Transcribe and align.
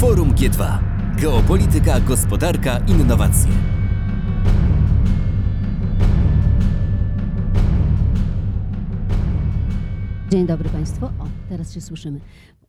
Forum 0.00 0.34
G2. 0.34 0.78
Geopolityka, 1.16 2.00
gospodarka, 2.00 2.78
innowacje. 2.78 3.52
Dzień 10.30 10.46
dobry 10.46 10.68
Państwu. 10.68 11.06
O, 11.06 11.26
teraz 11.48 11.74
się 11.74 11.80
słyszymy. 11.80 12.20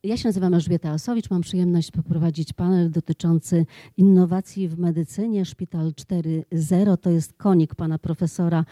Ja 0.04 0.18
się 0.18 0.30
nazywam 0.30 0.54
Elżbieta 0.54 0.94
Osowicz. 0.94 1.30
Mam 1.30 1.42
przyjemność 1.42 1.92
poprowadzić 1.92 2.54
panel 2.54 2.92
dotyczący 2.92 3.66
innowacji 3.98 4.68
w 4.68 4.80
medycynie. 4.80 5.46
Szpital 5.46 5.92
4.0 5.92 6.98
to 6.98 7.10
jest 7.10 7.34
konik 7.34 7.76
pana 7.76 8.00
profesora 8.00 8.66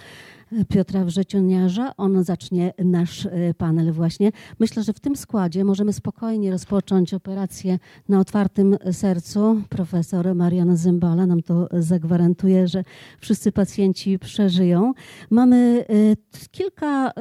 Piotra 0.70 1.06
Wrzecioniarza. 1.06 1.94
On 1.98 2.24
zacznie 2.24 2.74
nasz 2.78 3.26
e, 3.26 3.54
panel 3.54 3.92
właśnie. 3.92 4.32
Myślę, 4.60 4.84
że 4.84 4.94
w 4.94 5.00
tym 5.00 5.16
składzie 5.16 5.64
możemy 5.64 5.94
spokojnie 5.94 6.52
rozpocząć 6.52 7.14
operację 7.14 7.80
na 8.10 8.20
otwartym 8.20 8.78
sercu. 8.92 9.62
Profesor 9.70 10.36
Marian 10.36 10.78
Zymbala 10.78 11.26
nam 11.26 11.42
to 11.42 11.68
zagwarantuje, 11.71 12.68
że 12.68 12.84
wszyscy 13.20 13.52
pacjenci 13.52 14.20
przeżyją. 14.20 14.93
Mamy 15.30 15.86
e, 15.90 16.48
kilka 16.52 17.12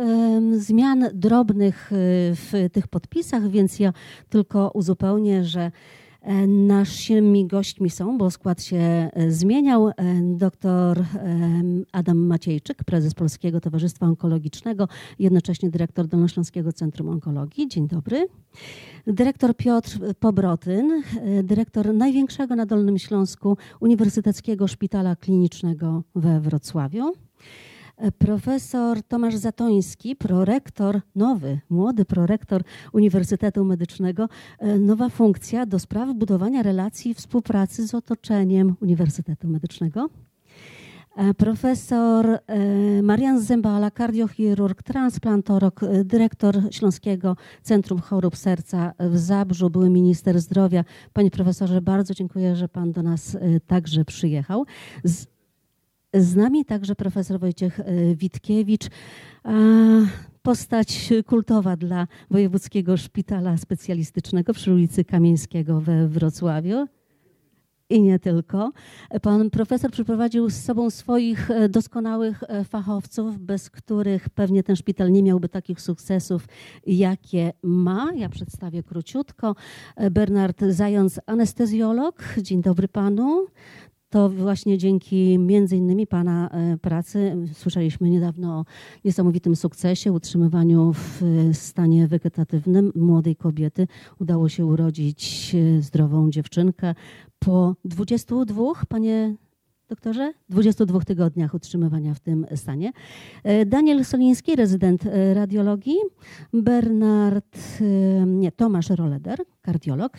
zmian 0.53 1.05
drobnych 1.15 1.93
e, 1.93 1.97
w 2.35 2.53
tych 2.73 2.89
podpisach, 2.89 3.49
więc 3.49 3.79
ja 3.79 3.93
tylko 4.29 4.71
uzupełnię, 4.75 5.45
że 5.45 5.71
naszymi 6.47 7.47
gośćmi 7.47 7.91
są, 7.91 8.19
bo 8.19 8.31
skład 8.31 8.63
się 8.63 8.77
e, 8.77 9.31
zmieniał, 9.31 9.89
e, 9.89 9.95
dr 10.23 11.05
Adam 11.93 12.19
Maciejczyk, 12.19 12.85
prezes 12.85 13.15
Polskiego 13.15 13.61
Towarzystwa 13.61 14.07
Onkologicznego, 14.07 14.89
jednocześnie 15.19 15.71
dyrektor 15.71 16.07
Dolnośląskiego 16.07 16.73
Centrum 16.73 17.09
Onkologii. 17.09 17.69
Dzień 17.69 17.89
dobry. 17.89 18.29
Dyrektor 19.07 19.57
Piotr 19.57 19.99
Pobrotyn, 20.21 21.03
dyrektor 21.43 21.95
największego 21.95 22.57
na 22.57 22.67
Dolnym 22.67 22.99
Śląsku 22.99 23.57
Uniwersyteckiego 23.81 24.69
Szpitala 24.69 25.17
Klinicznego 25.17 26.03
we 26.15 26.41
Wrocławiu. 26.41 27.13
Profesor 28.19 29.03
Tomasz 29.03 29.37
Zatoński, 29.37 30.17
prorektor, 30.17 31.01
nowy, 31.15 31.61
młody 31.71 32.05
prorektor 32.05 32.63
Uniwersytetu 32.93 33.65
Medycznego, 33.65 34.29
e, 34.59 34.79
nowa 34.79 35.09
funkcja 35.09 35.67
do 35.67 35.79
spraw 35.79 36.15
budowania 36.15 36.63
relacji 36.63 37.15
współpracy 37.15 37.89
z 37.89 37.95
otoczeniem 37.95 38.77
Uniwersytetu 38.81 39.49
Medycznego. 39.49 40.09
E, 41.17 41.35
profesor 41.35 42.27
e, 42.27 42.39
Marian 43.03 43.41
Zembala, 43.41 43.91
kardiochirurg, 43.91 44.83
transplantolog, 44.83 45.81
dyrektor 46.05 46.57
Śląskiego 46.71 47.37
Centrum 47.63 48.01
Chorób 48.01 48.37
Serca 48.37 48.93
w 49.01 49.19
Zabrzu, 49.19 49.71
były 49.71 49.91
minister 49.91 50.41
zdrowia. 50.41 50.85
Panie 51.13 51.31
profesorze, 51.31 51.81
bardzo 51.83 52.15
dziękuję, 52.15 52.57
że 52.57 52.69
pan 52.69 52.93
do 52.93 53.03
nas 53.03 53.37
także 53.67 54.05
przyjechał. 54.05 54.65
Z 55.05 55.38
z 56.15 56.37
nami 56.37 56.65
także 56.65 56.95
profesor 56.95 57.41
Wojciech 57.41 57.81
e, 57.81 57.85
Witkiewicz, 58.15 58.87
postać 60.43 61.11
kultowa 61.27 61.77
dla 61.77 62.07
Wojewódzkiego 62.31 62.97
Szpitala 62.97 63.57
Specjalistycznego 63.57 64.55
przy 64.55 64.73
ulicy 64.73 65.05
Kamieńskiego 65.05 65.81
we 65.81 66.09
Wrocławiu. 66.09 66.87
I 67.91 68.03
nie 68.03 68.19
tylko. 68.19 68.73
Pan 69.23 69.51
profesor 69.51 69.91
przyprowadził 69.91 70.51
z 70.51 70.55
sobą 70.55 70.91
swoich 70.91 71.51
e, 71.51 71.69
doskonałych 71.69 72.43
e, 72.49 72.65
fachowców, 72.65 73.39
bez 73.39 73.71
których 73.71 74.29
pewnie 74.29 74.63
ten 74.63 74.77
szpital 74.77 75.13
nie 75.13 75.23
miałby 75.23 75.49
takich 75.49 75.81
sukcesów, 75.81 76.49
jakie 76.87 77.53
ma. 77.63 78.13
Ja 78.15 78.29
przedstawię 78.29 78.83
króciutko. 78.83 79.55
Bernard 80.11 80.61
Zając, 80.69 81.21
anestezjolog. 81.27 82.25
Dzień 82.43 82.63
dobry 82.63 82.89
panu 82.89 83.47
to 84.11 84.29
właśnie 84.29 84.79
dzięki 84.79 85.39
między 85.39 85.77
innymi 85.77 86.07
Pana 86.07 86.51
e, 86.51 86.79
pracy 86.79 87.37
słyszeliśmy 87.53 88.11
niedawno 88.11 88.59
o 88.59 88.65
niesamowitym 89.05 89.57
sukcesie, 89.57 90.13
utrzymywaniu 90.13 90.93
w 90.93 91.23
stanie 91.53 92.09
wegetatywnym 92.09 92.93
młodej 92.95 93.37
kobiety. 93.37 93.87
Udało 94.21 94.49
się 94.49 94.67
urodzić 94.67 95.55
e, 95.55 95.83
zdrową 95.83 96.31
dziewczynkę 96.31 96.95
po 97.39 97.75
22, 97.85 98.65
Panie 98.89 99.35
doktorze? 99.89 100.33
22 100.49 101.01
tygodniach 101.01 101.55
utrzymywania 101.55 102.15
w 102.15 102.21
tym 102.21 102.47
stanie. 102.55 102.93
E, 103.45 103.67
Daniel 103.67 104.05
Soliński, 104.05 104.57
rezydent 104.57 105.05
radiologii. 105.35 105.97
Bernard, 106.53 107.59
nie, 108.27 108.53
Tomasz 108.53 108.91
Roleder, 108.91 109.39
kardiolog. 109.63 110.13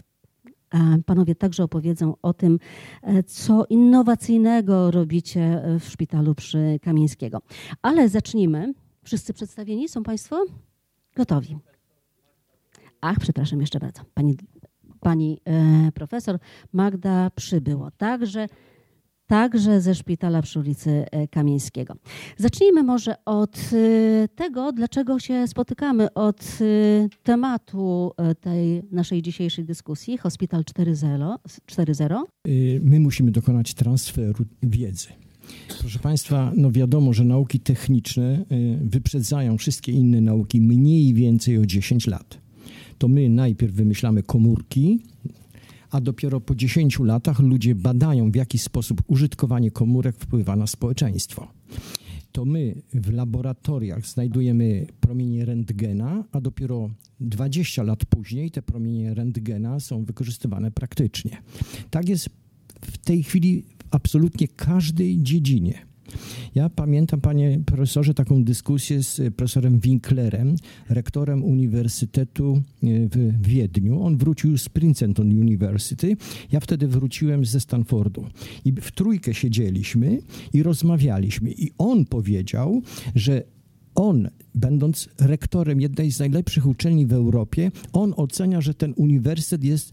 Panowie 1.06 1.35
także 1.35 1.63
opowiedzą 1.63 2.16
o 2.22 2.34
tym, 2.34 2.59
e, 3.02 3.24
co 3.24 3.66
innowacyjnego 3.66 4.91
robicie 4.91 5.41
e, 5.41 5.80
w 5.80 5.90
szpitalu 5.90 6.35
przy 6.35 6.80
Kamieńskiego. 6.81 7.41
Ale 7.81 8.09
zacznijmy. 8.09 8.74
Wszyscy 9.03 9.34
przedstawieni? 9.34 9.90
Są 9.90 10.03
Państwo 10.03 10.46
gotowi? 11.16 11.57
Ach, 13.02 13.19
przepraszam 13.19 13.62
jeszcze 13.62 13.80
bardzo. 13.80 14.02
Pani, 14.13 14.38
pani 15.00 15.41
e, 15.46 15.91
profesor 15.91 16.40
Magda 16.74 17.30
przybyło. 17.30 17.91
Także 17.91 18.47
także 19.30 19.82
ze 19.82 19.96
szpitala 19.96 20.42
przy 20.42 20.60
ulicy 20.60 21.06
e, 21.12 21.28
Kamieńskiego. 21.28 21.96
Zacznijmy 22.38 22.84
może 22.84 23.16
od 23.26 23.60
e, 23.74 24.28
tego, 24.28 24.72
dlaczego 24.72 25.20
się 25.20 25.48
spotykamy, 25.48 26.14
od 26.14 26.42
e, 26.42 27.10
tematu 27.24 28.12
tej 28.40 28.84
naszej 28.92 29.22
dzisiejszej 29.22 29.66
dyskusji, 29.66 30.18
Hospital 30.18 30.64
4.0. 30.64 32.22
My 32.82 33.00
musimy 33.00 33.32
dokonać 33.32 33.74
transferu 33.74 34.46
wiedzy. 34.64 35.08
Proszę 35.80 36.00
Państwa, 36.00 36.52
no 36.56 36.72
wiadomo, 36.72 37.14
że 37.14 37.26
nauki 37.26 37.60
techniczne 37.60 38.46
wyprzedzają 38.82 39.58
wszystkie 39.58 39.92
inne 39.92 40.22
nauki 40.22 40.62
mniej 40.62 41.14
więcej 41.14 41.58
o 41.58 41.66
10 41.66 42.08
lat. 42.08 42.38
To 42.98 43.08
my 43.08 43.30
najpierw 43.30 43.74
wymyślamy 43.74 44.24
komórki, 44.24 45.00
a 45.92 46.02
dopiero 46.02 46.42
po 46.42 46.56
10 46.56 47.00
latach 47.00 47.40
ludzie 47.40 47.76
badają, 47.76 48.32
w 48.32 48.36
jaki 48.36 48.58
sposób 48.58 49.02
użytkowanie 49.08 49.72
komórek 49.72 50.16
wpływa 50.20 50.56
na 50.56 50.68
społeczeństwo. 50.68 51.48
To 52.32 52.46
my 52.46 52.82
w 52.94 53.14
laboratoriach 53.14 54.08
znajdujemy 54.08 54.88
promienie 55.00 55.46
rentgena, 55.46 56.24
a 56.32 56.42
dopiero 56.42 56.90
20 57.20 57.84
lat 57.84 58.06
później 58.06 58.52
te 58.52 58.62
promienie 58.62 59.14
rentgena 59.14 59.80
są 59.80 60.04
wykorzystywane 60.04 60.72
praktycznie. 60.72 61.42
Tak 61.90 62.10
jest 62.10 62.30
w 62.82 62.98
tej 62.98 63.24
chwili 63.24 63.66
absolutnie 63.92 64.48
każdej 64.48 65.22
dziedzinie. 65.22 65.89
Ja 66.56 66.70
pamiętam, 66.70 67.22
panie 67.22 67.59
profesorze, 67.66 68.14
taką 68.14 68.44
dyskusję 68.44 69.03
z 69.03 69.36
profesorem 69.36 69.80
Winklerem, 69.80 70.56
rektorem 70.90 71.44
Uniwersytetu 71.44 72.62
e, 72.84 72.88
w 73.09 73.47
Wiedniu. 73.47 74.02
On 74.02 74.18
wrócił 74.18 74.58
z 74.58 74.69
Princeton 74.69 75.28
University. 75.28 76.18
Ja 76.52 76.59
wtedy 76.59 76.88
wróciłem 76.88 77.46
ze 77.46 77.59
Stanfordu. 77.59 78.25
I 78.66 78.74
w 78.74 78.92
trójkę 78.92 79.34
siedzieliśmy 79.34 80.22
i 80.53 80.64
rozmawialiśmy. 80.64 81.52
I 81.52 81.72
on 81.78 82.06
powiedział, 82.06 82.81
że 83.16 83.44
on, 83.96 84.30
będąc 84.56 85.09
rektorem 85.19 85.81
jednej 85.81 86.12
z 86.12 86.19
najlepszych 86.19 86.66
uczelni 86.66 87.06
w 87.06 87.14
Europie, 87.14 87.72
on 87.94 88.14
ocenia, 88.18 88.62
że 88.62 88.74
ten 88.74 88.94
uniwersytet 88.96 89.64
jest 89.64 89.92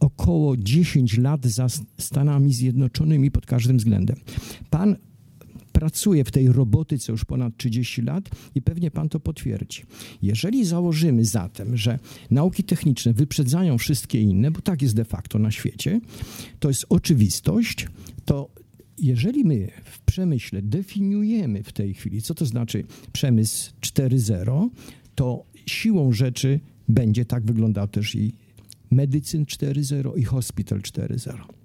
około 0.00 0.56
10 0.56 1.18
lat 1.18 1.46
za 1.46 1.66
Stanami 1.98 2.52
Zjednoczonymi 2.52 3.30
pod 3.30 3.46
każdym 3.46 3.76
względem. 3.76 4.16
Pan 4.70 4.96
pracuje 5.78 6.24
w 6.24 6.30
tej 6.30 6.52
robotyce 6.52 7.12
już 7.12 7.24
ponad 7.24 7.56
30 7.56 8.02
lat 8.02 8.28
i 8.54 8.62
pewnie 8.62 8.90
pan 8.90 9.08
to 9.08 9.20
potwierdzi. 9.20 9.82
Jeżeli 10.22 10.64
założymy 10.64 11.24
zatem, 11.24 11.76
że 11.76 11.98
nauki 12.30 12.64
techniczne 12.64 13.12
wyprzedzają 13.12 13.78
wszystkie 13.78 14.20
inne, 14.20 14.50
bo 14.50 14.60
tak 14.60 14.82
jest 14.82 14.96
de 14.96 15.04
facto 15.04 15.38
na 15.38 15.50
świecie, 15.50 16.00
to 16.58 16.68
jest 16.68 16.86
oczywistość, 16.88 17.86
to 18.24 18.48
jeżeli 18.98 19.44
my 19.44 19.68
w 19.84 20.00
przemyśle 20.00 20.62
definiujemy 20.62 21.62
w 21.62 21.72
tej 21.72 21.94
chwili, 21.94 22.22
co 22.22 22.34
to 22.34 22.46
znaczy 22.46 22.84
przemysł 23.12 23.72
4.0, 23.80 24.68
to 25.14 25.44
siłą 25.66 26.12
rzeczy 26.12 26.60
będzie 26.88 27.24
tak 27.24 27.44
wyglądał 27.44 27.88
też 27.88 28.14
i 28.14 28.32
medycyn 28.90 29.44
4.0 29.44 30.18
i 30.18 30.24
hospital 30.24 30.80
4.0. 30.80 31.57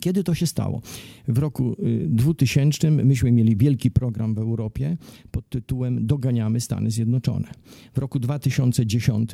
Kiedy 0.00 0.24
to 0.24 0.34
się 0.34 0.46
stało? 0.46 0.82
W 1.28 1.38
roku 1.38 1.76
2000 2.06 2.88
y, 2.88 2.90
myśmy 2.90 3.32
mieli 3.32 3.56
wielki 3.56 3.90
program 3.90 4.34
w 4.34 4.38
Europie 4.38 4.96
pod 5.30 5.48
tytułem 5.48 6.06
Doganiamy 6.06 6.60
Stany 6.60 6.90
Zjednoczone. 6.90 7.48
W 7.94 7.98
roku 7.98 8.18
2010 8.18 9.30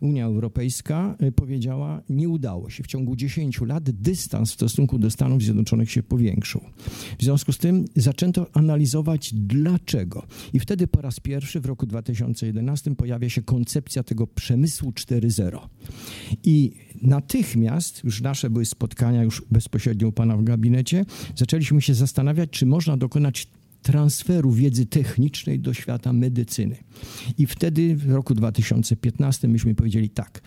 Unia 0.00 0.24
Europejska 0.24 1.16
y, 1.22 1.32
powiedziała, 1.32 2.02
nie 2.08 2.28
udało 2.28 2.70
się. 2.70 2.82
W 2.82 2.86
ciągu 2.86 3.16
10 3.16 3.60
lat 3.60 3.90
dystans 3.90 4.50
w 4.50 4.54
stosunku 4.54 4.98
do 4.98 5.10
Stanów 5.10 5.42
Zjednoczonych 5.42 5.90
się 5.90 6.02
powiększył. 6.02 6.60
W 7.18 7.22
związku 7.22 7.52
z 7.52 7.58
tym 7.58 7.84
zaczęto 7.96 8.46
analizować 8.52 9.34
dlaczego. 9.34 10.26
I 10.52 10.60
wtedy 10.60 10.86
po 10.86 11.00
raz 11.00 11.20
pierwszy 11.20 11.60
w 11.60 11.66
roku 11.66 11.86
2011 11.86 12.94
pojawia 12.94 13.28
się 13.28 13.42
koncepcja 13.42 14.02
tego 14.02 14.26
przemysłu 14.26 14.90
4.0 14.90 15.58
I 16.44 16.72
natychmiast, 17.02 18.04
już 18.04 18.20
nasze 18.20 18.50
były 18.50 18.64
spotkania 18.64 19.22
już 19.22 19.42
bezpośrednio 19.50 19.79
u 20.08 20.12
pana 20.12 20.36
w 20.36 20.44
gabinecie, 20.44 21.04
zaczęliśmy 21.36 21.82
się 21.82 21.94
zastanawiać, 21.94 22.50
czy 22.50 22.66
można 22.66 22.96
dokonać 22.96 23.46
transferu 23.82 24.52
wiedzy 24.52 24.86
technicznej 24.86 25.60
do 25.60 25.74
świata 25.74 26.12
medycyny. 26.12 26.76
I 27.38 27.46
wtedy 27.46 27.96
w 27.96 28.10
roku 28.10 28.34
2015 28.34 29.48
myśmy 29.48 29.74
powiedzieli 29.74 30.10
tak, 30.10 30.42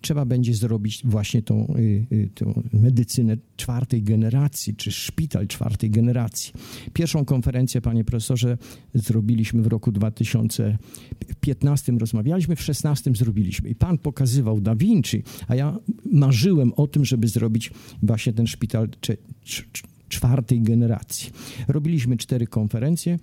trzeba 0.00 0.24
będzie 0.24 0.54
zrobić 0.54 1.00
właśnie 1.04 1.42
tą, 1.42 1.74
y, 1.78 2.06
y, 2.12 2.30
tą 2.34 2.62
medycynę 2.72 3.36
czwartej 3.56 4.02
generacji, 4.02 4.76
czy 4.76 4.92
szpital 4.92 5.46
czwartej 5.46 5.90
generacji. 5.90 6.52
Pierwszą 6.92 7.24
konferencję, 7.24 7.80
panie 7.80 8.04
profesorze, 8.04 8.58
zrobiliśmy 8.94 9.62
w 9.62 9.66
roku 9.66 9.92
2015, 9.92 11.92
rozmawialiśmy, 11.98 12.56
w 12.56 12.62
16 12.62 13.10
zrobiliśmy. 13.14 13.68
I 13.68 13.74
pan 13.74 13.98
pokazywał 13.98 14.60
Da 14.60 14.74
Vinci, 14.74 15.22
a 15.48 15.54
ja 15.54 15.78
marzyłem 16.12 16.72
o 16.72 16.86
tym, 16.86 17.04
żeby 17.04 17.28
zrobić 17.28 17.70
właśnie 18.02 18.32
ten 18.32 18.46
szpital 18.46 18.88
czwartej 20.08 20.60
generacji. 20.60 21.30
Robiliśmy 21.68 22.16
cztery 22.16 22.46
konferencje. 22.46 23.18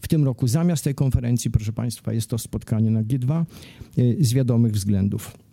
W 0.00 0.08
tym 0.08 0.24
roku 0.24 0.48
zamiast 0.48 0.84
tej 0.84 0.94
konferencji, 0.94 1.50
proszę 1.50 1.72
Państwa, 1.72 2.12
jest 2.12 2.30
to 2.30 2.38
spotkanie 2.38 2.90
na 2.90 3.02
G2 3.02 3.44
y, 3.98 4.16
z 4.20 4.32
wiadomych 4.32 4.72
względów. 4.72 5.47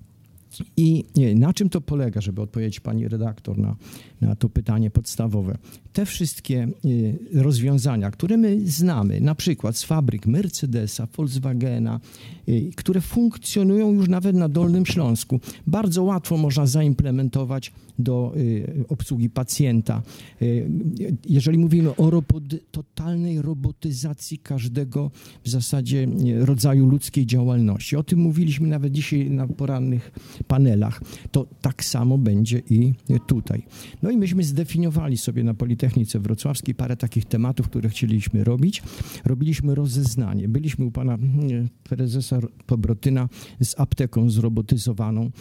I 0.78 1.04
na 1.36 1.54
czym 1.54 1.70
to 1.70 1.82
polega, 1.82 2.22
żeby 2.22 2.42
odpowiedzieć 2.42 2.80
pani 2.80 3.08
redaktor 3.08 3.58
na, 3.58 3.76
na 4.22 4.36
to 4.36 4.50
pytanie 4.50 4.92
podstawowe? 4.92 5.58
Te 5.94 6.06
wszystkie 6.06 6.68
y, 6.86 7.20
rozwiązania, 7.34 8.12
które 8.12 8.38
my 8.38 8.60
znamy, 8.66 9.22
na 9.22 9.36
przykład 9.36 9.78
z 9.78 9.84
fabryk 9.84 10.26
Mercedesa, 10.26 11.08
Volkswagena, 11.18 12.00
y, 12.50 12.72
które 12.76 13.02
funkcjonują 13.02 13.94
już 13.94 14.10
nawet 14.10 14.36
na 14.36 14.50
Dolnym 14.50 14.86
Śląsku, 14.86 15.40
bardzo 15.68 16.04
łatwo 16.04 16.38
można 16.38 16.66
zaimplementować 16.66 17.72
do 18.00 18.34
y, 18.38 18.86
obsługi 18.90 19.30
pacjenta. 19.30 20.02
Jeżeli 21.30 21.58
mówimy 21.58 21.96
o 21.96 22.10
roboty, 22.10 22.60
totalnej 22.72 23.42
robotyzacji 23.42 24.38
każdego 24.38 25.12
w 25.44 25.50
zasadzie 25.50 26.08
rodzaju 26.40 26.86
ludzkiej 26.86 27.26
działalności, 27.26 27.96
o 27.96 28.04
tym 28.04 28.20
mówiliśmy 28.20 28.68
nawet 28.68 28.92
dzisiaj 28.92 29.30
na 29.30 29.48
porannych 29.48 30.12
panelach, 30.48 31.02
to 31.32 31.48
tak 31.62 31.84
samo 31.84 32.18
będzie 32.18 32.62
i 32.70 32.94
tutaj. 33.28 33.64
No 34.04 34.12
i 34.12 34.18
myśmy 34.18 34.44
zdefiniowali 34.44 35.18
sobie 35.18 35.44
na 35.44 35.54
Politechnice 35.54 36.20
Wrocławskiej 36.20 36.76
parę 36.76 36.98
takich 36.98 37.26
tematów, 37.26 37.70
które 37.70 37.90
chcieliśmy 37.90 38.44
robić. 38.44 38.84
Robiliśmy 39.26 39.76
rozeznanie. 39.76 40.48
Byliśmy 40.48 40.86
u 40.86 40.92
pana 40.92 41.18
prezesa 41.84 42.40
Pobrotyna 42.66 43.30
z 43.62 43.80
apteką 43.80 44.30
zrobotyzowaną. 44.30 45.32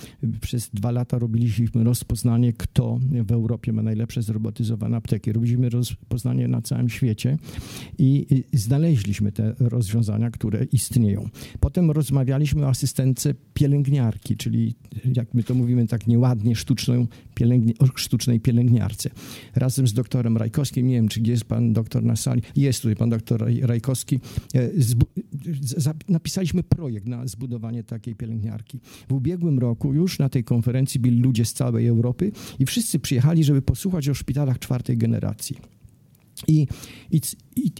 Przez 0.40 0.70
dwa 0.70 0.90
lata 0.90 1.18
robiliśmy 1.18 1.84
rozpoznanie, 1.84 2.52
kto 2.52 2.98
w 3.26 3.32
Europie 3.32 3.72
ma 3.72 3.82
najlepsze 3.82 4.22
zrobotyzowane 4.22 4.96
apteki. 4.96 5.32
Robiliśmy 5.32 5.68
rozpoznanie 5.68 6.48
na 6.48 6.62
całym 6.62 6.88
świecie 6.88 7.38
i 7.98 8.26
znaleźliśmy 8.52 9.32
te 9.32 9.54
rozwiązania, 9.58 10.30
które 10.30 10.64
istnieją. 10.64 11.28
Potem 11.60 11.90
rozmawialiśmy 11.90 12.66
o 12.66 12.68
asystence 12.68 13.34
pielęgniarki, 13.54 14.36
czyli 14.36 14.74
jak 15.16 15.34
my 15.34 15.42
to 15.42 15.54
mówimy 15.54 15.86
tak 15.86 16.06
nieładnie, 16.06 16.56
sztuczną 16.56 17.06
pielęgni 17.34 17.74
sztucznej 17.94 18.40
pielęgniarce. 18.40 19.10
Razem 19.54 19.88
z 19.88 19.92
doktorem 19.92 20.36
Rajkowskim, 20.36 20.86
nie 20.86 20.94
wiem, 20.94 21.08
czy 21.08 21.20
gdzie 21.20 21.32
jest 21.32 21.44
pan 21.44 21.72
doktor 21.72 22.02
na 22.02 22.16
sali, 22.16 22.42
jest 22.56 22.82
tutaj 22.82 22.96
pan 22.96 23.10
doktor 23.10 23.44
Rajkowski, 23.62 24.20
e, 24.54 24.70
napisaliśmy 26.08 26.62
projekt 26.62 27.06
na 27.06 27.26
zbudowanie 27.26 27.82
takiej 27.82 28.14
pielęgniarki. 28.14 28.80
W 29.08 29.12
ubiegłym 29.12 29.58
roku 29.58 29.94
już 29.94 30.18
na 30.18 30.28
tej 30.28 30.44
konferencji 30.44 31.00
byli 31.00 31.20
ludzie 31.20 31.44
z 31.44 31.52
całej 31.52 31.86
Europy 31.86 32.32
i 32.58 32.66
wszyscy 32.66 32.98
przyjechali, 32.98 33.44
żeby 33.44 33.62
posłuchać 33.62 34.08
o 34.08 34.14
szpitalach 34.14 34.58
czwartej 34.58 34.96
generacji. 34.96 35.73
I, 36.48 36.66
i, 37.10 37.20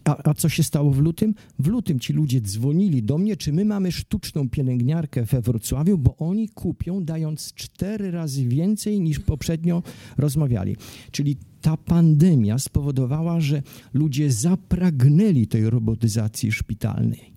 a, 0.05 0.31
a, 0.31 0.35
co 0.35 0.49
się 0.49 0.63
stało 0.63 0.91
w 0.91 0.99
lutym? 0.99 1.35
W 1.59 1.67
lutym 1.67 2.01
ci 2.01 2.13
ludzie 2.13 2.41
dzwonili 2.41 3.03
do 3.03 3.19
mnie, 3.19 3.37
czy 3.37 3.53
my 3.53 3.65
mamy 3.65 3.93
sztuczną 3.93 4.49
pielęgniarkę 4.49 5.23
we 5.23 5.41
Wrocławiu, 5.41 5.99
bo 5.99 6.17
oni 6.17 6.49
kupią, 6.49 7.05
dając 7.05 7.55
cztery 7.55 8.11
razy 8.11 8.49
więcej 8.49 9.01
niż 9.01 9.21
poprzednio 9.21 9.83
rozmawiali. 10.17 10.77
Czyli 11.11 11.37
ta 11.61 11.77
pandemia 11.77 12.59
spowodowała, 12.59 13.41
że 13.41 13.63
ludzie 13.95 14.33
zapragnęli 14.33 15.47
tej 15.47 15.71
robotyzacji 15.71 16.53
szpitalnej. 16.53 17.35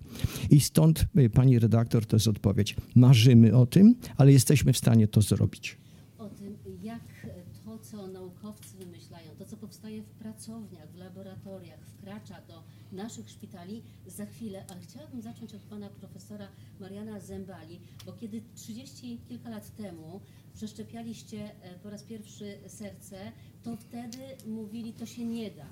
I 0.49 0.59
stąd, 0.59 1.05
y, 1.17 1.29
pani 1.29 1.59
redaktor, 1.59 2.05
to 2.05 2.15
jest 2.15 2.27
odpowiedź. 2.27 2.75
Marzymy 2.95 3.55
o 3.55 3.65
tym, 3.65 3.95
ale 4.17 4.31
jesteśmy 4.31 4.73
w 4.73 4.77
stanie 4.77 5.07
to 5.07 5.21
zrobić. 5.21 5.77
O 6.17 6.29
tym, 6.29 6.57
jak 6.83 7.27
to, 7.65 7.77
co 7.77 8.07
naukowcy 8.07 8.77
wymyślają, 8.77 9.31
to, 9.37 9.45
co 9.45 9.57
w 9.87 10.09
pracowniach, 10.09 10.91
w 10.91 10.95
laboratoriach, 10.95 11.79
wkracza 11.79 12.41
do 12.41 12.63
naszych 12.91 13.29
szpitali 13.29 13.83
za 14.07 14.25
chwilę, 14.25 14.65
ale 14.69 14.81
chciałabym 14.81 15.21
zacząć 15.21 15.53
od 15.53 15.61
pana 15.61 15.89
profesora 15.89 16.47
Mariana 16.79 17.19
Zembali, 17.19 17.79
bo 18.05 18.13
kiedy 18.13 18.41
30 18.55 19.19
kilka 19.29 19.49
lat 19.49 19.75
temu 19.75 20.21
przeszczepialiście 20.53 21.51
e, 21.61 21.79
po 21.83 21.89
raz 21.89 22.03
pierwszy 22.03 22.57
serce, 22.67 23.31
to 23.63 23.75
wtedy 23.75 24.17
mówili, 24.47 24.93
to 24.93 25.05
się 25.05 25.25
nie 25.25 25.51
da. 25.51 25.65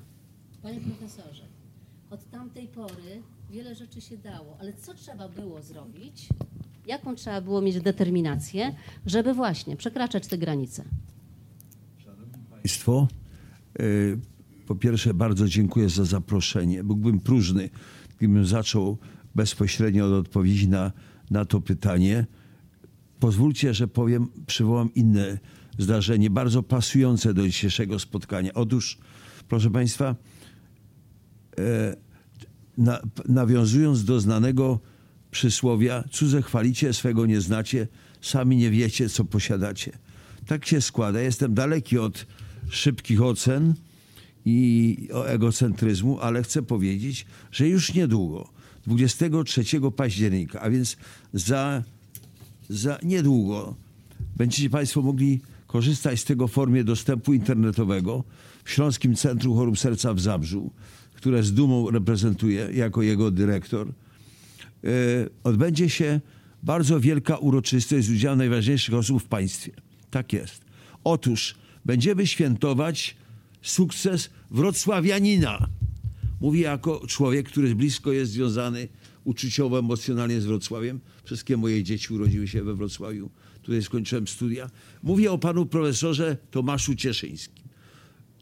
Panie 0.62 0.80
profesorze, 0.80 1.44
od 2.10 2.30
tamtej 2.30 2.68
pory 2.68 3.22
wiele 3.50 3.76
rzeczy 3.76 4.02
się 4.02 4.18
dało, 4.18 4.58
ale 4.60 4.74
co 4.74 4.94
trzeba 4.94 5.30
było 5.30 5.62
zrobić? 5.62 6.30
Jaką 6.88 7.16
trzeba 7.16 7.42
było 7.42 7.62
mieć 7.62 7.82
determinację, 7.82 8.76
żeby 9.06 9.34
właśnie 9.34 9.76
przekraczać 9.76 10.28
te 10.28 10.38
granice? 10.38 10.84
Szanowni 11.98 12.44
Państwo, 12.50 13.08
po 14.68 14.75
pierwsze 14.75 15.13
bardzo 15.13 15.48
dziękuję 15.48 15.89
za 15.89 16.06
zaproszenie. 16.06 16.83
Byłbym 16.83 17.19
próżny, 17.19 17.69
gdybym 18.18 18.45
zaczął 18.45 18.98
bezpośrednio 19.36 20.06
od 20.06 20.13
odpowiedzi 20.13 20.69
na, 20.69 20.92
na 21.31 21.45
to 21.45 21.62
pytanie. 21.62 22.25
Pozwólcie, 23.19 23.74
że 23.74 23.88
powiem, 23.88 24.27
przywołam 24.48 24.94
inne 24.94 25.39
zdarzenie, 25.77 26.30
bardzo 26.30 26.63
pasujące 26.63 27.33
do 27.33 27.48
dzisiejszego 27.48 28.00
spotkania. 28.00 28.54
Otóż, 28.54 28.98
proszę 29.48 29.72
Państwa, 29.72 30.16
e, 31.60 31.95
na, 32.77 33.00
nawiązując 33.27 34.06
do 34.06 34.19
znanego 34.19 34.80
przysłowia, 35.31 36.04
cudze 36.12 36.42
chwalicie, 36.42 36.94
swego 36.94 37.25
nie 37.25 37.42
znacie, 37.42 37.88
sami 38.22 38.57
nie 38.57 38.72
wiecie, 38.72 39.10
co 39.10 39.25
posiadacie. 39.25 39.92
Tak 40.45 40.66
się 40.66 40.81
składa. 40.81 41.19
Jestem 41.19 41.54
daleki 41.54 41.98
od 41.98 42.25
szybkich 42.70 43.22
ocen 43.22 43.74
i 44.46 44.98
egocentryzmu, 45.25 46.20
ale 46.20 46.44
chcę 46.44 46.63
powiedzieć, 46.63 47.25
że 47.51 47.68
już 47.68 47.94
niedługo, 47.94 48.50
23 48.88 49.63
października, 49.96 50.62
a 50.62 50.70
więc 50.70 50.98
za, 51.34 51.84
za 52.70 52.98
niedługo, 53.04 53.75
będziecie 54.36 54.70
Państwo 54.70 55.01
mogli 55.01 55.42
korzystać 55.68 56.20
z 56.20 56.25
tego 56.25 56.48
w 56.48 56.51
formie 56.51 56.84
dostępu 56.84 57.34
internetowego 57.34 58.24
w 58.63 58.72
Śląskim 58.72 59.16
Centrum 59.16 59.56
Chorób 59.56 59.80
Serca 59.80 60.13
w 60.13 60.20
Zabrzu 60.20 60.72
które 61.25 61.44
z 61.44 61.54
dumą 61.54 61.92
reprezentuję 61.92 62.70
jako 62.74 63.01
jego 63.01 63.32
dyrektor, 63.32 63.88
e, 63.88 63.92
odbędzie 65.44 65.89
się 65.89 66.22
bardzo 66.63 67.00
wielka 67.00 67.38
uroczystość 67.38 68.08
z 68.08 68.10
udziałem 68.10 68.38
najważniejszych 68.38 68.96
osób 68.96 69.24
w 69.24 69.25
państwie. 69.25 69.72
Tak 70.12 70.34
jest. 70.34 70.62
Otóż 71.04 71.56
będziemy 71.86 72.27
świętować 72.27 73.15
sukces 73.62 74.30
wrocławianina. 74.51 75.70
Mówię 76.42 76.62
jako 76.62 77.08
człowiek, 77.08 77.50
który 77.50 77.75
blisko 77.75 78.12
jest 78.12 78.32
związany 78.32 78.88
uczuciowo, 79.24 79.80
emocjonalnie 79.80 80.42
z 80.42 80.46
Wrocławiem. 80.46 81.00
Wszystkie 81.24 81.58
moje 81.58 81.84
dzieci 81.84 82.13
urodziły 82.13 82.48
się 82.48 82.63
we 82.63 82.75
Wrocławiu. 82.75 83.30
Tutaj 83.62 83.84
skończyłem 83.84 84.27
studia. 84.27 84.70
Mówię 85.04 85.32
o 85.32 85.38
panu 85.38 85.65
profesorze 85.65 86.38
Tomaszu 86.51 86.96
Cieszyńskim. 86.96 87.65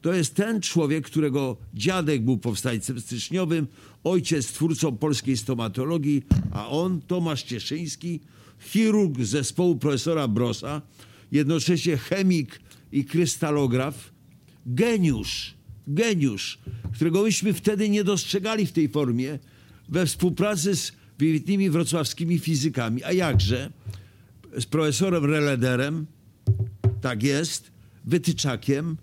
To 0.01 0.13
jest 0.13 0.35
ten 0.35 0.61
człowiek, 0.61 1.05
którego 1.05 1.57
dziadek 1.73 2.25
był 2.25 2.37
powstańcem 2.37 3.01
styczniowym, 3.01 3.67
ojciec 4.03 4.47
twórcą 4.47 4.97
polskiej 4.97 5.37
stomatologii, 5.37 6.23
a 6.51 6.69
on, 6.69 7.01
Tomasz 7.01 7.43
Cieszyński, 7.43 8.19
chirurg 8.59 9.21
zespołu 9.21 9.75
profesora 9.75 10.27
Brosa, 10.27 10.81
jednocześnie 11.31 11.97
chemik 11.97 12.59
i 12.93 13.05
krystalograf, 13.05 14.11
geniusz, 14.65 15.53
geniusz, 15.87 16.59
którego 16.93 17.23
myśmy 17.23 17.53
wtedy 17.53 17.89
nie 17.89 18.03
dostrzegali 18.03 18.65
w 18.65 18.71
tej 18.71 18.89
formie, 18.89 19.39
we 19.89 20.05
współpracy 20.05 20.75
z 20.75 20.91
wybitnymi 21.19 21.69
wrocławskimi 21.69 22.39
fizykami. 22.39 23.03
A 23.03 23.11
jakże? 23.11 23.71
Z 24.57 24.65
profesorem 24.65 25.25
Relederem, 25.25 26.05
tak 27.01 27.23
jest, 27.23 27.71
wytyczakiem, 28.05 28.97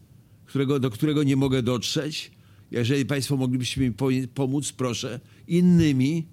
którego, 0.47 0.81
do 0.81 0.91
którego 0.91 1.23
nie 1.23 1.37
mogę 1.37 1.63
dotrzeć, 1.63 2.31
jeżeli 2.71 3.07
Państwo 3.07 3.37
moglibyście 3.37 3.81
mi 3.81 3.93
pomóc, 4.35 4.73
proszę, 4.73 5.21
innymi, 5.49 6.27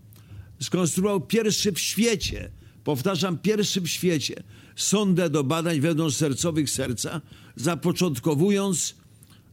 skonstruował 0.60 1.22
pierwszy 1.22 1.72
w 1.72 1.80
świecie, 1.80 2.52
powtarzam, 2.84 3.38
pierwszy 3.38 3.82
w 3.82 3.88
świecie, 3.88 4.44
sondę 4.76 5.30
do 5.30 5.44
badań 5.44 5.80
wewnątrzsercowych 5.80 6.70
serca, 6.70 7.22
zapoczątkowując 7.58 8.96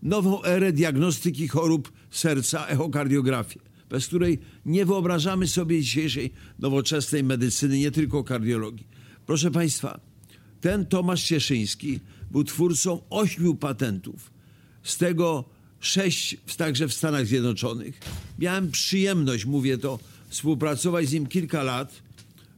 nową 0.02 0.44
erę 0.44 0.73
diagnostyki 0.73 1.49
chorób 1.49 1.92
serca, 2.11 2.66
echokardiografię, 2.66 3.61
bez 3.90 4.06
której 4.06 4.38
nie 4.66 4.87
wyobrażamy 4.87 5.49
sobie 5.49 5.80
dzisiejszej 5.80 6.32
nowoczesnej 6.58 7.25
medycyny, 7.25 7.78
nie 7.78 7.90
tylko 7.90 8.25
kardiologii. 8.25 8.87
Proszę 9.26 9.50
Państwa, 9.50 10.00
ten 10.61 10.87
Tomasz 10.87 11.25
Cieszyński 11.25 12.00
był 12.30 12.44
twórcą 12.44 13.02
ośmiu 13.11 13.54
patentów, 13.54 14.30
z 14.82 14.96
tego 14.96 15.44
sześć 15.80 16.37
także 16.56 16.88
w 16.88 16.94
Stanach 16.94 17.26
Zjednoczonych. 17.26 17.99
Miałem 18.38 18.70
przyjemność, 18.70 19.44
mówię 19.44 19.78
to, 19.78 19.99
współpracować 20.28 21.08
z 21.08 21.12
nim 21.12 21.26
kilka 21.26 21.62
lat 21.62 22.02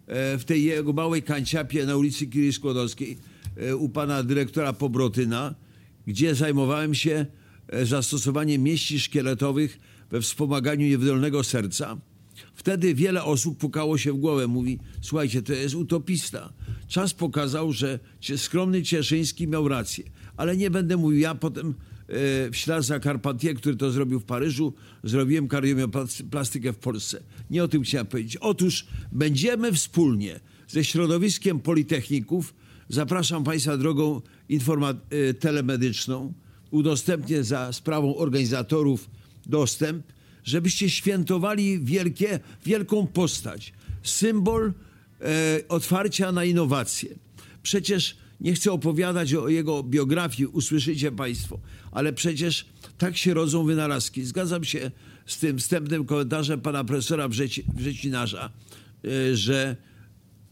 e, 0.06 0.38
w 0.38 0.44
tej 0.44 0.64
jego 0.64 0.92
małej 0.92 1.22
kanciapie 1.22 1.86
na 1.86 1.96
ulicy 1.96 2.26
Kiry 2.26 2.52
Skłodowskiej 2.52 3.18
u 3.78 3.88
pana 3.88 4.22
dyrektora 4.22 4.72
Pobrotyna, 4.72 5.54
gdzie 6.06 6.34
zajmowałem 6.34 6.94
się 6.94 7.26
e, 7.68 7.86
zastosowaniem 7.86 8.62
mieści 8.62 9.00
szkieletowych 9.00 9.78
we 10.10 10.20
wspomaganiu 10.20 10.86
niewydolnego 10.86 11.44
serca. 11.44 11.96
Wtedy 12.54 12.94
wiele 12.94 13.24
osób 13.24 13.58
pukało 13.58 13.98
się 13.98 14.12
w 14.12 14.16
głowę. 14.16 14.46
Mówi, 14.46 14.78
słuchajcie, 15.00 15.42
to 15.42 15.52
jest 15.52 15.74
utopista. 15.74 16.52
Czas 16.88 17.14
pokazał, 17.14 17.72
że 17.72 17.98
skromny 18.36 18.82
Cieszyński 18.82 19.48
miał 19.48 19.68
rację. 19.68 20.04
Ale 20.36 20.56
nie 20.56 20.70
będę 20.70 20.96
mówił. 20.96 21.20
Ja 21.20 21.34
potem 21.34 21.68
e, 21.68 21.74
w 22.50 22.56
ślad 22.56 22.84
za 22.84 23.00
Carpentier, 23.00 23.56
który 23.56 23.76
to 23.76 23.90
zrobił 23.90 24.20
w 24.20 24.24
Paryżu, 24.24 24.74
zrobiłem 25.04 25.48
kardiomioplastykę 25.48 26.72
w 26.72 26.78
Polsce. 26.78 27.22
Nie 27.50 27.64
o 27.64 27.68
tym 27.68 27.82
chciałem 27.82 28.06
powiedzieć. 28.06 28.36
Otóż 28.36 28.86
będziemy 29.12 29.72
wspólnie 29.72 30.40
ze 30.68 30.84
środowiskiem 30.84 31.60
politechników, 31.60 32.54
zapraszam 32.88 33.44
Państwa 33.44 33.76
drogą 33.76 34.20
e, 34.50 35.34
telemedyczną, 35.34 36.32
udostępnię 36.70 37.44
za 37.44 37.72
sprawą 37.72 38.16
organizatorów 38.16 39.10
dostęp, 39.46 40.06
żebyście 40.44 40.90
świętowali 40.90 41.80
wielkie, 41.80 42.40
wielką 42.64 43.06
postać, 43.06 43.72
symbol 44.02 44.72
e, 45.20 45.60
otwarcia 45.68 46.32
na 46.32 46.44
innowacje. 46.44 47.10
Przecież 47.62 48.16
nie 48.40 48.54
chcę 48.54 48.72
opowiadać 48.72 49.34
o 49.34 49.48
jego 49.48 49.82
biografii, 49.82 50.46
usłyszycie 50.46 51.12
Państwo, 51.12 51.58
ale 51.92 52.12
przecież 52.12 52.66
tak 52.98 53.16
się 53.16 53.34
rodzą 53.34 53.64
wynalazki. 53.64 54.24
Zgadzam 54.24 54.64
się 54.64 54.90
z 55.26 55.38
tym 55.38 55.58
wstępnym 55.58 56.04
komentarzem 56.04 56.60
pana 56.60 56.84
profesora 56.84 57.28
Wrzeci, 57.28 57.64
Wrzecinarza, 57.74 58.50
e, 59.04 59.36
że 59.36 59.76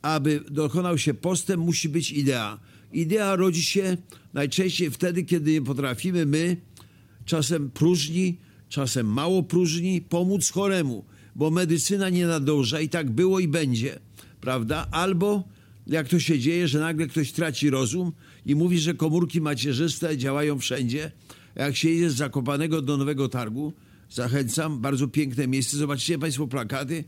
aby 0.05 0.41
dokonał 0.51 0.99
się 0.99 1.15
postęp, 1.15 1.63
musi 1.63 1.89
być 1.89 2.13
idea. 2.13 2.61
Idea 2.93 3.37
rodzi 3.37 3.63
się 3.63 3.97
najczęściej 4.35 4.91
wtedy, 4.91 5.25
kiedy 5.25 5.53
nie 5.53 5.63
potrafimy 5.63 6.27
my, 6.27 6.57
czasem 7.25 7.71
próżni, 7.71 8.39
czasem 8.69 9.07
mało 9.07 9.43
próżni, 9.43 10.01
pomóc 10.01 10.51
choremu, 10.51 11.05
bo 11.37 11.51
medycyna 11.51 12.09
nie 12.11 12.27
nadąża 12.27 12.81
i 12.81 12.89
tak 12.89 13.11
było 13.11 13.41
i 13.41 13.49
będzie, 13.49 13.99
prawda? 14.41 14.87
Albo 14.91 15.45
jak 15.87 16.09
to 16.09 16.21
się 16.21 16.39
dzieje, 16.39 16.69
że 16.69 16.81
nagle 16.81 17.07
ktoś 17.07 17.33
traci 17.33 17.71
rozum 17.71 18.13
i 18.47 18.55
mówi, 18.55 18.79
że 18.79 18.95
komórki 18.95 19.41
macierzyste 19.41 20.19
działają 20.19 20.59
wszędzie. 20.59 21.13
Jak 21.57 21.77
się 21.77 21.91
jedzie 21.91 22.11
z 22.11 22.15
Zakopanego 22.15 22.83
do 22.83 22.97
Nowego 22.97 23.29
Targu, 23.29 23.73
zachęcam, 24.11 24.81
bardzo 24.81 25.09
piękne 25.09 25.49
miejsce, 25.49 25.77
zobaczcie 25.77 26.19
Państwo 26.19 26.47
plakaty, 26.47 27.05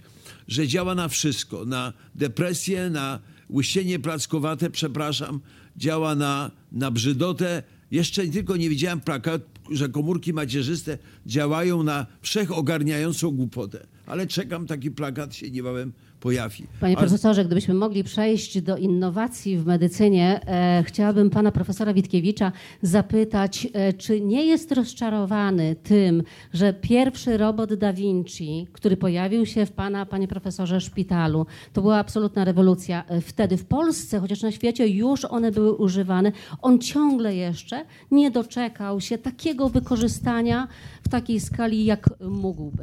że 0.48 0.68
działa 0.68 0.94
na 0.94 1.08
wszystko, 1.08 1.64
na 1.64 1.92
depresję, 2.14 2.90
na 2.90 3.20
łysienie 3.50 3.98
plackowate, 3.98 4.70
przepraszam, 4.70 5.40
działa 5.76 6.14
na, 6.14 6.50
na 6.72 6.90
brzydotę. 6.90 7.62
Jeszcze 7.90 8.26
tylko 8.26 8.56
nie 8.56 8.70
widziałem 8.70 9.00
plakat, 9.00 9.42
że 9.70 9.88
komórki 9.88 10.32
macierzyste 10.32 10.98
działają 11.26 11.82
na 11.82 12.06
wszechogarniającą 12.22 13.30
głupotę. 13.30 13.86
Ale 14.06 14.26
czekam, 14.26 14.66
taki 14.66 14.90
plakat 14.90 15.34
się 15.34 15.50
niebawem 15.50 15.92
pojawi. 16.20 16.64
Panie 16.80 16.96
profesorze, 16.96 17.44
gdybyśmy 17.44 17.74
mogli 17.74 18.04
przejść 18.04 18.60
do 18.60 18.76
innowacji 18.76 19.58
w 19.58 19.66
medycynie, 19.66 20.40
e, 20.46 20.82
chciałabym 20.86 21.30
pana 21.30 21.52
profesora 21.52 21.94
Witkiewicza 21.94 22.52
zapytać, 22.82 23.68
e, 23.72 23.92
czy 23.92 24.20
nie 24.20 24.46
jest 24.46 24.72
rozczarowany 24.72 25.76
tym, 25.82 26.22
że 26.52 26.72
pierwszy 26.72 27.36
robot 27.36 27.74
Da 27.74 27.92
Vinci, 27.92 28.66
który 28.72 28.96
pojawił 28.96 29.46
się 29.46 29.66
w 29.66 29.72
pana, 29.72 30.06
panie 30.06 30.28
profesorze, 30.28 30.80
szpitalu, 30.80 31.46
to 31.72 31.82
była 31.82 31.98
absolutna 31.98 32.44
rewolucja 32.44 33.04
e, 33.08 33.20
wtedy 33.20 33.56
w 33.56 33.64
Polsce, 33.64 34.20
chociaż 34.20 34.42
na 34.42 34.52
świecie 34.52 34.88
już 34.88 35.24
one 35.24 35.52
były 35.52 35.72
używane, 35.72 36.32
on 36.62 36.78
ciągle 36.78 37.36
jeszcze 37.36 37.84
nie 38.10 38.30
doczekał 38.30 39.00
się 39.00 39.18
takiego 39.18 39.68
wykorzystania 39.68 40.68
w 41.02 41.08
takiej 41.08 41.40
skali, 41.40 41.84
jak 41.84 42.10
mógłby. 42.20 42.82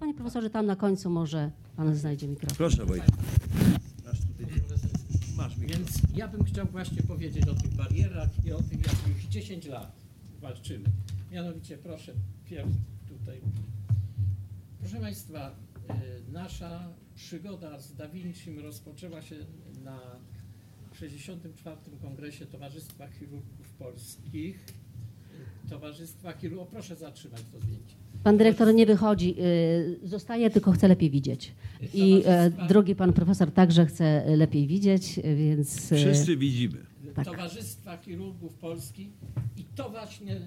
Panie 0.00 0.14
profesorze, 0.14 0.50
tam 0.50 0.66
na 0.66 0.76
końcu 0.76 1.10
może 1.10 1.50
pan 1.76 1.94
znajdzie 1.94 2.28
mikrofon. 2.28 2.56
Proszę 2.56 2.86
Wojtek. 2.86 3.08
Masz 4.06 4.18
tutaj- 4.20 4.46
Masz 5.36 5.56
mikrofon. 5.56 5.84
Więc 5.84 5.90
ja 6.14 6.28
bym 6.28 6.44
chciał 6.44 6.66
właśnie 6.66 7.02
powiedzieć 7.02 7.48
o 7.48 7.54
tych 7.54 7.74
barierach 7.74 8.44
i 8.44 8.52
o 8.52 8.62
tym, 8.62 8.78
jak 8.80 9.16
już 9.16 9.24
10 9.24 9.66
lat 9.66 9.92
walczymy. 10.40 10.84
Mianowicie, 11.32 11.78
proszę, 11.78 12.12
pierw 12.44 12.68
tutaj. 13.08 13.40
Proszę 14.80 15.00
Państwa, 15.00 15.50
y, 16.28 16.32
nasza 16.32 16.88
przygoda 17.14 17.78
z 17.80 17.94
Da 17.94 18.08
Vincim 18.08 18.58
rozpoczęła 18.58 19.22
się 19.22 19.36
na 19.84 20.00
64. 20.92 21.76
Kongresie 22.02 22.46
Towarzystwa 22.46 23.08
Chirurgów 23.08 23.68
Polskich. 23.78 24.64
Towarzystwa 25.70 26.32
Chirurgów, 26.32 26.68
o, 26.68 26.70
proszę 26.70 26.96
zatrzymać 26.96 27.42
to 27.52 27.60
zdjęcie. 27.60 27.99
Pan 28.24 28.36
dyrektor 28.36 28.74
nie 28.74 28.86
wychodzi, 28.86 29.34
y, 29.40 30.08
zostaje, 30.08 30.50
tylko 30.50 30.72
chce 30.72 30.88
lepiej 30.88 31.10
widzieć. 31.10 31.52
I 31.94 32.22
e, 32.26 32.50
drugi 32.68 32.94
pan 32.94 33.12
profesor 33.12 33.52
także 33.52 33.86
chce 33.86 34.36
lepiej 34.36 34.66
widzieć, 34.66 35.20
więc. 35.36 35.92
e, 35.92 35.96
Wszyscy 35.96 36.36
widzimy. 36.36 36.78
Tak. 37.14 37.24
Towarzystwa 37.24 37.96
Chirurgów 37.96 38.54
Polskich 38.54 39.08
i 39.56 39.64
to 39.64 39.90
właśnie 39.90 40.40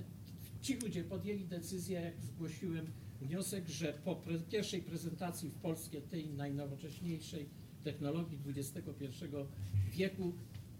ci 0.61 0.75
ludzie 0.83 1.03
podjęli 1.03 1.45
decyzję, 1.45 2.01
jak 2.01 2.21
zgłosiłem 2.21 2.85
wniosek, 3.21 3.69
że 3.69 3.93
po 4.05 4.15
pre 4.15 4.39
pierwszej 4.39 4.81
prezentacji 4.81 5.49
w 5.49 5.55
Polsce 5.55 6.01
tej 6.01 6.29
najnowocześniejszej 6.29 7.45
technologii 7.83 8.37
XXI 8.47 9.25
wieku 9.91 10.33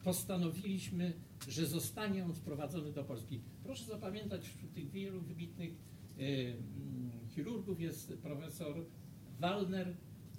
postanowiliśmy, 0.03 1.13
że 1.47 1.65
zostanie 1.65 2.25
on 2.25 2.33
wprowadzony 2.33 2.91
do 2.91 3.03
Polski. 3.03 3.39
Proszę 3.63 3.85
zapamiętać, 3.85 4.41
wśród 4.47 4.73
tych 4.73 4.91
wielu 4.91 5.21
wybitnych 5.21 5.71
chirurgów 7.29 7.81
jest 7.81 8.13
profesor 8.21 8.85
Wallner, 9.39 9.95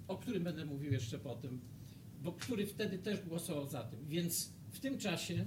o 0.07 0.17
którym 0.17 0.43
będę 0.43 0.65
mówił 0.65 0.91
jeszcze 0.91 1.19
potem, 1.19 1.59
bo 2.21 2.31
który 2.31 2.65
wtedy 2.65 2.99
też 2.99 3.25
głosował 3.25 3.67
za 3.67 3.83
tym. 3.83 3.99
Więc 4.07 4.53
w 4.71 4.79
tym 4.79 4.97
czasie, 4.97 5.45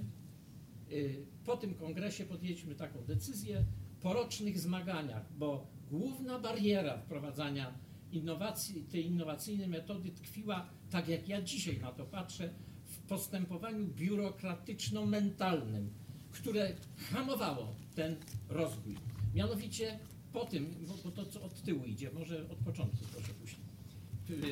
y, 0.90 1.26
po 1.44 1.56
tym 1.56 1.74
kongresie 1.74 2.24
podjęliśmy 2.24 2.74
taką 2.74 3.04
decyzję 3.04 3.64
po 4.00 4.12
rocznych 4.12 4.58
zmaganiach, 4.58 5.32
bo 5.38 5.66
główna 5.90 6.38
bariera 6.38 6.98
wprowadzania 6.98 7.78
innowacji, 8.12 8.84
tej 8.84 9.06
innowacyjnej 9.06 9.68
metody 9.68 10.10
tkwiła, 10.10 10.68
tak 10.90 11.08
jak 11.08 11.28
ja 11.28 11.42
dzisiaj 11.42 11.80
na 11.80 11.92
to 11.92 12.04
patrzę, 12.04 12.54
w 12.84 12.98
postępowaniu 12.98 13.86
biurokratyczno-mentalnym, 13.86 15.88
które 16.30 16.74
hamowało 16.96 17.74
ten 17.94 18.16
rozwój. 18.48 18.96
Mianowicie 19.34 19.98
po 20.38 20.46
tym, 20.46 20.74
bo, 21.04 21.10
to 21.10 21.26
co 21.26 21.42
od 21.42 21.62
tyłu 21.62 21.84
idzie, 21.84 22.10
może 22.10 22.48
od 22.48 22.58
początku 22.58 23.04
proszę 23.12 23.34
później. 23.34 23.60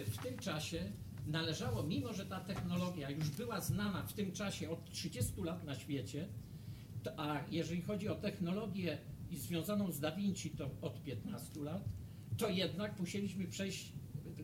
W- 0.04 0.22
tym 0.22 0.38
czasie 0.38 0.92
należało, 1.26 1.82
mimo 1.82 2.12
że 2.12 2.26
ta 2.26 2.40
technologia 2.40 3.10
już 3.10 3.30
była 3.30 3.60
znana 3.60 4.02
w 4.02 4.12
tym 4.12 4.32
czasie 4.32 4.70
od 4.70 4.90
30 4.90 5.42
lat 5.42 5.64
na 5.64 5.74
świecie, 5.74 6.28
to, 7.02 7.10
a 7.20 7.40
jeżeli 7.50 7.82
chodzi 7.82 8.08
o 8.08 8.14
technologię 8.14 8.98
związaną 9.32 9.92
z 9.92 10.00
Da 10.00 10.12
Vinci, 10.12 10.50
to 10.50 10.70
od 10.82 11.02
15 11.02 11.60
lat, 11.60 11.84
to 12.36 12.48
jednak 12.48 13.00
musieliśmy 13.00 13.46
przejść 13.46 13.92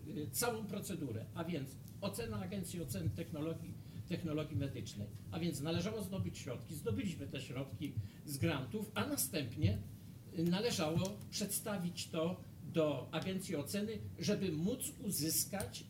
y, 0.06 0.20
y, 0.20 0.30
całą 0.30 0.66
procedurę, 0.66 1.26
a 1.34 1.44
więc 1.44 1.76
ocena 2.00 2.36
Agencji 2.40 2.82
Oceny 2.82 3.10
Technologii, 3.10 3.74
Technologii 4.08 4.56
Medycznej. 4.56 5.08
A 5.30 5.38
więc 5.38 5.60
należało 5.60 6.02
zdobyć 6.02 6.38
środki, 6.38 6.74
zdobyliśmy 6.74 7.26
te 7.26 7.40
środki 7.40 7.92
z 8.26 8.38
grantów, 8.38 8.90
a 8.94 9.06
następnie 9.06 9.78
należało 10.38 11.18
przedstawić 11.30 12.08
to 12.08 12.40
do 12.64 13.08
Agencji 13.12 13.56
Oceny, 13.56 13.98
żeby 14.18 14.52
móc 14.52 14.92
uzyskać 15.04 15.84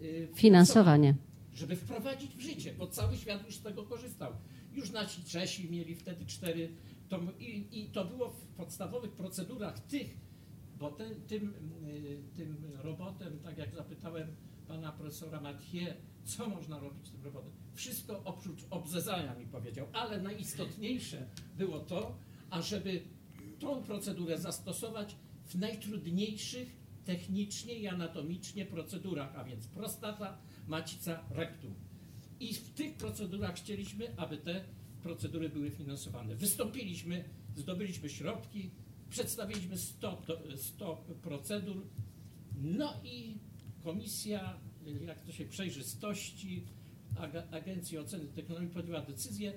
y, 0.00 0.28
Finansowanie. 0.34 1.14
żeby 1.54 1.76
wprowadzić 1.76 2.36
w 2.36 2.40
życie, 2.40 2.74
bo 2.78 2.86
cały 2.86 3.16
świat 3.16 3.46
już 3.46 3.54
z 3.54 3.62
tego 3.62 3.82
korzystał. 3.82 4.32
Już 4.72 4.90
nasi 4.90 5.24
Czesi 5.24 5.70
mieli 5.70 5.94
wtedy 5.94 6.26
cztery, 6.26 6.72
to, 7.08 7.20
i, 7.38 7.66
i 7.72 7.86
to 7.90 8.04
było 8.04 8.30
w 8.30 8.46
podstawowych 8.56 9.12
procedurach 9.12 9.80
tych, 9.80 10.16
bo 10.78 10.90
ten, 10.90 11.14
tym, 11.26 11.54
y, 11.88 12.18
tym 12.36 12.56
robotem, 12.82 13.38
tak 13.38 13.58
jak 13.58 13.74
zapytałem 13.74 14.28
pana 14.68 14.92
profesora 14.92 15.40
Mathieu, 15.40 15.94
co 16.24 16.48
można 16.48 16.78
robić 16.78 17.06
z 17.08 17.10
tym 17.10 17.22
robotem. 17.24 17.50
Wszystko 17.74 18.22
oprócz 18.24 18.60
obzezania 18.70 19.34
mi 19.34 19.46
powiedział, 19.46 19.86
ale 19.92 20.22
najistotniejsze 20.22 21.26
było 21.58 21.80
to, 21.80 22.18
ażeby 22.50 23.02
tą 23.60 23.82
procedurę 23.82 24.38
zastosować 24.38 25.16
w 25.44 25.54
najtrudniejszych 25.54 26.76
technicznie 27.04 27.74
i 27.74 27.88
anatomicznie 27.88 28.66
procedurach, 28.66 29.36
a 29.36 29.44
więc 29.44 29.66
prostata, 29.66 30.38
macica, 30.66 31.24
rektum. 31.30 31.74
I 32.40 32.54
w 32.54 32.70
tych 32.74 32.94
procedurach 32.96 33.54
chcieliśmy, 33.54 34.16
aby 34.16 34.36
te 34.36 34.64
procedury 35.02 35.48
były 35.48 35.70
finansowane. 35.70 36.34
Wystąpiliśmy, 36.36 37.24
zdobyliśmy 37.56 38.08
środki, 38.08 38.70
przedstawiliśmy 39.10 39.78
100, 39.78 40.22
do- 40.26 40.56
100 40.56 41.04
procedur, 41.22 41.86
no 42.62 42.94
i 43.04 43.38
komisja, 43.84 44.58
jak 45.06 45.22
to 45.22 45.32
się 45.32 45.44
przejrzystości 45.44 46.64
Agencji 47.50 47.98
Oceny 47.98 48.24
Technologii 48.26 48.70
podjęła 48.70 49.00
decyzję 49.00 49.52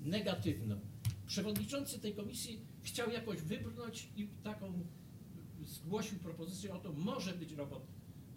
negatywną. 0.00 0.80
Przewodniczący 1.26 1.98
tej 1.98 2.14
komisji 2.14 2.71
chciał 2.82 3.10
jakoś 3.10 3.42
wybrnąć 3.42 4.08
i 4.16 4.28
taką 4.42 4.72
zgłosił 5.62 6.18
propozycję 6.18 6.74
o 6.74 6.78
to, 6.78 6.92
może 6.92 7.32
być 7.32 7.52
robot 7.52 7.86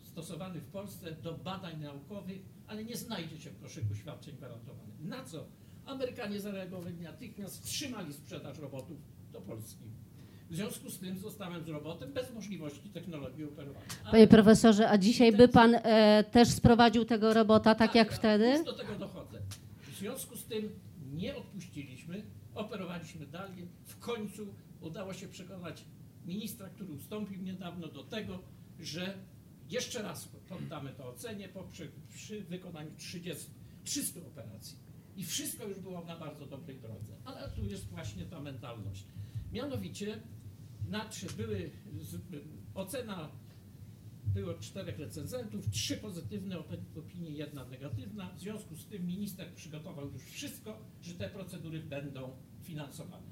stosowany 0.04 0.60
w 0.60 0.68
Polsce 0.68 1.12
do 1.12 1.34
badań 1.34 1.82
naukowych, 1.82 2.42
ale 2.68 2.84
nie 2.84 2.98
znajdzie 2.98 3.40
się 3.40 3.50
w 3.50 3.62
koszyku 3.62 3.96
świadczeń 3.96 4.36
gwarantowanych. 4.36 5.00
Na 5.00 5.24
co 5.24 5.46
Amerykanie 5.86 6.40
zareagowali 6.40 7.02
natychmiast, 7.02 7.64
wstrzymali 7.64 8.14
sprzedaż 8.14 8.58
robotów 8.58 8.98
do 9.32 9.42
Polski. 9.42 9.84
W 10.50 10.56
związku 10.56 10.90
z 10.90 11.00
tym 11.00 11.18
zostałem 11.18 11.64
z 11.64 11.70
robotem 11.70 12.14
bez 12.14 12.34
możliwości 12.34 12.90
technologii 12.90 13.44
operowania. 13.44 13.86
Panie 14.12 14.28
profesorze, 14.28 14.90
a 14.90 14.98
dzisiaj 14.98 15.32
by 15.32 15.48
pan 15.48 15.76
e, 15.76 16.24
też 16.32 16.48
sprowadził 16.48 17.06
tego 17.06 17.34
robota 17.34 17.76
tak 17.76 17.96
jak 17.96 18.12
ja 18.12 18.18
wtedy? 18.18 18.64
Do 18.64 18.74
tego 18.74 18.96
dochodzę. 18.96 19.42
W 19.82 19.96
związku 19.96 20.36
z 20.36 20.46
tym 20.46 20.70
nie 21.14 21.36
odpuściliśmy, 21.36 22.24
operowaliśmy 22.56 23.26
dalej. 23.26 23.68
Końcu 24.06 24.54
udało 24.82 25.14
się 25.14 25.28
przekonać 25.28 25.86
ministra, 26.26 26.70
który 26.70 26.92
ustąpił 26.94 27.42
niedawno 27.42 27.88
do 27.88 28.04
tego, 28.04 28.40
że 28.80 29.18
jeszcze 29.70 30.02
raz 30.02 30.28
poddamy 30.50 30.92
to 30.92 31.08
ocenie 31.10 31.50
przy, 32.10 32.44
wykonaniu 32.44 32.92
30, 32.98 33.46
300 33.84 34.20
operacji. 34.20 34.78
I 35.16 35.24
wszystko 35.24 35.68
już 35.68 35.80
było 35.80 36.04
na 36.04 36.18
bardzo 36.20 36.46
dobrej 36.46 36.80
drodze. 36.80 37.14
Ale 37.26 37.50
tu 37.52 37.66
jest 37.66 37.86
właśnie 37.88 38.26
ta 38.26 38.40
mentalność. 38.42 39.06
Mianowicie 39.52 40.22
nadszedł, 40.90 41.34
były 41.38 41.72
ocena 42.74 43.32
było 44.26 44.54
czterech 44.54 45.00
recenzentów, 45.00 45.70
trzy 45.70 45.98
pozytywne 45.98 46.56
opi- 46.58 47.00
opinie, 47.00 47.30
jedna 47.30 47.66
negatywna. 47.66 48.34
W 48.34 48.40
związku 48.40 48.76
z 48.76 48.86
tym 48.86 49.06
minister 49.06 49.54
przygotował 49.54 50.12
już 50.12 50.24
wszystko, 50.24 50.78
że 51.02 51.14
te 51.14 51.30
procedury 51.30 51.80
będą 51.80 52.36
finansowane. 52.64 53.25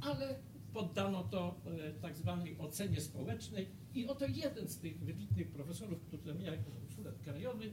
Ale 0.00 0.38
poddano 0.72 1.24
to 1.24 1.60
e, 1.66 1.92
tak 1.92 2.16
zwanej 2.16 2.58
ocenie 2.58 3.00
społecznej 3.00 3.66
i 3.94 4.06
oto 4.06 4.26
jeden 4.26 4.68
z 4.68 4.78
tych 4.78 5.04
wybitnych 5.04 5.50
profesorów, 5.50 6.00
który 6.00 6.34
miał 6.34 6.54
jako 6.54 6.70
konsulent 6.70 7.18
krajowy, 7.18 7.72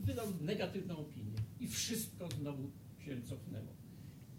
wydał 0.00 0.26
negatywną 0.40 0.96
opinię 0.96 1.36
i 1.60 1.68
wszystko 1.68 2.28
znowu 2.40 2.70
się 2.98 3.22
cofnęło. 3.22 3.72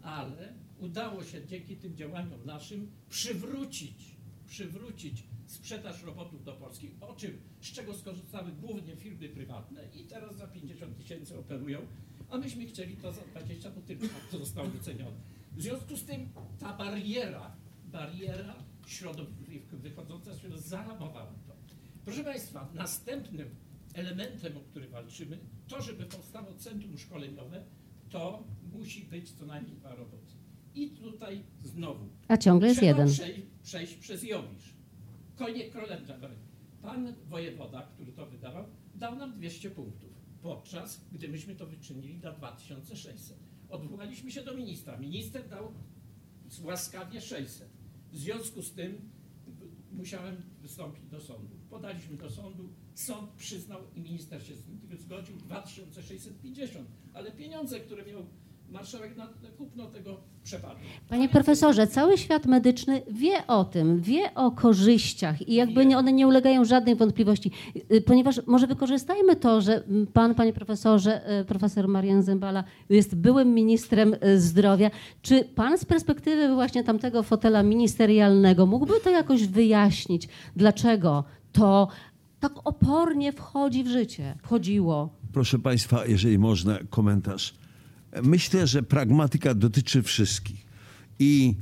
Ale 0.02 0.54
udało 0.78 1.24
się 1.24 1.46
dzięki 1.46 1.76
tym 1.76 1.96
działaniom 1.96 2.44
naszym 2.44 2.90
przywrócić, 3.08 4.16
przywrócić 4.46 5.24
sprzedaż 5.46 6.02
robotów 6.02 6.44
do 6.44 6.52
Polski, 6.52 6.90
o 7.00 7.14
czym, 7.14 7.38
z 7.60 7.72
czego 7.72 7.94
skorzystały 7.94 8.52
głównie 8.52 8.96
firmy 8.96 9.28
prywatne 9.28 9.88
i 9.94 10.04
teraz 10.04 10.36
za 10.36 10.46
50 10.46 10.96
tysięcy 10.96 11.38
operują, 11.38 11.78
a 12.30 12.38
myśmy 12.38 12.66
chcieli 12.66 12.96
to 12.96 13.12
za 13.12 13.20
20, 13.20 13.70
bo 13.70 13.80
tylko 13.80 14.06
to 14.30 14.38
zostało 14.38 14.68
wycenione. 14.68 15.16
W 15.54 15.62
związku 15.62 15.96
z 15.96 16.04
tym 16.04 16.28
ta 16.58 16.76
bariera, 16.76 17.56
bariera 17.86 18.54
wychodząca 19.72 20.34
z 20.34 20.40
środowiska 20.40 20.68
zahamowała 20.68 21.34
to. 21.46 21.54
Proszę 22.04 22.24
Państwa, 22.24 22.68
następnym 22.74 23.48
elementem, 23.94 24.56
o 24.56 24.60
który 24.60 24.88
walczymy, 24.88 25.38
to, 25.68 25.82
żeby 25.82 26.04
powstało 26.04 26.54
centrum 26.54 26.98
szkoleniowe, 26.98 27.64
to 28.10 28.44
musi 28.72 29.04
być 29.04 29.32
co 29.32 29.46
najmniej 29.46 29.76
dwa 29.76 29.94
roboty. 29.94 30.34
I 30.74 30.90
tutaj 30.90 31.42
znowu 31.62 32.08
A 32.28 32.36
ciągle 32.36 32.68
jest 32.68 32.82
jeden. 32.82 33.08
Przejść, 33.08 33.42
przejść 33.62 33.94
przez 33.94 34.22
Jowisz. 34.22 34.74
Konie 35.36 35.70
królewna. 35.70 36.14
Pan 36.82 37.14
wojewoda, 37.28 37.82
który 37.82 38.12
to 38.12 38.26
wydawał, 38.26 38.64
dał 38.94 39.16
nam 39.16 39.32
200 39.32 39.70
punktów, 39.70 40.10
podczas 40.42 41.00
gdy 41.12 41.28
myśmy 41.28 41.54
to 41.54 41.66
wyczynili 41.66 42.18
na 42.18 42.32
2600. 42.32 43.53
Odwołaliśmy 43.68 44.30
się 44.30 44.42
do 44.42 44.54
ministra. 44.54 44.96
Minister 44.96 45.48
dał 45.48 45.72
łaskawie 46.62 47.20
600. 47.20 47.68
W 48.12 48.18
związku 48.18 48.62
z 48.62 48.72
tym 48.72 49.10
musiałem 49.92 50.36
wystąpić 50.62 51.06
do 51.06 51.20
sądu. 51.20 51.56
Podaliśmy 51.70 52.16
do 52.16 52.30
sądu, 52.30 52.68
sąd 52.94 53.30
przyznał 53.30 53.80
i 53.96 54.00
minister 54.00 54.46
się 54.46 54.54
z 54.54 54.62
tym 54.62 54.80
zgodził 54.98 55.36
2650, 55.36 56.88
ale 57.12 57.32
pieniądze, 57.32 57.80
które 57.80 58.04
miał 58.04 58.26
marszałek 58.74 59.16
na 59.16 59.24
na 59.24 59.48
kupno 59.58 59.86
tego 59.86 60.16
przepadły. 60.44 60.80
Panie 61.08 61.28
profesorze, 61.28 61.86
cały 61.86 62.18
świat 62.18 62.46
medyczny 62.46 63.02
wie 63.10 63.46
o 63.46 63.64
tym, 63.64 64.00
wie 64.00 64.34
o 64.34 64.50
korzyściach 64.50 65.48
i 65.48 65.54
jakby 65.54 65.86
nie, 65.86 65.98
one 65.98 66.12
nie 66.12 66.26
ulegają 66.26 66.64
żadnej 66.64 66.96
wątpliwości. 66.96 67.50
Y, 67.92 68.00
Ponieważ 68.00 68.40
może 68.46 68.66
wykorzystajmy 68.66 69.36
to, 69.36 69.60
że 69.60 69.82
pan, 70.12 70.34
panie 70.34 70.52
profesorze, 70.52 71.40
y, 71.40 71.44
profesor 71.44 71.88
Marian 71.88 72.22
Zembala 72.22 72.64
jest 72.88 73.14
byłym 73.16 73.54
ministrem 73.54 74.14
y, 74.14 74.40
zdrowia. 74.40 74.90
Czy 75.22 75.44
pan 75.44 75.78
z 75.78 75.84
perspektywy 75.84 76.54
właśnie 76.54 76.84
tamtego 76.84 77.22
fotela 77.22 77.62
ministerialnego 77.62 78.66
mógłby 78.66 79.00
to 79.04 79.10
jakoś 79.10 79.46
wyjaśnić, 79.46 80.28
dlaczego 80.56 81.24
to 81.52 81.88
tak 82.40 82.52
opornie 82.64 83.32
wchodzi 83.32 83.84
w 83.84 83.88
życie, 83.88 84.34
wchodziło? 84.42 85.08
Proszę 85.32 85.58
Państwa, 85.58 86.06
jeżeli 86.06 86.38
można, 86.38 86.78
komentarz. 86.90 87.63
Myślę, 88.22 88.66
że 88.66 88.82
pragmatyka 88.82 89.54
dotyczy 89.54 90.02
wszystkich. 90.02 90.66
I 91.18 91.54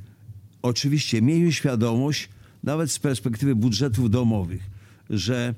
oczywiście 0.62 1.22
miejmy 1.22 1.52
świadomość, 1.52 2.28
nawet 2.62 2.90
z 2.90 2.98
perspektywy 2.98 3.54
budżetów 3.54 4.10
domowych, 4.10 4.62
że 5.10 5.54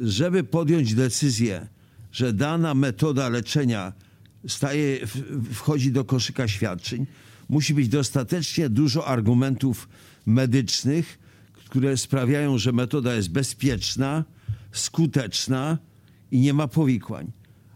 żeby 0.00 0.44
podjąć 0.44 0.94
decyzję, 0.94 1.66
że 2.12 2.32
dana 2.32 2.74
metoda 2.74 3.28
leczenia 3.28 3.92
staje, 4.48 5.06
wchodzi 5.52 5.92
do 5.92 6.04
koszyka 6.04 6.48
świadczeń, 6.48 7.06
musi 7.48 7.74
być 7.74 7.88
dostatecznie 7.88 8.68
dużo 8.68 9.06
argumentów 9.06 9.88
medycznych, 10.26 11.18
które 11.52 11.96
sprawiają, 11.96 12.58
że 12.58 12.72
metoda 12.72 13.14
jest 13.14 13.30
bezpieczna, 13.30 14.24
skuteczna 14.72 15.78
i 16.30 16.40
nie 16.40 16.54
ma 16.54 16.68
powikłań. 16.68 17.32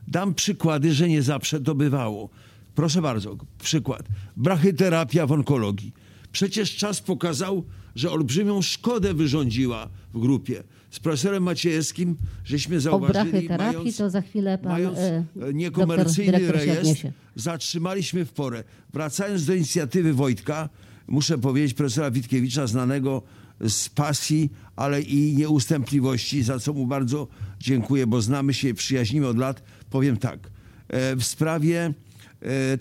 Dam 0.09 0.35
przykłady, 0.35 0.94
że 0.94 1.09
nie 1.09 1.23
zawsze 1.23 1.61
to 1.61 1.75
bywało. 1.75 2.31
Proszę 2.74 3.02
bardzo, 3.02 3.37
przykład. 3.59 4.02
Brachyterapia 4.37 5.26
w 5.26 5.33
onkologii. 5.33 5.92
Przecież 6.33 6.76
czas 6.76 7.00
pokazał, 7.00 7.64
że 7.94 8.11
olbrzymią 8.11 8.62
szkodę 8.62 9.14
wyrządziła 9.14 9.88
w 10.14 10.20
grupie. 10.20 10.62
Z 10.90 10.98
profesorem 10.98 11.42
Maciejewskim 11.42 12.16
żeśmy 12.44 12.76
O 12.76 12.80
zauważyli, 12.80 13.30
brachyterapii 13.30 13.78
mając, 13.78 13.96
to 13.96 14.11
za 14.11 14.22
chwilę 14.22 14.59
pan 14.59 14.72
mając 14.72 14.98
e, 14.98 15.24
niekomercyjny 15.52 16.52
rejestr, 16.52 17.09
zatrzymaliśmy 17.37 18.24
w 18.24 18.33
porę. 18.33 18.64
Wracając 18.92 19.46
do 19.46 19.54
inicjatywy 19.54 20.14
Wojtka, 20.14 20.68
muszę 21.06 21.38
powiedzieć 21.38 21.74
profesora 21.74 22.11
Witkiewicza, 22.11 22.66
znanego 22.66 23.22
z 23.61 23.88
pasji, 23.88 24.50
ale 24.76 25.02
i 25.02 25.37
nieustępliwości, 25.37 26.42
za 26.42 26.59
co 26.59 26.72
mu 26.72 26.87
bardzo 26.87 27.28
dziękuję, 27.61 28.06
bo 28.06 28.22
znamy 28.22 28.54
się 28.54 28.68
i 28.68 28.74
przyjaźnimy 28.74 29.26
od 29.26 29.38
lat. 29.38 29.62
Powiem 29.90 30.16
tak, 30.16 30.50
e, 30.88 31.16
w 31.16 31.24
sprawie 31.24 31.94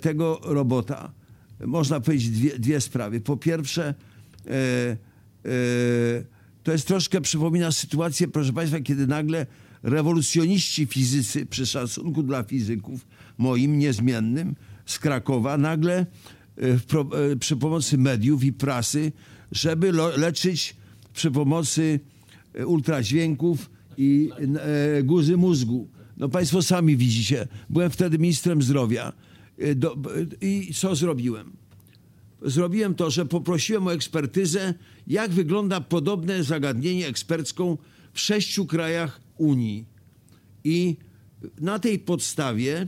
tego 0.01 0.39
robota 0.43 1.11
można 1.67 1.99
powiedzieć 1.99 2.29
dwie, 2.29 2.59
dwie 2.59 2.81
sprawy. 2.81 3.21
Po 3.21 3.37
pierwsze, 3.37 3.93
e, 4.47 4.51
e, 4.51 4.97
to 6.63 6.71
jest 6.71 6.87
troszkę 6.87 7.21
przypomina 7.21 7.71
sytuację, 7.71 8.27
proszę 8.27 8.53
Państwa, 8.53 8.79
kiedy 8.79 9.07
nagle 9.07 9.45
rewolucjoniści 9.83 10.85
fizycy, 10.85 11.45
przy 11.45 11.65
szacunku 11.65 12.23
dla 12.23 12.43
fizyków, 12.43 13.07
moim 13.37 13.79
niezmiennym, 13.79 14.55
z 14.85 14.99
Krakowa, 14.99 15.57
nagle 15.57 15.95
e, 15.97 16.05
e, 17.31 17.35
przy 17.35 17.57
pomocy 17.57 17.97
mediów 17.97 18.43
i 18.43 18.53
prasy, 18.53 19.11
żeby 19.51 19.91
leczyć 20.17 20.75
przy 21.13 21.31
pomocy 21.31 21.99
e, 22.53 22.65
ultradźwięków 22.65 23.69
i 23.97 24.29
e, 24.97 25.03
guzy 25.03 25.37
mózgu. 25.37 25.89
No 26.17 26.29
Państwo 26.29 26.61
sami 26.61 26.97
widzicie. 26.97 27.47
Byłem 27.69 27.89
wtedy 27.89 28.17
ministrem 28.17 28.61
zdrowia. 28.61 29.13
E, 29.59 29.75
do, 29.75 29.97
I 30.41 30.73
co 30.73 30.95
zrobiłem? 30.95 31.59
zrobiłem 32.41 32.95
to, 32.95 33.09
że 33.09 33.25
poprosiłem 33.25 33.87
o 33.87 33.93
ekspertyzę, 33.93 34.73
jak 35.07 35.31
wygląda 35.31 35.81
podobne 35.81 36.43
zagadnienie 36.43 37.07
ekspercką 37.07 37.77
w 38.13 38.19
sześciu 38.19 38.65
krajach 38.65 39.21
Unii. 39.37 39.85
I 40.63 40.97
na 41.61 41.79
tej 41.79 41.99
podstawie 41.99 42.87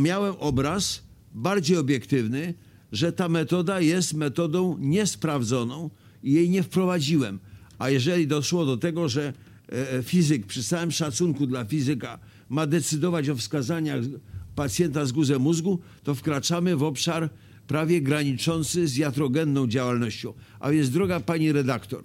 miałem 0.00 0.34
obraz 0.38 1.02
bardziej 1.34 1.76
obiektywny, 1.76 2.54
że 2.92 3.12
ta 3.12 3.28
metoda 3.28 3.80
jest 3.80 4.14
metodą 4.14 4.76
niesprawdzoną 4.78 5.90
i 6.22 6.32
jej 6.32 6.50
nie 6.50 6.62
wprowadziłem. 6.62 7.38
A 7.78 7.90
jeżeli 7.90 8.26
doszło 8.26 8.66
do 8.66 8.76
tego, 8.76 9.08
że 9.08 9.32
e, 9.68 10.02
fizyk, 10.02 10.46
przy 10.46 10.64
całym 10.64 10.90
szacunku 10.90 11.46
dla 11.46 11.64
fizyka, 11.64 12.18
ma 12.48 12.66
decydować 12.66 13.28
o 13.28 13.36
wskazaniach 13.36 14.00
pacjenta 14.54 15.06
z 15.06 15.12
guzem 15.12 15.42
mózgu, 15.42 15.78
to 16.02 16.14
wkraczamy 16.14 16.76
w 16.76 16.82
obszar 16.82 17.30
prawie 17.66 18.00
graniczący 18.00 18.88
z 18.88 18.96
jatrogenną 18.96 19.66
działalnością. 19.66 20.32
A 20.60 20.70
więc, 20.70 20.90
droga 20.90 21.20
pani 21.20 21.52
redaktor, 21.52 22.04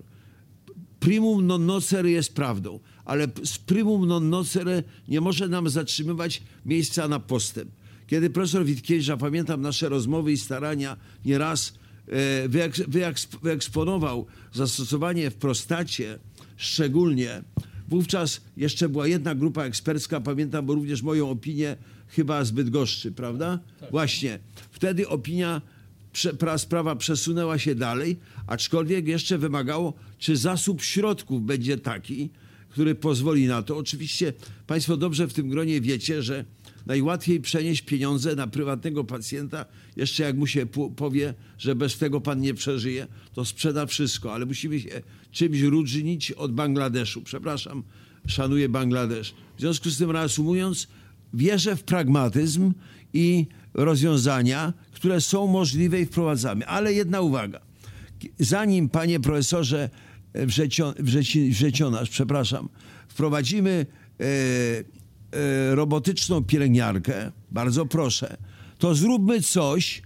primum 0.99 1.47
non 1.47 1.65
nocere 1.65 2.12
jest 2.12 2.36
prawdą, 2.36 2.79
ale 3.05 3.27
z 3.43 3.57
primum 3.57 4.07
non 4.07 4.29
nocere 4.29 4.83
nie 5.07 5.21
może 5.21 5.47
nam 5.47 5.69
zatrzymywać 5.69 6.41
miejsca 6.65 7.07
na 7.07 7.19
postęp. 7.19 7.71
Kiedy 8.07 8.29
profesor 8.29 8.65
Witkiewicz, 8.65 9.07
pamiętam 9.19 9.62
nasze 9.62 9.89
rozmowy 9.89 10.31
i 10.31 10.38
starania, 10.38 10.97
nieraz 11.25 11.73
e, 12.07 12.49
wyeks, 12.49 12.81
wyeks, 12.88 13.27
wyeksponował 13.43 14.25
zastosowanie 14.53 15.29
w 15.31 15.36
prostacie, 15.36 16.19
szczególnie 16.57 17.43
wówczas 17.88 18.41
jeszcze 18.57 18.89
była 18.89 19.07
jedna 19.07 19.36
grupa 19.36 19.63
ekspercka, 19.63 20.21
pamiętam, 20.21 20.65
bo 20.65 20.75
również 20.75 21.01
moją 21.01 21.29
opinię 21.29 21.75
chyba 22.08 22.46
zbyt 22.46 22.70
goszczy, 22.70 23.12
prawda? 23.12 23.60
Właśnie. 23.91 24.39
Wtedy 24.72 25.08
opinia 25.08 25.62
pra, 26.39 26.58
sprawa 26.58 26.96
przesunęła 26.96 27.60
się 27.60 27.76
dalej, 27.76 28.17
aczkolwiek 28.48 29.08
jeszcze 29.08 29.38
wymagało, 29.38 29.93
czy 30.17 30.38
zasób 30.38 30.82
środków 30.82 31.46
będzie 31.46 31.78
taki, 31.78 32.30
który 32.70 32.96
pozwoli 32.96 33.48
na 33.48 33.62
to. 33.62 33.78
Oczywiście 33.78 34.34
Państwo 34.67 34.98
dobrze 34.98 35.28
w 35.28 35.34
tym 35.34 35.50
gronie 35.50 35.82
wiecie, 35.82 36.24
że 36.24 36.46
najłatwiej 36.86 37.41
przenieść 37.41 37.82
pieniądze 37.82 38.36
na 38.36 38.48
prywatnego 38.48 39.04
pacjenta, 39.04 39.65
jeszcze 39.96 40.24
jak 40.24 40.38
mu 40.38 40.48
się 40.48 40.65
powie, 40.96 41.34
że 41.58 41.76
bez 41.76 41.98
tego 41.98 42.22
pan 42.22 42.41
nie 42.41 42.54
przeżyje, 42.54 43.08
to 43.34 43.46
sprzeda 43.46 43.86
wszystko, 43.86 44.34
ale 44.34 44.46
musimy 44.46 44.80
się 44.80 45.02
czymś 45.32 45.62
różnić 45.62 46.32
od 46.32 46.54
Bangladeszu. 46.54 47.22
Przepraszam, 47.22 47.84
szanuję 48.28 48.70
Bangladesz. 48.70 49.34
W 49.58 49.60
związku 49.60 49.89
z 49.89 49.98
tym 49.98 50.12
reasumując, 50.12 50.88
wierzę 51.33 51.75
w 51.75 51.83
pragmatyzm 51.83 52.73
i 53.13 53.47
rozwiązania, 53.73 54.73
które 54.93 55.21
są 55.21 55.47
możliwe 55.47 56.01
i 56.01 56.05
wprowadzamy. 56.05 56.67
Ale 56.67 56.93
jedna 56.93 57.21
uwaga. 57.21 57.59
Zanim, 58.39 58.89
panie 58.89 59.19
profesorze 59.19 59.89
wrzecio, 60.33 60.93
wrzeci, 60.99 61.49
wrzecionarz, 61.49 62.09
przepraszam, 62.09 62.69
wprowadzimy 63.07 63.85
e, 64.19 64.23
e, 64.23 65.75
robotyczną 65.75 66.43
pielęgniarkę, 66.43 67.31
bardzo 67.51 67.85
proszę, 67.85 68.37
to 68.77 68.95
zróbmy 68.95 69.41
coś, 69.41 70.01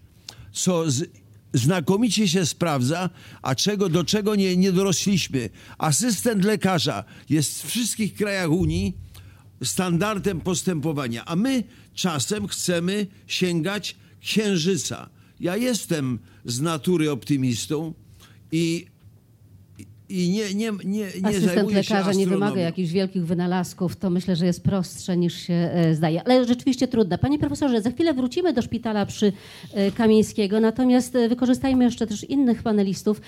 co 0.51 0.91
z, 0.91 1.10
znakomicie 1.53 2.27
się 2.27 2.45
sprawdza, 2.45 3.10
a 3.41 3.55
czego, 3.55 3.89
do 3.89 4.03
czego 4.03 4.36
nie, 4.36 4.57
nie 4.57 4.71
dorośliśmy. 4.71 5.49
Asystent 5.77 6.45
lekarza 6.45 7.03
jest 7.29 7.63
w 7.63 7.67
wszystkich 7.67 8.13
krajach 8.13 8.51
Unii 8.51 8.97
standardem 9.63 10.41
postępowania, 10.41 11.26
a 11.26 11.36
my 11.36 11.63
czasem 11.93 12.47
chcemy 12.47 13.08
sięgać 13.28 13.95
księżyca. 14.21 15.10
Ja 15.39 15.58
jestem 15.58 16.19
z 16.45 16.62
natury 16.62 17.12
optymistą 17.12 17.93
i, 18.52 18.86
i 20.12 20.30
nie, 20.30 20.54
nie, 20.54 20.71
nie, 20.86 21.06
nie 21.21 21.30
Asystent 21.30 21.71
lekarza 21.71 22.13
nie 22.13 22.28
wymaga 22.28 22.62
jakichś 22.62 22.91
wielkich 22.91 23.26
wynalazków, 23.26 23.95
to 23.95 24.10
myślę, 24.10 24.36
że 24.36 24.45
jest 24.45 24.63
prostsze 24.63 25.17
niż 25.17 25.34
się 25.34 25.54
e, 25.54 25.95
zdaje. 25.95 26.24
Ale 26.24 26.45
rzeczywiście 26.45 26.88
trudne. 26.88 27.17
Panie 27.17 27.39
profesorze, 27.39 27.82
za 27.82 27.91
chwilę 27.91 28.13
wrócimy 28.13 28.54
do 28.54 28.62
szpitala 28.62 29.06
przy 29.06 29.34
e, 29.74 29.91
Kamińskiego, 29.91 30.60
natomiast 30.60 31.15
e, 31.15 31.30
wykorzystajmy 31.30 31.84
jeszcze 31.84 32.08
też 32.08 32.24
innych 32.24 32.63
panelistów. 32.63 33.21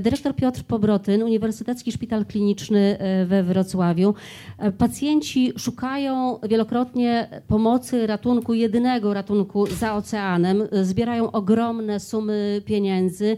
Dyrektor 0.00 0.34
Piotr 0.34 0.62
Pobrotyn, 0.62 1.22
Uniwersytecki 1.22 1.92
Szpital 1.92 2.26
Kliniczny 2.26 2.98
we 3.26 3.42
Wrocławiu. 3.42 4.14
Pacjenci 4.78 5.52
szukają 5.58 6.38
wielokrotnie 6.48 7.28
pomocy, 7.48 8.06
ratunku, 8.06 8.54
jedynego 8.54 9.14
ratunku 9.14 9.66
za 9.66 9.94
oceanem. 9.94 10.68
Zbierają 10.82 11.32
ogromne 11.32 12.00
sumy 12.00 12.62
pieniędzy, 12.64 13.36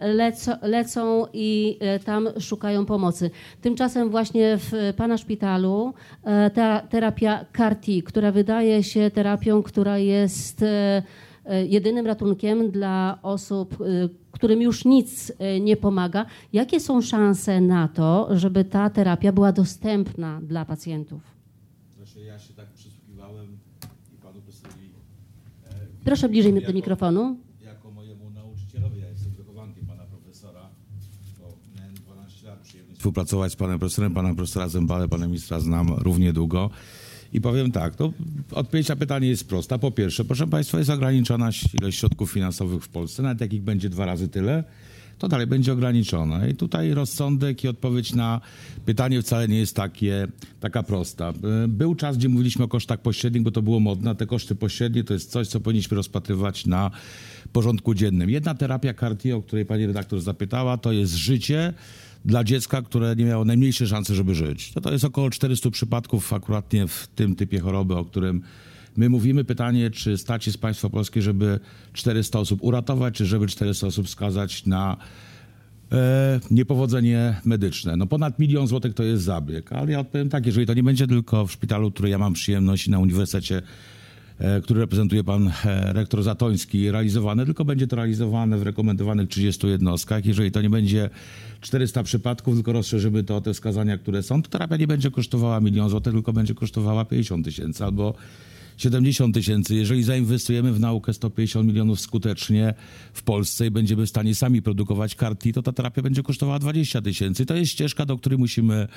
lecą, 0.00 0.52
lecą 0.62 1.26
i 1.32 1.78
tam 2.08 2.28
szukają 2.40 2.86
pomocy. 2.86 3.30
Tymczasem 3.60 4.10
właśnie 4.10 4.58
w 4.58 4.72
Pana 4.96 5.18
szpitalu 5.18 5.94
e, 6.24 6.50
ta 6.50 6.80
terapia 6.80 7.44
CAR-T, 7.52 8.02
która 8.02 8.32
wydaje 8.32 8.82
się 8.82 9.10
terapią, 9.10 9.62
która 9.62 9.98
jest 9.98 10.62
e, 10.62 11.02
e, 11.44 11.66
jedynym 11.66 12.06
ratunkiem 12.06 12.70
dla 12.70 13.18
osób, 13.22 13.76
którym 14.32 14.62
już 14.62 14.84
nic 14.84 15.32
nie 15.60 15.76
pomaga. 15.76 16.26
Jakie 16.52 16.80
są 16.80 17.02
szanse 17.02 17.60
na 17.60 17.88
to, 17.88 18.28
żeby 18.30 18.64
ta 18.64 18.90
terapia 18.90 19.32
była 19.32 19.52
dostępna 19.52 20.40
dla 20.42 20.64
pacjentów? 20.64 21.22
Znaczy 21.96 22.20
ja 22.20 22.38
się 22.38 22.54
tak 22.54 22.66
przysłuchiwałem 22.66 23.58
i 24.14 24.16
panu 24.22 24.40
profesorowi 24.40 24.88
Proszę 26.04 26.28
bliżej 26.28 26.52
do 26.52 26.60
jako- 26.60 26.72
mikrofonu. 26.72 27.36
Jako 27.64 27.90
mojemu 27.90 28.30
nauczycielowi, 28.30 29.00
ja 29.00 29.08
jestem 29.08 29.32
wychowankiem 29.32 29.86
pana 29.86 30.04
profesora, 30.04 30.70
bo 31.38 31.46
miałem 31.76 31.94
12 31.94 32.46
lat 32.46 32.58
przyjemność 32.60 32.87
współpracować 32.98 33.52
z 33.52 33.56
panem 33.56 33.78
profesorem, 33.78 34.14
pana 34.14 34.34
profesora 34.34 34.68
Zembale, 34.68 35.08
pana 35.08 35.26
ministra 35.26 35.60
znam 35.60 35.94
równie 35.98 36.32
długo. 36.32 36.70
I 37.32 37.40
powiem 37.40 37.72
tak, 37.72 37.96
to 37.96 38.12
odpowiedź 38.50 38.88
na 38.88 38.96
pytanie 38.96 39.28
jest 39.28 39.48
prosta. 39.48 39.78
Po 39.78 39.90
pierwsze, 39.90 40.24
proszę 40.24 40.46
Państwa, 40.46 40.78
jest 40.78 40.90
ograniczona 40.90 41.50
ilość 41.80 41.98
środków 41.98 42.32
finansowych 42.32 42.84
w 42.84 42.88
Polsce, 42.88 43.22
nawet 43.22 43.40
jak 43.40 43.52
ich 43.52 43.62
będzie 43.62 43.88
dwa 43.88 44.06
razy 44.06 44.28
tyle, 44.28 44.64
to 45.18 45.28
dalej 45.28 45.46
będzie 45.46 45.72
ograniczone. 45.72 46.50
I 46.50 46.54
tutaj 46.54 46.94
rozsądek 46.94 47.64
i 47.64 47.68
odpowiedź 47.68 48.14
na 48.14 48.40
pytanie 48.86 49.22
wcale 49.22 49.48
nie 49.48 49.58
jest 49.58 49.76
takie, 49.76 50.28
taka 50.60 50.82
prosta. 50.82 51.32
Był 51.68 51.94
czas, 51.94 52.16
gdzie 52.16 52.28
mówiliśmy 52.28 52.64
o 52.64 52.68
kosztach 52.68 53.02
pośrednich, 53.02 53.42
bo 53.42 53.50
to 53.50 53.62
było 53.62 53.80
modne. 53.80 54.14
Te 54.14 54.26
koszty 54.26 54.54
pośrednie 54.54 55.04
to 55.04 55.14
jest 55.14 55.30
coś, 55.30 55.48
co 55.48 55.60
powinniśmy 55.60 55.96
rozpatrywać 55.96 56.66
na 56.66 56.90
porządku 57.52 57.94
dziennym. 57.94 58.30
Jedna 58.30 58.54
terapia 58.54 58.94
CAR-T, 58.94 59.36
o 59.36 59.42
której 59.42 59.66
pani 59.66 59.86
redaktor 59.86 60.20
zapytała, 60.20 60.76
to 60.76 60.92
jest 60.92 61.14
życie 61.14 61.74
dla 62.24 62.44
dziecka, 62.44 62.82
które 62.82 63.16
nie 63.16 63.24
miało 63.24 63.44
najmniejszej 63.44 63.86
szansy, 63.86 64.14
żeby 64.14 64.34
żyć. 64.34 64.72
To, 64.72 64.80
to 64.80 64.92
jest 64.92 65.04
około 65.04 65.30
400 65.30 65.70
przypadków 65.70 66.32
akuratnie 66.32 66.88
w 66.88 67.06
tym 67.14 67.36
typie 67.36 67.60
choroby, 67.60 67.96
o 67.96 68.04
którym 68.04 68.42
my 68.96 69.08
mówimy. 69.08 69.44
Pytanie, 69.44 69.90
czy 69.90 70.18
stać 70.18 70.46
jest 70.46 70.60
państwo 70.60 70.90
polskie, 70.90 71.22
żeby 71.22 71.60
400 71.92 72.38
osób 72.38 72.62
uratować, 72.62 73.14
czy 73.14 73.26
żeby 73.26 73.46
400 73.46 73.86
osób 73.86 74.08
skazać 74.08 74.66
na 74.66 74.96
e, 75.92 76.40
niepowodzenie 76.50 77.40
medyczne. 77.44 77.96
No 77.96 78.06
ponad 78.06 78.38
milion 78.38 78.66
złotych 78.66 78.94
to 78.94 79.02
jest 79.02 79.22
zabieg, 79.22 79.72
ale 79.72 79.92
ja 79.92 80.00
odpowiem 80.00 80.28
tak, 80.28 80.46
jeżeli 80.46 80.66
to 80.66 80.74
nie 80.74 80.82
będzie 80.82 81.06
tylko 81.06 81.46
w 81.46 81.52
szpitalu, 81.52 81.90
który 81.90 82.08
ja 82.08 82.18
mam 82.18 82.32
przyjemność 82.32 82.86
i 82.86 82.90
na 82.90 82.98
uniwersytecie, 82.98 83.62
który 84.62 84.80
reprezentuje 84.80 85.24
pan 85.24 85.48
e, 85.64 85.92
rektor 85.92 86.22
Zatoński, 86.22 86.90
realizowane, 86.90 87.44
tylko 87.44 87.64
będzie 87.64 87.86
to 87.86 87.96
realizowane 87.96 88.58
w 88.58 88.62
rekomendowanych 88.62 89.28
30 89.28 89.66
jednostkach. 89.66 90.26
Jeżeli 90.26 90.50
to 90.50 90.62
nie 90.62 90.70
będzie 90.70 91.10
400 91.60 92.02
przypadków, 92.02 92.54
tylko 92.54 92.72
rozszerzymy 92.72 93.24
to 93.24 93.36
o 93.36 93.40
te 93.40 93.54
wskazania, 93.54 93.98
które 93.98 94.22
są, 94.22 94.42
to 94.42 94.50
terapia 94.50 94.76
nie 94.76 94.86
będzie 94.86 95.10
kosztowała 95.10 95.60
milion 95.60 95.90
złotych, 95.90 96.12
tylko 96.12 96.32
będzie 96.32 96.54
kosztowała 96.54 97.04
50 97.04 97.44
tysięcy 97.44 97.84
albo 97.84 98.14
70 98.78 99.34
tysięcy. 99.34 99.74
Jeżeli 99.74 100.02
zainwestujemy 100.02 100.72
w 100.72 100.80
naukę 100.80 101.14
150 101.14 101.68
milionów 101.68 102.00
skutecznie 102.00 102.74
w 103.12 103.22
Polsce 103.22 103.66
i 103.66 103.70
będziemy 103.70 104.06
w 104.06 104.08
stanie 104.08 104.34
sami 104.34 104.62
produkować 104.62 105.14
karty, 105.14 105.52
to 105.52 105.62
ta 105.62 105.72
terapia 105.72 106.02
będzie 106.02 106.22
kosztowała 106.22 106.58
20 106.58 107.02
tysięcy. 107.02 107.46
To 107.46 107.54
jest 107.54 107.72
ścieżka, 107.72 108.06
do 108.06 108.16
której 108.16 108.38
musimy 108.38 108.88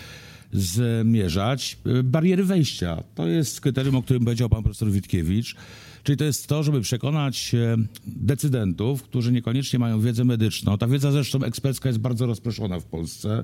zmierzać. 0.53 1.77
Bariery 2.03 2.43
wejścia. 2.43 3.03
To 3.15 3.27
jest 3.27 3.61
kryterium, 3.61 3.95
o 3.95 4.03
którym 4.03 4.23
powiedział 4.23 4.49
pan 4.49 4.63
profesor 4.63 4.91
Witkiewicz. 4.91 5.55
Czyli 6.03 6.17
to 6.17 6.23
jest 6.23 6.47
to, 6.47 6.63
żeby 6.63 6.81
przekonać 6.81 7.55
e, 7.55 7.77
decydentów, 8.05 9.03
którzy 9.03 9.31
niekoniecznie 9.31 9.79
mają 9.79 10.01
wiedzę 10.01 10.25
medyczną. 10.25 10.77
Ta 10.77 10.87
wiedza 10.87 11.11
zresztą 11.11 11.43
ekspercka 11.43 11.89
jest 11.89 11.99
bardzo 11.99 12.25
rozproszona 12.25 12.79
w 12.79 12.85
Polsce. 12.85 13.43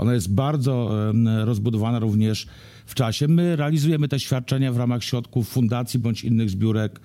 Ona 0.00 0.14
jest 0.14 0.34
bardzo 0.34 0.90
rozbudowana 1.44 1.98
również 1.98 2.46
w 2.86 2.94
czasie. 2.94 3.28
My 3.28 3.56
realizujemy 3.56 4.08
te 4.08 4.20
świadczenia 4.20 4.72
w 4.72 4.76
ramach 4.76 5.04
środków 5.04 5.48
fundacji 5.48 6.00
bądź 6.00 6.24
innych 6.24 6.50
zbiórek 6.50 7.00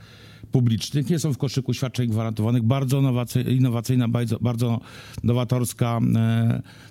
publicznych, 0.52 1.10
nie 1.10 1.20
są 1.20 1.34
w 1.34 1.38
koszyku 1.38 1.74
świadczeń 1.74 2.10
gwarantowanych. 2.10 2.64
Bardzo 2.64 2.98
innowacy- 2.98 3.52
innowacyjna, 3.52 4.08
bardzo, 4.08 4.38
bardzo 4.42 4.80
nowatorska 5.24 6.00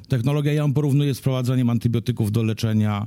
technologia. 0.08 0.52
Ja 0.52 0.62
ją 0.62 0.72
porównuję 0.72 1.14
z 1.14 1.18
wprowadzaniem 1.18 1.70
antybiotyków 1.70 2.32
do 2.32 2.42
leczenia 2.42 3.06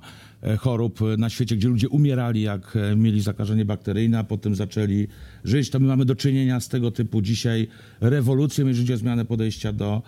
chorób 0.60 1.02
e, 1.02 1.18
na 1.18 1.30
świecie, 1.30 1.56
gdzie 1.56 1.68
ludzie 1.68 1.90
umierali, 1.90 2.42
jak 2.42 2.76
e, 2.76 2.96
mieli 2.96 3.22
zakażenie 3.22 3.66
bakteryjne, 3.66 4.20
a 4.20 4.24
potem 4.24 4.56
zaczęli 4.56 5.08
żyć. 5.44 5.70
To 5.70 5.80
my 5.80 5.88
mamy 5.88 6.06
do 6.06 6.16
czynienia 6.16 6.60
z 6.60 6.68
tego 6.68 6.92
typu 6.92 7.22
dzisiaj 7.22 7.68
rewolucją, 8.02 8.68
jeżeli 8.68 8.86
chodzi 8.86 8.94
o 8.94 8.98
zmianę 8.98 9.26
podejścia 9.26 9.74
do 9.74 10.02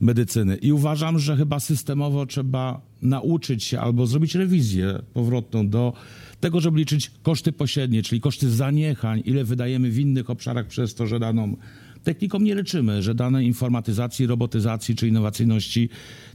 medycyny. 0.00 0.56
I 0.56 0.72
uważam, 0.72 1.18
że 1.18 1.36
chyba 1.36 1.60
systemowo 1.60 2.26
trzeba 2.26 2.80
nauczyć 3.02 3.64
się 3.64 3.80
albo 3.80 4.06
zrobić 4.06 4.34
rewizję 4.34 4.98
powrotną 5.14 5.68
do 5.68 5.92
tego, 6.40 6.60
żeby 6.60 6.78
liczyć 6.78 7.10
koszty 7.22 7.52
pośrednie, 7.52 8.02
czyli 8.02 8.20
koszty 8.20 8.50
zaniechań, 8.50 9.22
ile 9.24 9.44
wydajemy 9.44 9.90
w 9.90 9.98
innych 9.98 10.30
obszarach 10.30 10.66
przez 10.66 10.94
to, 10.94 11.06
że 11.06 11.18
daną 11.20 11.56
techniką 12.04 12.38
nie 12.38 12.54
leczymy, 12.54 13.02
że 13.02 13.14
danej 13.14 13.46
informatyzacji, 13.46 14.26
robotyzacji 14.26 14.96
czy 14.96 15.08
innowacyjności 15.08 15.88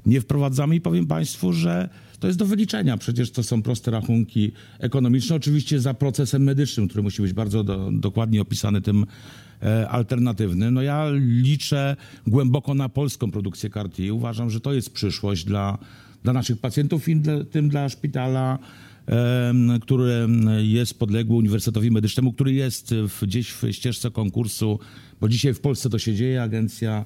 nie 0.06 0.22
wprowadzamy 0.22 0.76
i 0.76 0.82
powiem 0.82 1.08
Państwu, 1.08 1.54
że 1.54 1.90
to 2.22 2.28
jest 2.28 2.40
do 2.40 2.46
wyliczenia. 2.46 2.98
Przecież 2.98 3.32
to 3.32 3.44
są 3.44 3.62
proste 3.62 3.92
rachunki 3.92 4.52
ekonomiczne, 4.80 5.36
oczywiście 5.36 5.80
za 5.80 5.94
procesem 5.94 6.44
medycznym, 6.44 6.88
który 6.88 7.04
musi 7.04 7.22
być 7.22 7.34
bardzo 7.34 7.64
do, 7.64 7.90
dokładnie 7.92 8.42
opisany 8.42 8.82
tym 8.82 9.06
e, 9.64 9.90
alternatywnym. 9.90 10.74
No 10.74 10.82
ja 10.82 11.06
liczę 11.20 11.96
głęboko 12.28 12.74
na 12.74 12.90
polską 12.90 13.32
produkcję 13.32 13.70
kart 13.70 14.00
i 14.00 14.12
uważam, 14.12 14.50
że 14.50 14.60
to 14.60 14.74
jest 14.74 14.94
przyszłość 14.94 15.46
dla, 15.46 15.78
dla 16.24 16.34
naszych 16.34 16.58
pacjentów 16.58 17.10
i 17.10 17.16
dla, 17.16 17.44
tym 17.44 17.70
dla 17.70 17.90
szpitala 17.90 18.60
który 19.82 20.28
jest 20.62 21.00
podległy 21.00 21.36
Uniwersytetowi 21.36 21.92
Medycznemu, 21.92 22.34
który 22.34 22.54
jest 22.54 22.94
w, 22.94 23.26
gdzieś 23.26 23.52
w 23.52 23.72
ścieżce 23.72 24.12
konkursu, 24.12 24.80
bo 25.22 25.30
dzisiaj 25.30 25.54
w 25.54 25.60
Polsce 25.60 25.90
to 25.90 26.00
się 26.00 26.16
dzieje, 26.16 26.44
Agencja 26.44 27.06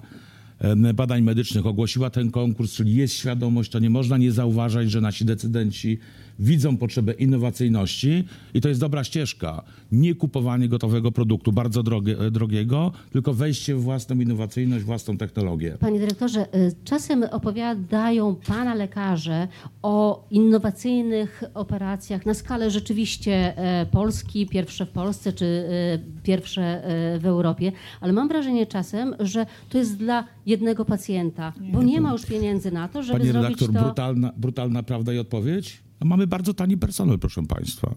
Badań 0.94 1.22
Medycznych 1.22 1.66
ogłosiła 1.66 2.10
ten 2.10 2.32
konkurs, 2.32 2.74
czyli 2.74 2.96
jest 2.96 3.14
świadomość, 3.14 3.72
to 3.72 3.80
nie 3.80 3.90
można 3.90 4.18
nie 4.18 4.32
zauważać, 4.32 4.92
że 4.92 5.02
nasi 5.02 5.26
decydenci 5.26 5.98
widzą 6.40 6.78
potrzebę 6.78 7.14
innowacyjności 7.14 8.24
i 8.54 8.62
to 8.62 8.70
jest 8.70 8.82
dobra 8.82 9.04
ścieżka. 9.04 9.64
Nie 9.92 10.16
kupowanie 10.16 10.70
gotowego 10.70 11.12
produktu 11.12 11.52
bardzo 11.52 11.84
drogie, 11.84 12.16
drogiego, 12.32 12.92
tylko 13.12 13.34
wejście 13.34 13.76
w 13.76 13.82
własną 13.82 14.20
innowacyjność, 14.20 14.86
własną 14.86 15.18
technologię. 15.18 15.78
Panie 15.80 16.00
dyrektorze, 16.00 16.56
y, 16.56 16.76
czasem 16.84 17.24
opowiadają 17.24 18.36
pana 18.48 18.76
lekarze 18.76 19.48
o 19.82 20.28
innowacyjnych 20.32 21.44
operacjach 21.54 22.26
na 22.26 22.34
skalę 22.34 22.72
rzeczywiście 22.72 23.58
e, 23.58 23.86
Polski, 23.86 24.48
pierwsze 24.48 24.86
w 24.86 24.90
Polsce 24.90 25.34
czy 25.34 25.46
e, 25.46 26.24
pierwsze 26.24 26.62
e, 26.64 27.20
w 27.20 27.26
Europie, 27.26 27.72
ale 28.02 28.14
mam 28.14 28.28
wrażenie 28.28 28.66
czasem, 28.66 29.16
że 29.20 29.46
to 29.70 29.78
jest 29.78 29.98
dla 29.98 30.24
jednego 30.46 30.86
pacjenta, 30.86 31.54
bo 31.74 31.84
nie 31.84 32.02
ma 32.02 32.12
już 32.12 32.26
pieniędzy 32.26 32.72
na 32.72 32.88
to, 32.88 33.04
żeby 33.04 33.26
zrobić 33.26 33.62
redaktor, 33.62 33.74
to. 33.74 33.84
brutalna, 33.84 34.34
brutalna 34.38 34.84
prawda 34.84 35.14
i 35.14 35.20
odpowiedź? 35.20 35.85
No 36.02 36.08
mamy 36.08 36.28
bardzo 36.28 36.54
tani 36.54 36.78
personel, 36.78 37.20
proszę 37.20 37.44
Państwa. 37.44 37.96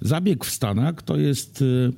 Zabieg 0.00 0.44
w 0.44 0.50
Stanach 0.50 1.02
to 1.02 1.16
jest 1.16 1.62
y, 1.62 1.92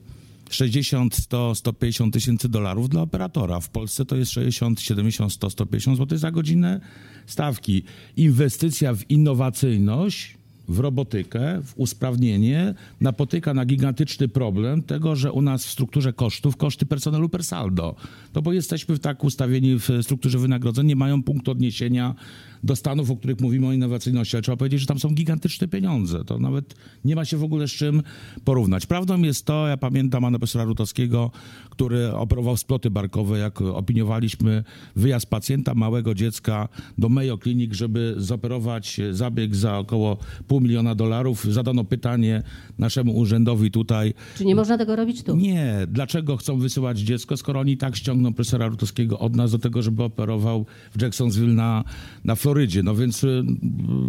60, 0.51 1.15
100, 1.15 1.55
150 1.55 2.15
tysięcy 2.15 2.49
dolarów 2.49 2.89
dla 2.89 3.03
operatora. 3.03 3.61
W 3.61 3.71
Polsce 3.71 4.05
to 4.05 4.17
jest 4.17 4.33
60, 4.33 4.81
70, 4.81 5.33
100, 5.33 5.51
150 5.51 5.99
zł 5.99 6.19
za 6.19 6.31
godzinę 6.31 6.81
stawki. 7.27 7.83
Inwestycja 8.17 8.95
w 8.95 9.11
innowacyjność, 9.11 10.37
w 10.69 10.79
robotykę, 10.79 11.63
w 11.65 11.73
usprawnienie 11.77 12.75
napotyka 13.01 13.55
na 13.55 13.67
gigantyczny 13.67 14.29
problem 14.29 14.83
tego, 14.83 15.17
że 15.17 15.33
u 15.33 15.43
nas 15.43 15.67
w 15.67 15.71
strukturze 15.71 16.13
kosztów 16.13 16.57
koszty 16.57 16.87
personelu 16.87 17.29
per 17.29 17.45
saldo. 17.45 17.95
To 18.33 18.43
bo 18.43 18.53
jesteśmy 18.53 18.99
tak 18.99 19.25
ustawieni 19.25 19.79
w 19.79 19.89
strukturze 20.03 20.39
wynagrodzeń, 20.39 20.87
nie 20.87 20.97
mają 20.97 21.23
punktu 21.23 21.51
odniesienia 21.51 22.15
do 22.62 22.77
stanów, 22.77 23.11
o 23.11 23.16
których 23.16 23.40
mówimy 23.40 23.66
o 23.66 23.72
innowacyjności, 23.72 24.37
ale 24.37 24.42
trzeba 24.42 24.57
powiedzieć, 24.57 24.81
że 24.81 24.87
tam 24.87 24.98
są 24.98 25.14
gigantyczne 25.14 25.68
pieniądze. 25.68 26.25
To 26.25 26.38
nawet 26.38 26.75
nie 27.05 27.16
ma 27.16 27.25
się 27.25 27.37
w 27.37 27.44
ogóle 27.44 27.68
z 27.68 27.70
czym 27.70 28.03
porównać. 28.44 28.87
Prawdą 28.87 29.22
jest 29.22 29.46
to, 29.46 29.68
ja 29.68 29.77
pamiętam 29.77 30.22
pana 30.22 30.38
profesora 30.38 30.64
Rutowskiego, 30.64 31.31
który 31.70 32.12
operował 32.12 32.57
sploty 32.57 32.90
barkowe, 32.90 33.38
jak 33.38 33.61
opiniowaliśmy 33.61 34.64
wyjazd 34.96 35.27
pacjenta, 35.27 35.75
małego 35.75 36.14
dziecka 36.14 36.68
do 36.98 37.09
Mayo 37.09 37.38
Clinic, 37.38 37.75
żeby 37.75 38.14
zoperować 38.16 39.01
zabieg 39.11 39.57
za 39.57 39.79
około 39.79 40.16
pół 40.46 40.61
miliona 40.61 40.94
dolarów. 40.94 41.44
Zadano 41.44 41.85
pytanie 41.85 42.42
naszemu 42.79 43.16
urzędowi 43.16 43.70
tutaj, 43.70 44.14
Czy 44.37 44.44
nie 44.44 44.55
można 44.55 44.79
tego 44.79 44.96
robić 44.96 45.22
tu? 45.22 45.37
nie, 45.37 45.77
dlaczego 45.88 46.37
chcą 46.37 46.59
wysyłać 46.59 46.98
dziecko, 46.98 47.37
skoro 47.37 47.61
oni 47.61 47.77
tak 47.77 47.96
ściągną 47.96 48.33
profesora 48.35 48.66
Rutowskiego 48.66 49.18
od 49.18 49.37
nas 49.37 49.53
do 49.53 49.59
tego, 49.59 49.83
żeby 49.83 50.03
operował 50.03 50.66
w 50.96 51.03
Jacksonville 51.03 51.53
na, 51.55 51.85
na 52.25 52.35
Florydzie. 52.35 52.52
No 52.83 52.95
więc 52.95 53.25
y, 53.25 53.45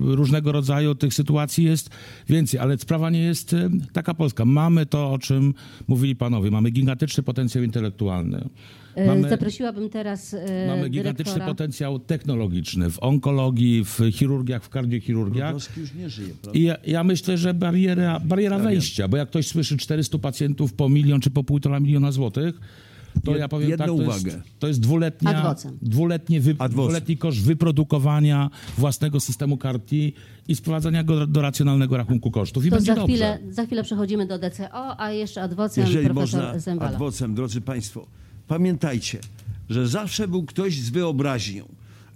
różnego 0.01 0.51
rodzaju 0.51 0.95
tych 0.95 1.13
sytuacji 1.13 1.63
jest 1.63 1.89
więcej, 2.29 2.59
ale 2.59 2.77
sprawa 2.77 3.09
nie 3.09 3.21
jest 3.21 3.53
y, 3.53 3.69
taka 3.93 4.13
polska. 4.13 4.45
Mamy 4.45 4.85
to, 4.85 5.11
o 5.11 5.19
czym 5.19 5.53
mówili 5.87 6.15
panowie. 6.15 6.51
Mamy 6.51 6.69
gigantyczny 6.71 7.23
potencjał 7.23 7.63
intelektualny. 7.63 8.49
E, 8.95 9.07
Mamy, 9.07 9.29
Zaprosiłabym 9.29 9.89
teraz 9.89 10.33
e, 10.33 10.67
mamy 10.67 10.89
gigantyczny 10.89 11.23
dyrektora. 11.23 11.45
potencjał 11.45 11.99
technologiczny 11.99 12.89
w 12.89 13.03
onkologii, 13.03 13.85
w 13.85 13.99
chirurgiach, 14.11 14.63
w 14.63 14.69
kardiochirurgiach. 14.69 15.47
Rudowski 15.53 15.79
już 15.79 15.93
nie 15.93 16.09
żyje, 16.09 16.33
prawda? 16.41 16.59
I 16.59 16.63
ja, 16.63 16.77
ja 16.87 17.03
myślę, 17.03 17.37
że 17.37 17.53
bariera, 17.53 18.19
bariera 18.19 18.59
wejścia, 18.59 19.07
bo 19.07 19.17
jak 19.17 19.29
ktoś 19.29 19.47
słyszy 19.47 19.77
400 19.77 20.17
pacjentów 20.17 20.73
po 20.73 20.89
milion 20.89 21.21
czy 21.21 21.29
po 21.29 21.43
półtora 21.43 21.79
miliona 21.79 22.11
złotych, 22.11 22.59
to 23.23 23.31
Jed- 23.31 23.39
ja 23.39 23.47
powiem 23.47 23.69
jedną 23.69 23.85
tak, 23.85 23.95
to 23.97 24.03
uwagę. 24.03 24.31
jest, 24.31 24.59
to 24.59 24.67
jest 24.67 24.79
dwuletnia, 24.79 25.37
Adwocem. 25.43 25.77
dwuletnie 25.81 26.41
wy, 26.41 26.53
dwuletni 26.69 27.17
koszt 27.17 27.41
wyprodukowania 27.41 28.49
własnego 28.77 29.19
systemu 29.19 29.57
karti 29.57 30.13
i 30.47 30.55
sprowadzania 30.55 31.03
go 31.03 31.15
do, 31.19 31.27
do 31.27 31.41
racjonalnego 31.41 31.97
rachunku 31.97 32.31
kosztów. 32.31 32.65
I 32.65 32.69
To 32.69 32.79
za 32.81 32.95
dobrze. 32.95 33.03
chwilę, 33.13 33.39
za 33.49 33.65
chwilę 33.65 33.83
przechodzimy 33.83 34.27
do 34.27 34.39
DCO, 34.39 34.99
a 34.99 35.11
jeszcze 35.11 35.41
adwocem 35.41 35.85
Jeżeli 35.85 36.05
profesor 36.05 36.39
można 36.41 36.59
Zembala. 36.59 36.91
adwocem, 36.91 37.35
drodzy 37.35 37.61
Państwo, 37.61 38.05
pamiętajcie, 38.47 39.19
że 39.69 39.87
zawsze 39.87 40.27
był 40.27 40.43
ktoś 40.43 40.79
z 40.79 40.89
wyobraźnią. 40.89 41.65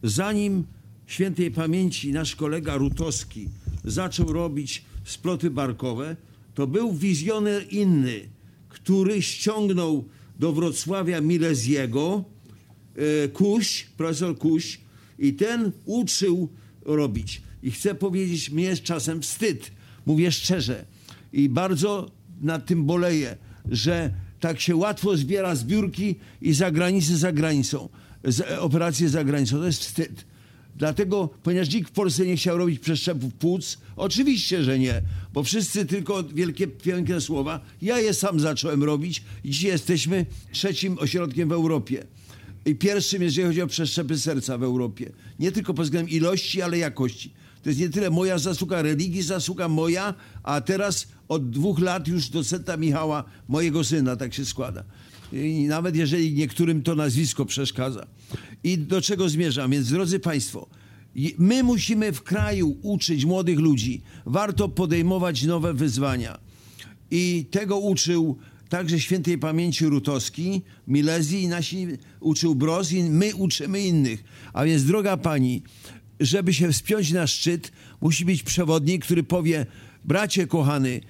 Zanim 0.04 0.64
świętej 1.08 1.52
pamięci 1.52 2.12
nasz 2.12 2.36
kolega 2.36 2.76
Rutowski 2.76 3.50
zaczął 3.86 4.34
robić 4.34 4.84
sploty 5.04 5.50
barkowe, 5.52 6.16
to 6.56 6.68
był 6.68 6.94
wizjoner 6.94 7.64
inny, 7.74 8.20
który 8.70 9.22
ściągnął 9.22 10.06
do 10.40 10.54
Wrocławia 10.54 11.22
Mileziego, 11.22 12.24
e, 12.96 13.28
Kuś, 13.28 13.84
profesor 13.98 14.38
Kuś, 14.38 14.80
i 15.20 15.34
ten 15.34 15.72
uczył 15.86 16.50
robić. 16.86 17.42
I 17.64 17.72
chcę 17.72 17.96
powiedzieć, 17.96 18.50
mnie 18.50 18.64
jest 18.64 18.84
czasem 18.84 19.22
wstyd, 19.22 19.72
mówię 20.06 20.32
szczerze. 20.32 20.86
I 21.34 21.50
bardzo 21.50 22.12
nad 22.42 22.66
tym 22.66 22.86
boleję, 22.86 23.38
że 23.72 24.14
tak 24.40 24.60
się 24.60 24.76
łatwo 24.76 25.18
zbiera 25.18 25.56
zbiórki 25.56 26.16
i 26.42 26.54
za 26.54 26.72
granicę 26.72 27.18
za 27.18 27.32
granicą, 27.32 27.90
operacje 28.60 29.10
za 29.10 29.24
granicą. 29.24 29.58
To 29.58 29.66
jest 29.66 29.82
wstyd. 29.82 30.26
Dlatego, 30.76 31.30
ponieważ 31.44 31.74
nikt 31.74 31.90
w 31.90 31.94
Polsce 31.94 32.26
nie 32.26 32.38
chciał 32.38 32.58
robić 32.58 32.80
przeszczepów 32.80 33.34
płuc, 33.34 33.78
oczywiście, 33.96 34.64
że 34.64 34.80
nie, 34.80 35.02
bo 35.38 35.44
wszyscy 35.44 35.86
tylko 35.86 36.24
wielkie, 36.24 36.68
piękne 36.68 37.22
słowa. 37.22 37.60
Ja 37.82 38.00
je 38.00 38.14
sam 38.14 38.40
zacząłem 38.40 38.84
robić 38.84 39.24
dzisiaj 39.46 39.72
jesteśmy 39.72 40.26
trzecim 40.52 41.00
ośrodkiem 41.00 41.50
w 41.50 41.52
Europie. 41.52 42.06
I 42.66 42.76
pierwszym, 42.76 43.22
jeżeli 43.22 43.48
chodzi 43.48 43.62
o 43.62 43.68
przeszczepy 43.68 44.18
serca 44.18 44.58
w 44.58 44.64
Europie. 44.64 45.12
Nie 45.40 45.52
tylko 45.52 45.74
pod 45.74 45.86
względem 45.86 46.16
ilości, 46.16 46.62
ale 46.62 46.78
jakości. 46.78 47.34
To 47.64 47.70
jest 47.70 47.82
nie 47.82 47.90
tyle 47.90 48.10
moja 48.10 48.38
zasługa 48.38 48.82
religii, 48.82 49.22
zasługa 49.22 49.68
moja, 49.68 50.14
a 50.44 50.62
teraz 50.62 51.08
od 51.28 51.50
dwóch 51.50 51.80
lat 51.80 52.08
już 52.08 52.30
docenta 52.30 52.78
Michała, 52.78 53.24
mojego 53.48 53.84
syna, 53.84 54.16
tak 54.16 54.34
się 54.34 54.46
składa. 54.46 54.84
I 55.34 55.66
nawet 55.68 55.96
jeżeli 55.96 56.34
niektórym 56.34 56.84
to 56.84 56.96
nazwisko 56.96 57.46
przeszkadza. 57.46 58.08
I 58.64 58.78
do 58.78 59.02
czego 59.02 59.30
zmierzam? 59.30 59.72
Więc 59.72 59.90
drodzy 59.90 60.20
Państwo, 60.20 60.68
my 61.38 61.64
musimy 61.64 62.12
w 62.12 62.24
kraju 62.24 62.78
uczyć 62.82 63.26
młodych 63.26 63.60
ludzi. 63.60 64.02
Warto 64.26 64.70
podejmować 64.70 65.44
nowe 65.44 65.74
wyzwania. 65.74 66.40
I 67.12 67.46
tego 67.52 67.78
uczył 67.80 68.38
także 68.70 69.00
świętej 69.00 69.38
pamięci 69.38 69.86
Rutowski, 69.86 70.62
Milezji 70.88 71.42
i 71.42 71.48
nasi 71.48 71.88
uczył 72.20 72.56
Bros 72.56 72.92
i 72.92 73.04
my 73.04 73.36
uczymy 73.36 73.82
innych. 73.82 74.24
A 74.54 74.66
więc 74.66 74.84
droga 74.84 75.18
pani, 75.18 75.64
żeby 76.20 76.54
się 76.54 76.74
wspiąć 76.74 77.12
na 77.12 77.28
szczyt, 77.28 77.72
musi 78.02 78.26
być 78.26 78.44
przewodnik, 78.44 79.06
który 79.06 79.24
powie, 79.24 79.66
bracie 80.06 80.48
kochany, 80.48 81.02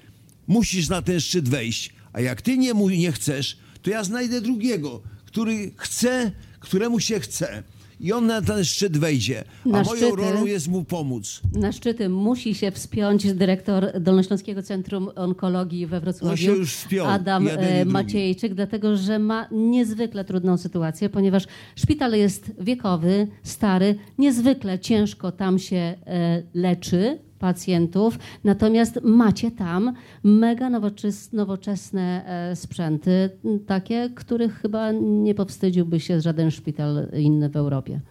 musisz 0.47 0.89
na 0.89 1.01
ten 1.01 1.19
szczyt 1.19 1.49
wejść. 1.49 1.93
A 2.13 2.21
jak 2.21 2.41
ty 2.41 2.57
nie, 2.57 2.73
nie 2.73 3.11
chcesz, 3.11 3.57
to 3.81 3.89
ja 3.89 4.03
znajdę 4.03 4.41
drugiego, 4.41 5.01
który 5.25 5.71
chce, 5.77 6.31
któremu 6.59 6.99
się 6.99 7.19
chce. 7.19 7.63
I 7.99 8.13
on 8.13 8.25
na 8.27 8.41
ten 8.41 8.65
szczyt 8.65 8.97
wejdzie. 8.97 9.43
A 9.65 9.69
Na 9.69 9.83
moją 9.83 10.01
szczyty- 10.01 10.15
rolą 10.15 10.45
jest 10.45 10.67
mu 10.67 10.83
pomóc. 10.83 11.41
Na 11.53 11.71
szczyty 11.71 12.09
musi 12.09 12.55
się 12.55 12.71
wspiąć 12.71 13.33
dyrektor 13.33 13.91
Dolnośląskiego 13.99 14.63
Centrum 14.63 15.09
Onkologii 15.15 15.87
we 15.87 15.99
Wrocławiu. 15.99 16.31
On 16.31 16.37
się 16.37 16.51
już 16.51 16.73
wspiął, 16.73 17.07
Adam 17.07 17.47
e. 17.47 17.85
Maciejczyk, 17.85 18.53
dlatego 18.53 18.97
że 18.97 19.19
ma 19.19 19.47
niezwykle 19.51 20.25
trudną 20.25 20.57
sytuację, 20.57 21.09
ponieważ 21.09 21.43
szpital 21.75 22.11
jest 22.11 22.51
wiekowy, 22.59 23.27
stary, 23.43 23.95
niezwykle 24.17 24.79
ciężko 24.79 25.31
tam 25.31 25.59
się 25.59 25.75
e, 25.77 26.43
leczy 26.53 27.19
pacjentów, 27.39 28.19
natomiast 28.43 28.99
macie 29.03 29.51
tam 29.51 29.93
mega 30.23 30.69
nowoczes- 30.69 31.33
nowoczesne 31.33 32.25
e, 32.51 32.55
sprzęty, 32.55 33.29
takie, 33.65 34.09
których 34.15 34.53
chyba 34.61 34.91
nie 34.91 35.35
powstydziłby 35.35 35.99
się 35.99 36.21
żaden 36.21 36.51
szpital 36.51 37.07
inny 37.17 37.49
w 37.49 37.55
Europie. 37.55 38.01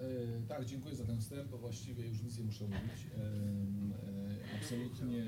E, 0.00 0.04
Tak, 0.48 0.64
dziękuję 0.64 0.94
za 0.94 1.04
ten 1.04 1.18
wstęp, 1.20 1.48
bo 1.50 1.58
właściwie 1.58 2.08
już 2.08 2.22
nic 2.22 2.38
nie 2.38 2.44
muszę 2.44 2.64
mówić. 2.64 3.06
E, 3.18 3.44
Absolutnie 4.60 5.24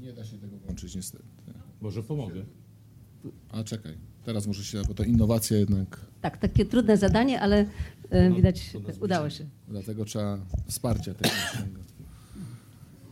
nie 0.00 0.12
da 0.12 0.24
się 0.24 0.38
tego 0.38 0.56
włączyć 0.56 0.94
niestety. 0.96 1.24
Może 1.80 2.02
pomogę. 2.02 2.44
A 3.50 3.64
czekaj, 3.64 3.92
teraz 4.24 4.46
muszę 4.46 4.64
się, 4.64 4.82
bo 4.88 4.94
to 4.94 5.02
innowacja 5.04 5.56
jednak, 5.56 6.00
Tak, 6.20 6.36
takie 6.36 6.64
trudne 6.64 6.96
zadanie, 6.96 7.40
ale 7.40 7.66
e, 8.10 8.30
widać 8.30 8.70
udało 9.00 9.30
się. 9.30 9.46
dlatego 9.68 10.04
trzeba 10.04 10.38
wsparcia 10.66 11.14
technicznego. 11.14 11.78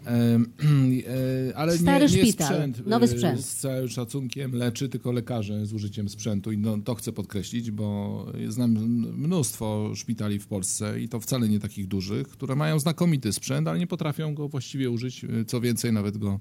E, 0.06 1.56
ale 1.56 1.78
Stary 1.78 2.06
nie, 2.06 2.16
nie 2.16 2.22
szpital, 2.22 2.48
sprzęt, 2.48 2.86
nowy 2.86 3.04
e, 3.04 3.08
sprzęt. 3.08 3.44
Z 3.44 3.54
całym 3.54 3.88
szacunkiem 3.88 4.52
leczy 4.52 4.88
tylko 4.88 5.12
lekarze 5.12 5.66
z 5.66 5.72
użyciem 5.72 6.08
sprzętu 6.08 6.52
i 6.52 6.58
no, 6.58 6.78
to 6.78 6.94
chcę 6.94 7.12
podkreślić, 7.12 7.70
bo 7.70 8.26
znam 8.48 8.70
mnóstwo 9.16 9.92
szpitali 9.94 10.38
w 10.38 10.46
Polsce 10.46 11.00
i 11.00 11.08
to 11.08 11.20
wcale 11.20 11.48
nie 11.48 11.60
takich 11.60 11.88
dużych, 11.88 12.28
które 12.28 12.56
mają 12.56 12.78
znakomity 12.78 13.32
sprzęt, 13.32 13.68
ale 13.68 13.78
nie 13.78 13.86
potrafią 13.86 14.34
go 14.34 14.48
właściwie 14.48 14.90
użyć, 14.90 15.24
e, 15.24 15.44
co 15.44 15.60
więcej 15.60 15.92
nawet 15.92 16.18
go 16.18 16.40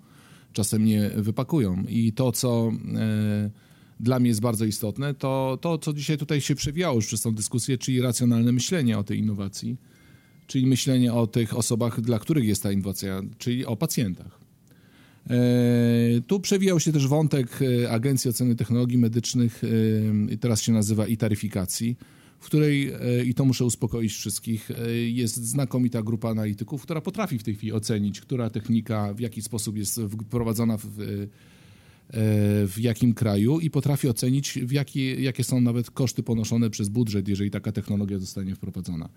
czasem 0.54 0.86
nie 0.86 1.10
wypakują. 1.10 1.84
I 1.88 2.14
to, 2.14 2.32
co 2.32 2.72
e, 2.96 3.50
dla 4.00 4.20
mnie 4.20 4.30
jest 4.30 4.42
bardzo 4.42 4.66
istotne, 4.66 5.14
to 5.14 5.58
to, 5.62 5.78
co 5.78 5.94
dzisiaj 5.94 6.18
tutaj 6.18 6.42
się 6.42 6.56
przewijało 6.56 6.96
już 6.96 7.08
przez 7.08 7.22
tą 7.22 7.36
dyskusję, 7.36 7.78
czyli 7.78 8.02
racjonalne 8.02 8.52
myślenie 8.52 8.98
o 8.98 9.04
tej 9.04 9.20
innowacji, 9.20 9.78
czyli 10.48 10.68
myślenie 10.68 11.14
o 11.14 11.28
tych 11.28 11.58
osobach, 11.58 12.02
dla 12.02 12.20
których 12.20 12.46
jest 12.46 12.64
ta 12.64 12.72
innowacja, 12.72 13.22
czyli 13.38 13.66
o 13.66 13.76
pacjentach. 13.76 14.46
E, 15.30 16.22
Tu 16.28 16.40
przewijał 16.40 16.80
się 16.80 16.92
też 16.92 17.08
wątek 17.08 17.60
e, 17.62 17.92
Agencji 17.92 18.30
Oceny 18.30 18.56
Technologii 18.56 18.98
Medycznych, 18.98 19.62
e, 19.64 20.38
teraz 20.38 20.62
się 20.62 20.72
nazywa 20.72 21.08
i-taryfikacji, 21.08 21.98
w 22.40 22.46
której, 22.46 22.92
i 23.26 23.34
to 23.34 23.46
muszę 23.46 23.66
uspokoić 23.66 24.14
wszystkich, 24.14 24.72
jest 25.06 25.36
znakomita 25.36 26.04
grupa 26.04 26.30
analityków, 26.30 26.84
która 26.84 27.02
potrafi 27.02 27.40
w 27.40 27.44
tej 27.44 27.56
chwili 27.56 27.74
ocenić, 27.74 28.22
która 28.22 28.50
technika 28.50 29.14
w 29.14 29.20
jaki 29.20 29.42
sposób 29.42 29.78
jest 29.78 30.02
wprowadzona 30.02 30.78
w, 30.78 30.88
w 32.14 32.76
jakim 32.78 33.14
kraju 33.14 33.60
i 33.60 33.70
potrafi 33.70 34.10
ocenić, 34.10 34.60
w 34.64 34.72
jaki, 34.72 35.24
jakie 35.24 35.44
są 35.44 35.62
nawet 35.62 35.92
koszty 35.92 36.24
ponoszone 36.24 36.70
przez 36.70 36.90
budżet, 36.90 37.28
jeżeli 37.28 37.52
taka 37.52 37.72
technologia 37.72 38.20
zostanie 38.20 38.56
wprowadzona. 38.56 39.10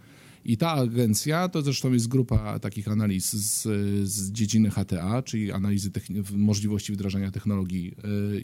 I 0.45 0.57
ta 0.57 0.71
agencja, 0.73 1.49
to 1.49 1.63
zresztą 1.63 1.93
jest 1.93 2.09
grupa 2.09 2.59
takich 2.59 2.89
analiz 2.89 3.33
z, 3.33 3.63
z 4.09 4.33
dziedziny 4.33 4.71
HTA, 4.71 5.23
czyli 5.23 5.53
analizy 5.53 5.91
możliwości 6.33 6.93
wdrażania 6.93 7.31
technologii, 7.31 7.95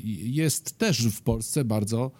i 0.04 0.34
jest 0.34 0.78
też 0.78 1.06
w 1.06 1.22
Polsce 1.22 1.64
bardzo 1.64 2.10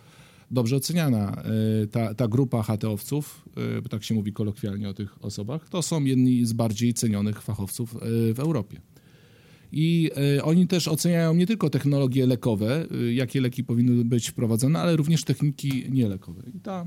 dobrze 0.50 0.76
oceniana. 0.76 1.42
Y, 1.82 1.86
Ta, 1.86 2.14
ta 2.14 2.28
grupa 2.28 2.62
HT-owców, 2.62 3.44
bo 3.82 3.88
tak 3.88 4.04
się 4.04 4.14
mówi 4.14 4.32
kolokwialnie 4.32 4.88
o 4.88 4.94
tych 4.94 5.24
osobach, 5.24 5.68
to 5.68 5.82
są 5.82 6.04
jedni 6.04 6.46
z 6.46 6.52
bardziej 6.52 6.94
cenionych 6.94 7.42
fachowców 7.42 7.96
w 8.34 8.40
Europie. 8.40 8.80
I 9.76 10.10
e, 10.36 10.44
oni 10.44 10.66
też 10.66 10.88
oceniają 10.88 11.34
nie 11.34 11.46
tylko 11.46 11.70
technologie 11.70 12.26
lekowe, 12.26 12.86
e, 12.90 13.14
jakie 13.14 13.40
leki 13.40 13.64
powinny 13.64 14.04
być 14.04 14.28
wprowadzone, 14.28 14.80
ale 14.80 14.96
również 14.96 15.24
techniki 15.24 15.86
nielekowe. 15.90 16.42
I 16.54 16.60
ta, 16.60 16.86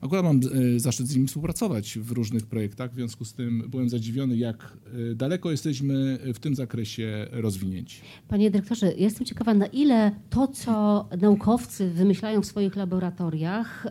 akurat 0.00 0.24
mam 0.24 0.40
e, 0.76 0.80
zaszczyt 0.80 1.06
z 1.06 1.14
nimi 1.14 1.26
współpracować 1.28 1.98
w 1.98 2.10
różnych 2.10 2.46
projektach, 2.46 2.92
w 2.92 2.94
związku 2.94 3.24
z 3.24 3.34
tym 3.34 3.64
byłem 3.68 3.88
zadziwiony, 3.88 4.36
jak 4.36 4.78
daleko 5.14 5.50
jesteśmy 5.50 6.18
w 6.34 6.38
tym 6.38 6.54
zakresie 6.54 7.26
rozwinięci. 7.30 8.00
Panie 8.28 8.50
dyrektorze, 8.50 8.92
jestem 8.96 9.26
ciekawa, 9.26 9.54
na 9.54 9.66
ile 9.66 10.12
to, 10.30 10.48
co 10.48 11.08
naukowcy 11.20 11.90
wymyślają 11.90 12.42
w 12.42 12.46
swoich 12.46 12.76
laboratoriach 12.76 13.86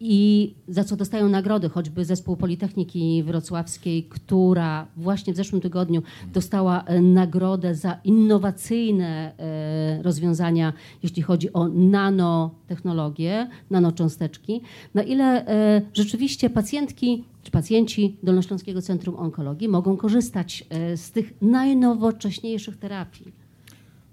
i 0.00 0.54
za 0.68 0.84
co 0.84 0.96
dostają 0.96 1.28
nagrody, 1.28 1.68
choćby 1.68 2.04
zespół 2.04 2.36
Politechniki 2.36 3.22
Wrocławskiej, 3.22 4.04
która 4.04 4.86
właśnie 4.96 5.32
w 5.32 5.36
zeszłym 5.36 5.60
tygodniu 5.60 6.02
dostała 6.32 6.82
e, 6.82 7.00
nagrodę 7.00 7.74
za 7.74 8.00
innowacyjne 8.04 9.32
e, 9.38 10.02
rozwiązania, 10.02 10.72
jeśli 11.02 11.22
chodzi 11.22 11.52
o 11.52 11.68
nanotechnologie, 11.68 13.48
nanocząsteczki, 13.70 14.60
na 14.94 15.02
ile 15.02 15.46
e, 15.46 15.82
rzeczywiście 15.94 16.50
pacjentki 16.50 17.24
czy 17.42 17.50
pacjenci 17.50 18.16
Dolnośląskiego 18.22 18.82
Centrum 18.82 19.16
Onkologii 19.16 19.68
mogą 19.68 19.96
korzystać 19.96 20.64
z 20.96 21.10
tych 21.10 21.42
najnowocześniejszych 21.42 22.76
terapii. 22.76 23.45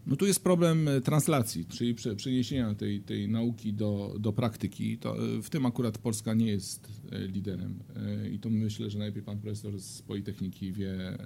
No 0.08 0.16
tu 0.16 0.26
jest 0.26 0.44
problem 0.44 0.88
e, 0.88 1.02
translacji, 1.02 1.66
czyli 1.66 1.96
prze- 1.96 2.16
przeniesienia 2.16 2.76
tej, 2.76 3.02
tej 3.02 3.30
nauki 3.30 3.74
do, 3.74 4.16
do 4.20 4.34
praktyki. 4.34 4.98
To, 4.98 5.38
e, 5.38 5.42
w 5.42 5.50
tym 5.50 5.66
akurat 5.66 5.98
Polska 5.98 6.34
nie 6.34 6.48
jest 6.48 6.88
e, 7.12 7.28
liderem 7.28 7.80
i 8.32 8.40
to 8.40 8.50
myślę, 8.50 8.90
że 8.90 9.00
najlepiej 9.00 9.24
pan 9.24 9.40
profesor 9.40 9.80
z 9.80 10.02
Politechniki 10.02 10.72
wie, 10.72 11.18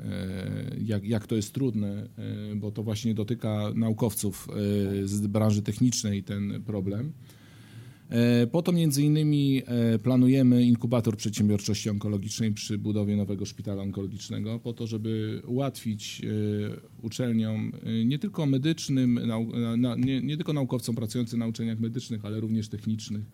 jak, 0.81 1.03
jak 1.03 1.27
to 1.27 1.35
jest 1.35 1.53
trudne, 1.53 2.09
bo 2.55 2.71
to 2.71 2.83
właśnie 2.83 3.13
dotyka 3.13 3.71
naukowców 3.75 4.47
z 5.05 5.27
branży 5.27 5.61
technicznej 5.61 6.23
ten 6.23 6.63
problem. 6.65 7.13
E, 8.09 8.47
Po 8.47 8.61
to 8.61 8.71
między 8.71 9.03
innymi 9.03 9.61
e, 9.65 9.99
planujemy 9.99 10.63
inkubator 10.63 11.17
przedsiębiorczości 11.17 11.89
onkologicznej 11.89 12.53
przy 12.53 12.77
budowie 12.77 13.15
nowego 13.15 13.45
szpitala 13.45 13.83
onkologicznego, 13.83 14.59
po 14.59 14.73
to, 14.73 14.87
żeby 14.87 15.41
ułatwić 15.47 16.21
e, 16.21 16.25
uczelniom, 17.01 17.71
nie 18.05 18.19
tylko 18.19 18.45
medycznym, 18.45 19.19
nie, 20.23 20.35
tylko 20.35 20.53
naukowcom 20.53 20.95
pracującym 20.95 21.39
na 21.39 21.47
uczelniach 21.47 21.79
medycznych, 21.79 22.25
ale 22.25 22.39
również 22.39 22.69
technicznych, 22.69 23.25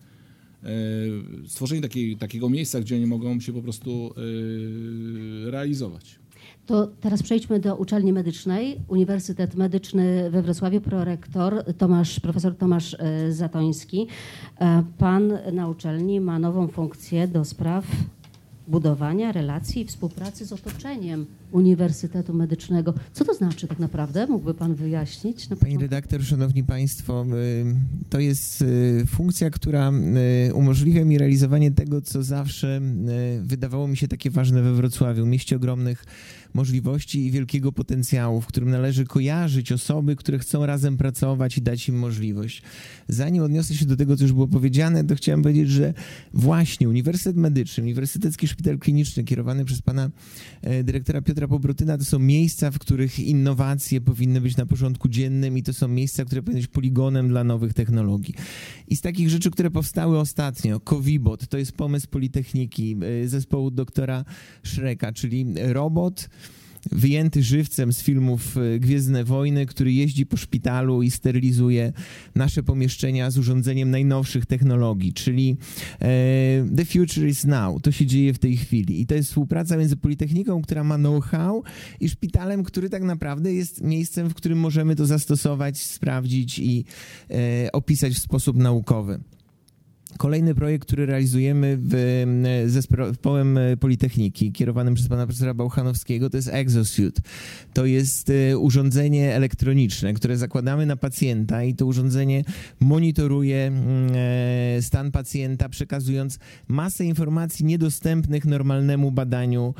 stworzenie 1.46 1.82
takiej, 1.82 2.16
takiego 2.16 2.50
miejsca, 2.50 2.80
gdzie 2.80 2.96
oni 2.96 3.06
mogą 3.06 3.40
się 3.40 3.52
po 3.52 3.62
prostu 3.62 4.14
realizować. 5.44 6.18
To 6.66 6.86
teraz 6.86 7.22
przejdźmy 7.22 7.60
do 7.60 7.76
uczelni 7.76 8.12
medycznej. 8.12 8.80
Uniwersytet 8.88 9.54
Medyczny 9.54 10.30
we 10.30 10.42
Wrocławiu, 10.42 10.80
prorektor 10.80 11.64
Tomasz, 11.78 12.20
profesor 12.20 12.56
Tomasz 12.56 12.96
e, 12.98 13.32
Zatoński. 13.32 14.06
E, 14.60 14.82
Pan 14.98 15.38
na 15.52 15.68
uczelni 15.68 16.20
ma 16.20 16.38
nową 16.38 16.68
funkcję 16.68 17.28
do 17.28 17.44
spraw 17.44 17.84
budowania 18.68 19.32
relacji 19.32 19.82
i 19.82 19.84
współpracy 19.84 20.46
z 20.46 20.52
otoczeniem 20.52 21.26
Uniwersytetu 21.54 22.34
Medycznego. 22.34 22.94
Co 23.12 23.24
to 23.24 23.34
znaczy 23.34 23.66
tak 23.66 23.78
naprawdę? 23.78 24.26
Mógłby 24.26 24.54
Pan 24.54 24.74
wyjaśnić? 24.74 25.48
Na 25.48 25.56
Pani 25.56 25.78
redaktor, 25.78 26.24
szanowni 26.24 26.64
państwo, 26.64 27.26
y, 27.26 27.64
to 28.10 28.20
jest 28.20 28.62
y, 28.62 29.04
funkcja, 29.06 29.50
która 29.50 29.92
y, 30.48 30.54
umożliwia 30.54 31.04
mi 31.04 31.18
realizowanie 31.18 31.70
tego, 31.70 32.00
co 32.00 32.22
zawsze 32.22 32.80
wydawało 33.42 33.88
mi 33.88 33.96
się 33.96 34.08
takie 34.08 34.30
ważne 34.30 34.62
we 34.62 34.74
Wrocławiu, 34.74 35.26
mieście 35.26 35.56
ogromnych 35.56 36.04
możliwości 36.54 37.26
i 37.26 37.30
wielkiego 37.30 37.72
potencjału, 37.72 38.40
w 38.40 38.46
którym 38.46 38.70
należy 38.70 39.04
kojarzyć 39.04 39.72
osoby, 39.72 40.16
które 40.16 40.38
chcą 40.38 40.66
razem 40.66 40.96
pracować 40.96 41.58
i 41.58 41.62
dać 41.62 41.88
im 41.88 41.98
możliwość. 41.98 42.62
Zanim 43.08 43.42
odniosę 43.42 43.74
się 43.74 43.86
do 43.86 43.96
tego, 43.96 44.16
co 44.16 44.24
już 44.24 44.32
było 44.32 44.48
powiedziane, 44.48 45.04
to 45.04 45.14
chciałem 45.14 45.42
powiedzieć, 45.42 45.70
że 45.70 45.94
właśnie 46.34 46.88
Uniwersytet 46.88 47.36
Medyczny, 47.36 47.82
Uniwersytecki 47.82 48.48
Szpital 48.48 48.78
Kliniczny 48.78 49.24
kierowany 49.24 49.64
przez 49.64 49.82
pana 49.82 50.10
e, 50.62 50.84
dyrektora 50.84 51.22
Piotra 51.22 51.43
Pobrutyna 51.48 51.98
to 51.98 52.04
są 52.04 52.18
miejsca, 52.18 52.70
w 52.70 52.78
których 52.78 53.18
innowacje 53.18 54.00
powinny 54.00 54.40
być 54.40 54.56
na 54.56 54.66
porządku 54.66 55.08
dziennym 55.08 55.58
i 55.58 55.62
to 55.62 55.72
są 55.72 55.88
miejsca, 55.88 56.24
które 56.24 56.42
powinny 56.42 56.60
być 56.60 56.70
poligonem 56.70 57.28
dla 57.28 57.44
nowych 57.44 57.74
technologii. 57.74 58.34
I 58.88 58.96
z 58.96 59.00
takich 59.00 59.30
rzeczy, 59.30 59.50
które 59.50 59.70
powstały 59.70 60.18
ostatnio, 60.18 60.80
Covibot, 60.80 61.48
to 61.48 61.58
jest 61.58 61.72
pomysł 61.72 62.08
Politechniki, 62.08 62.96
e, 63.24 63.28
zespołu 63.28 63.70
doktora 63.70 64.24
Szreka, 64.62 65.12
czyli 65.12 65.46
robot 65.56 66.28
wyjęty 66.92 67.42
żywcem 67.42 67.92
z 67.92 68.02
filmów 68.02 68.56
e, 68.56 68.78
Gwiezdne 68.78 69.24
Wojny, 69.24 69.66
który 69.66 69.92
jeździ 69.92 70.26
po 70.26 70.36
szpitalu 70.36 71.02
i 71.02 71.10
sterylizuje 71.10 71.92
nasze 72.34 72.62
pomieszczenia 72.62 73.30
z 73.30 73.38
urządzeniem 73.38 73.90
najnowszych 73.90 74.46
technologii, 74.46 75.12
czyli 75.12 75.56
e, 76.00 76.06
The 76.76 76.84
Future 76.84 77.28
is 77.28 77.44
Now. 77.44 77.82
To 77.82 77.92
się 77.92 78.06
dzieje 78.06 78.34
w 78.34 78.38
tej 78.38 78.56
chwili. 78.56 79.00
I 79.00 79.06
to 79.06 79.14
jest 79.14 79.28
współpraca 79.28 79.76
między 79.76 79.96
Politechniką, 79.96 80.62
która 80.62 80.84
ma 80.84 80.96
know-how 80.96 81.62
i 82.00 82.08
szpitalem, 82.08 82.64
który 82.64 82.90
tak 82.90 83.02
naprawdę 83.02 83.54
jest 83.54 83.82
miejscem, 83.82 84.28
w 84.28 84.34
którym 84.34 84.58
możemy 84.58 84.96
to 84.96 85.06
zastosować, 85.06 85.82
sprawdzić 85.82 86.58
i 86.58 86.84
e, 87.30 87.72
opisać 87.72 88.12
w 88.12 88.18
sposób 88.18 88.56
naukowy. 88.56 89.20
Kolejny 90.18 90.54
projekt, 90.54 90.86
który 90.86 91.06
realizujemy 91.06 91.78
w, 91.80 91.94
e, 91.94 92.68
ze 92.68 92.82
zespołem 93.08 93.58
e, 93.58 93.76
Politechniki, 93.76 94.52
kierowanym 94.52 94.94
przez 94.94 95.08
pana 95.08 95.26
profesora 95.26 95.54
Bauchanowskiego, 95.54 96.30
to 96.30 96.36
jest 96.36 96.48
ExoSuit. 96.52 97.20
To 97.72 97.86
jest 97.86 98.30
e, 98.30 98.58
urządzenie 98.58 99.34
elektroniczne, 99.34 100.14
które 100.14 100.36
zakładamy 100.36 100.86
na 100.86 100.96
pacjenta 100.96 101.64
i 101.64 101.74
to 101.74 101.86
urządzenie 101.86 102.44
monitoruje 102.80 103.66
mm, 103.66 104.82
stan 104.82 105.10
pacjenta, 105.10 105.68
przekazując 105.68 106.38
masę 106.68 107.04
informacji 107.04 107.64
niedostępnych 107.64 108.44
normalnemu 108.44 109.10
badaniu 109.12 109.74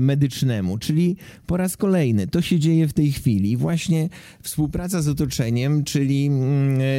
medycznemu. 0.00 0.78
Czyli 0.78 1.16
po 1.46 1.56
raz 1.56 1.76
kolejny 1.76 2.26
to 2.26 2.42
się 2.42 2.58
dzieje 2.58 2.88
w 2.88 2.92
tej 2.92 3.12
chwili. 3.12 3.56
Właśnie 3.56 4.08
współpraca 4.42 5.02
z 5.02 5.08
otoczeniem, 5.08 5.84
czyli 5.84 6.30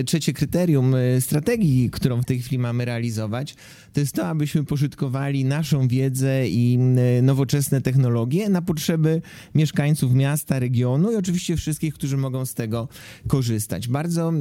trzecie 0.05 0.33
kryterium 0.33 0.95
strategii, 1.19 1.89
którą 1.89 2.21
w 2.21 2.25
tej 2.25 2.39
chwili 2.39 2.59
mamy 2.59 2.72
mamy 2.73 2.85
realizować, 2.85 3.55
to 3.93 3.99
jest 3.99 4.15
to, 4.15 4.27
abyśmy 4.27 4.63
pożytkowali 4.63 5.45
naszą 5.45 5.87
wiedzę 5.87 6.47
i 6.47 6.77
nowoczesne 7.21 7.81
technologie 7.81 8.49
na 8.49 8.61
potrzeby 8.61 9.21
mieszkańców 9.55 10.13
miasta, 10.13 10.59
regionu 10.59 11.11
i 11.11 11.15
oczywiście 11.15 11.57
wszystkich, 11.57 11.93
którzy 11.93 12.17
mogą 12.17 12.45
z 12.45 12.53
tego 12.53 12.87
korzystać. 13.27 13.87
Bardzo 13.87 14.33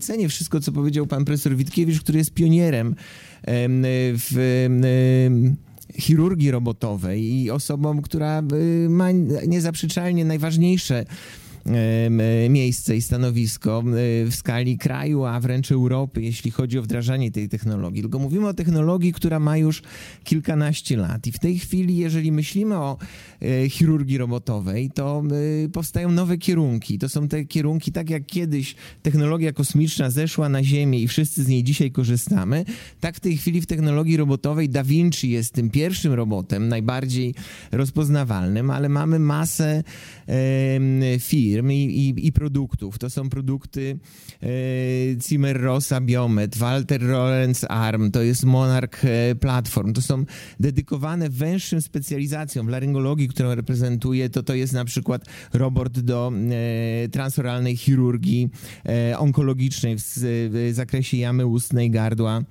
cenię 0.00 0.28
wszystko, 0.28 0.60
co 0.60 0.72
powiedział 0.72 1.06
pan 1.06 1.24
profesor 1.24 1.56
Witkiewicz, 1.56 2.00
który 2.00 2.18
jest 2.18 2.34
pionierem 2.34 2.94
w 3.46 4.68
chirurgii 5.98 6.50
robotowej 6.50 7.32
i 7.32 7.50
osobą, 7.50 8.02
która 8.02 8.42
ma 8.88 9.10
niezaprzeczalnie 9.46 10.24
najważniejsze 10.24 11.04
E, 11.04 11.41
miejsce 12.48 12.96
i 12.96 13.02
stanowisko 13.02 13.82
w 14.26 14.34
skali 14.34 14.78
kraju, 14.78 15.24
a 15.24 15.40
wręcz 15.40 15.72
Europy, 15.72 16.22
jeśli 16.22 16.50
chodzi 16.50 16.78
o 16.78 16.82
wdrażanie 16.82 17.30
tej 17.30 17.48
technologii. 17.48 18.02
Tylko 18.02 18.18
mówimy 18.18 18.48
o 18.48 18.54
technologii, 18.54 19.12
która 19.12 19.38
ma 19.38 19.56
już 19.56 19.82
kilkanaście 20.24 20.96
lat. 20.96 21.26
I 21.26 21.32
w 21.32 21.38
tej 21.38 21.58
chwili, 21.58 21.96
jeżeli 21.96 22.32
myślimy 22.32 22.76
o 22.76 22.98
e, 23.42 23.68
chirurgii 23.68 24.18
robotowej, 24.18 24.90
to 24.90 25.22
powstają 25.72 26.10
nowe 26.10 26.38
kierunki. 26.38 26.98
To 26.98 27.08
są 27.08 27.28
te 27.28 27.44
kierunki, 27.44 27.92
tak 27.92 28.10
jak 28.10 28.26
kiedyś 28.26 28.74
technologia 29.02 29.52
kosmiczna 29.52 30.10
zeszła 30.10 30.48
na 30.48 30.64
Ziemię 30.64 31.00
i 31.00 31.08
wszyscy 31.08 31.44
z 31.44 31.48
niej 31.48 31.64
dzisiaj 31.64 31.90
korzystamy, 31.90 32.64
tak 33.00 33.16
w 33.16 33.20
tej 33.20 33.36
chwili 33.36 33.60
w 33.60 33.66
technologii 33.66 34.16
robotowej 34.16 34.68
Da 34.68 34.84
Vinci 34.84 35.30
jest 35.30 35.52
tym 35.52 35.70
pierwszym 35.70 36.12
robotem, 36.12 36.68
najbardziej 36.68 37.34
rozpoznawalnym, 37.72 38.70
ale 38.70 38.88
mamy 38.88 39.18
masę 39.18 39.82
firm, 41.18 41.51
firm 41.52 41.70
i, 41.72 41.76
i, 41.76 42.26
i 42.26 42.32
produktów. 42.32 42.98
To 42.98 43.10
są 43.10 43.28
produkty 43.28 43.98
e, 44.42 44.46
Zimmer 45.20 45.60
Rosa 45.60 46.00
Biomet, 46.00 46.58
Walter 46.58 47.02
Lorenz 47.02 47.66
Arm, 47.68 48.10
to 48.10 48.22
jest 48.22 48.44
Monarch 48.44 49.04
e, 49.04 49.34
Platform. 49.34 49.92
To 49.92 50.02
są 50.02 50.24
dedykowane 50.60 51.30
węższym 51.30 51.82
specjalizacjom 51.82 52.66
w 52.66 52.70
laryngologii, 52.70 53.28
którą 53.28 53.54
reprezentuję. 53.54 54.30
To 54.30 54.42
to 54.42 54.54
jest 54.54 54.72
na 54.72 54.84
przykład 54.84 55.24
robot 55.52 56.00
do 56.00 56.32
e, 57.04 57.08
transoralnej 57.08 57.76
chirurgii 57.76 58.50
e, 58.86 59.18
onkologicznej 59.18 59.96
w, 59.98 60.02
w 60.02 60.70
zakresie 60.72 61.16
jamy 61.16 61.46
ustnej, 61.46 61.90
gardła 61.90 62.42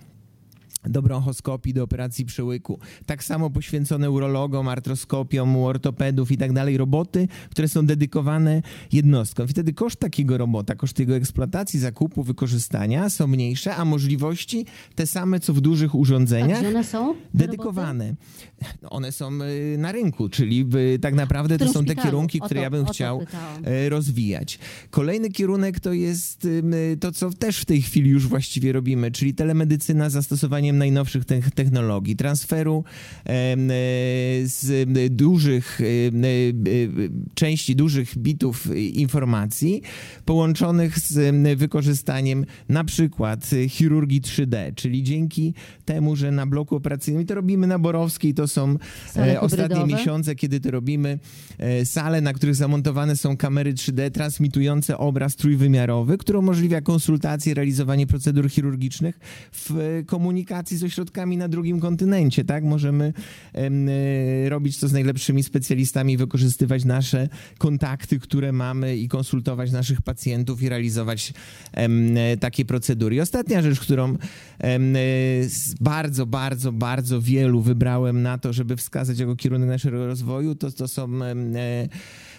do 0.84 1.02
bronchoskopii, 1.02 1.74
do 1.74 1.84
operacji 1.84 2.26
przełyku. 2.26 2.80
Tak 3.06 3.24
samo 3.24 3.50
poświęcone 3.50 4.12
urologom, 4.12 4.68
artroskopiom, 4.68 5.56
u 5.56 5.66
ortopedów 5.66 6.32
i 6.32 6.38
tak 6.38 6.54
dalej, 6.54 6.78
roboty, 6.78 7.28
które 7.50 7.68
są 7.68 7.86
dedykowane 7.86 8.62
jednostkom. 8.92 9.48
Wtedy 9.48 9.74
koszt 9.74 10.00
takiego 10.00 10.38
robota, 10.38 10.76
koszt 10.76 11.00
jego 11.00 11.16
eksploatacji, 11.16 11.80
zakupu, 11.80 12.24
wykorzystania 12.24 13.10
są 13.10 13.28
mniejsze, 13.28 13.76
a 13.76 13.86
możliwości 13.86 14.66
te 14.96 15.08
same, 15.08 15.40
co 15.40 15.54
w 15.54 15.62
dużych 15.62 15.96
urządzeniach. 15.96 16.64
A 16.64 16.68
one 16.68 16.84
są? 16.84 17.16
Dedykowane. 17.34 18.16
No 18.82 18.90
one 18.90 19.12
są 19.12 19.30
y, 19.42 19.78
na 19.78 19.92
rynku, 19.92 20.30
czyli 20.30 20.66
tak 21.02 21.14
naprawdę 21.14 21.58
to 21.58 21.74
są 21.74 21.86
te 21.86 21.96
kierunki, 21.96 22.40
które 22.40 22.60
to, 22.60 22.64
ja 22.64 22.70
bym 22.70 22.86
chciał 22.86 23.22
y, 23.86 23.90
rozwijać. 23.90 24.60
Kolejny 24.90 25.30
kierunek 25.30 25.80
to 25.80 25.94
jest 25.94 26.48
to, 27.00 27.12
co 27.12 27.30
też 27.30 27.60
w 27.60 27.66
tej 27.66 27.82
chwili 27.82 28.10
już 28.10 28.28
właściwie 28.28 28.72
robimy, 28.72 29.12
czyli 29.12 29.34
telemedycyna 29.34 30.10
zastosowanie 30.10 30.71
najnowszych 30.78 31.24
technologii, 31.56 32.16
transferu 32.16 32.84
e, 33.26 33.56
z 34.44 34.90
dużych 35.16 35.82
e, 35.82 35.86
e, 35.86 36.12
części, 37.34 37.76
dużych 37.76 38.18
bitów 38.18 38.76
informacji 38.76 39.82
połączonych 40.26 41.00
z 41.00 41.36
wykorzystaniem 41.58 42.46
na 42.70 42.84
przykład 42.84 43.50
chirurgii 43.70 44.22
3D, 44.22 44.76
czyli 44.76 45.04
dzięki 45.04 45.54
temu, 45.86 46.16
że 46.16 46.32
na 46.32 46.46
bloku 46.46 46.76
operacyjnym, 46.76 47.24
i 47.24 47.26
to 47.26 47.36
robimy 47.36 47.68
na 47.68 47.80
Borowskiej, 47.80 48.34
to 48.34 48.48
są 48.48 48.78
ostatnie 49.40 49.86
miesiące, 49.86 50.36
kiedy 50.36 50.60
to 50.60 50.72
robimy, 50.72 51.20
sale, 51.84 52.22
na 52.22 52.34
których 52.34 52.56
zamontowane 52.56 53.16
są 53.16 53.38
kamery 53.38 53.74
3D 53.74 54.12
transmitujące 54.12 54.98
obraz 54.98 55.36
trójwymiarowy, 55.36 56.18
który 56.18 56.40
umożliwia 56.40 56.82
konsultacje, 56.82 57.54
realizowanie 57.54 58.08
procedur 58.08 58.50
chirurgicznych 58.50 59.20
w 59.52 60.04
komunikacji 60.06 60.61
komunikacji 60.62 60.78
z 60.78 60.84
ośrodkami 60.84 61.38
na 61.38 61.48
drugim 61.48 61.80
kontynencie, 61.80 62.46
tak? 62.46 62.64
Możemy 62.64 63.14
e, 63.54 64.50
robić 64.50 64.80
to 64.80 64.88
z 64.88 64.94
najlepszymi 64.94 65.44
specjalistami, 65.44 66.18
wykorzystywać 66.18 66.86
nasze 66.86 67.30
kontakty, 67.58 68.20
które 68.20 68.52
mamy 68.52 68.98
i 68.98 69.08
konsultować 69.08 69.72
naszych 69.72 70.02
pacjentów 70.02 70.62
i 70.62 70.70
realizować 70.70 71.34
takie 72.40 72.66
procedury. 72.66 73.16
I 73.16 73.22
ostatnia 73.22 73.62
rzecz, 73.62 73.80
którą 73.80 74.18
z 75.48 75.74
bardzo, 75.82 76.26
bardzo, 76.26 76.72
bardzo 76.72 77.22
wielu 77.22 77.62
wybrałem 77.62 78.22
na 78.22 78.38
to, 78.38 78.54
żeby 78.54 78.76
wskazać 78.76 79.20
jako 79.20 79.36
kierunek 79.36 79.70
naszego 79.70 80.08
rozwoju, 80.08 80.56
to, 80.56 80.72
to 80.72 80.88
są 80.88 81.24
e, 81.24 81.36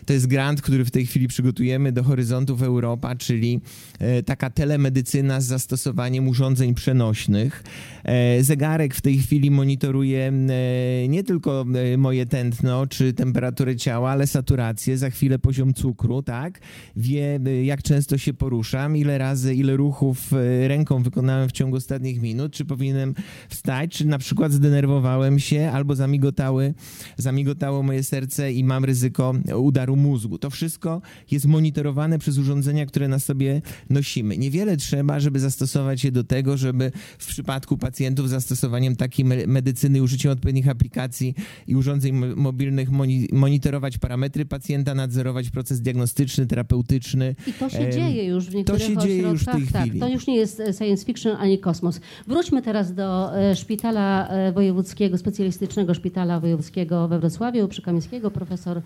to 0.06 0.12
jest 0.12 0.26
grant, 0.26 0.62
który 0.62 0.84
w 0.84 0.90
tej 0.90 1.06
chwili 1.06 1.28
przygotujemy 1.28 1.92
do 1.92 2.02
Horyzontów 2.02 2.62
Europa, 2.62 3.14
czyli 3.14 3.60
e, 3.98 4.22
taka 4.22 4.50
telemedycyna 4.50 5.40
z 5.40 5.44
zastosowaniem 5.44 6.28
urządzeń 6.28 6.74
przenośnych. 6.74 7.64
E, 8.04 8.44
zegarek 8.44 8.94
w 8.94 9.00
tej 9.00 9.18
chwili 9.18 9.50
monitoruje 9.50 10.32
e, 10.32 11.08
nie 11.08 11.24
tylko 11.24 11.64
moje 11.98 12.26
tętno 12.26 12.86
czy 12.86 13.12
temperaturę 13.12 13.76
ciała, 13.76 14.10
ale 14.10 14.26
saturację, 14.26 14.98
za 14.98 15.10
chwilę 15.10 15.38
poziom 15.38 15.74
cukru, 15.74 16.22
tak? 16.22 16.60
Wie, 16.96 17.40
jak 17.64 17.82
często 17.82 18.18
się 18.18 18.34
poruszam, 18.34 18.96
ile 18.96 19.18
razy, 19.18 19.54
ile 19.54 19.76
ruchów 19.76 20.32
ręką 20.66 21.02
wykonałem 21.02 21.48
w 21.48 21.52
ciągu 21.52 21.76
ostatnich 21.76 22.22
minut, 22.22 22.52
czy 22.52 22.64
powinienem 22.64 23.14
wstać, 23.48 23.90
czy 23.90 24.06
na 24.06 24.18
przykład 24.18 24.52
zdenerwowałem 24.52 25.38
się 25.38 25.70
albo 25.70 25.94
zamigotały, 25.94 26.74
zamigotało 27.16 27.82
moje 27.82 28.02
serce 28.02 28.52
i 28.52 28.64
mam 28.64 28.84
ryzyko 28.84 29.34
udaru 29.56 29.91
mózgu. 29.96 30.38
To 30.38 30.50
wszystko 30.50 31.02
jest 31.30 31.46
monitorowane 31.46 32.18
przez 32.18 32.38
urządzenia, 32.38 32.86
które 32.86 33.08
na 33.08 33.18
sobie 33.18 33.62
nosimy. 33.90 34.38
Niewiele 34.38 34.76
trzeba, 34.76 35.20
żeby 35.20 35.40
zastosować 35.40 36.04
je 36.04 36.12
do 36.12 36.24
tego, 36.24 36.56
żeby 36.56 36.92
w 37.18 37.26
przypadku 37.26 37.78
pacjentów 37.78 38.28
zastosowaniem 38.28 38.96
takiej 38.96 39.24
medycyny 39.46 39.98
i 39.98 40.00
użyciem 40.00 40.32
odpowiednich 40.32 40.68
aplikacji 40.68 41.34
i 41.66 41.76
urządzeń 41.76 42.14
mobilnych 42.36 42.88
monitorować 43.32 43.98
parametry 43.98 44.44
pacjenta, 44.44 44.94
nadzorować 44.94 45.50
proces 45.50 45.80
diagnostyczny, 45.80 46.46
terapeutyczny. 46.46 47.34
I 47.46 47.52
to 47.52 47.70
się 47.70 47.90
dzieje 47.90 48.24
już 48.24 48.46
w 48.46 48.54
niektórych 48.54 48.82
To 48.82 48.88
się 48.88 48.96
dzieje 48.96 49.22
już 49.22 49.42
w 49.42 49.44
tej 49.44 49.66
tak, 49.66 49.82
chwili. 49.82 50.00
To 50.00 50.08
już 50.08 50.26
nie 50.26 50.36
jest 50.36 50.60
e, 50.60 50.72
science 50.72 51.04
fiction 51.04 51.36
ani 51.36 51.58
kosmos. 51.58 52.00
Wróćmy 52.26 52.62
teraz 52.62 52.94
do 52.94 53.38
e, 53.38 53.56
szpitala 53.56 54.28
e, 54.28 54.52
wojewódzkiego, 54.52 55.18
specjalistycznego 55.18 55.94
szpitala 55.94 56.40
wojewódzkiego 56.40 57.08
we 57.08 57.18
Wrocławiu 57.18 57.68
przy 57.68 57.82
Kamińskiego. 57.82 58.30
Profesor 58.30 58.82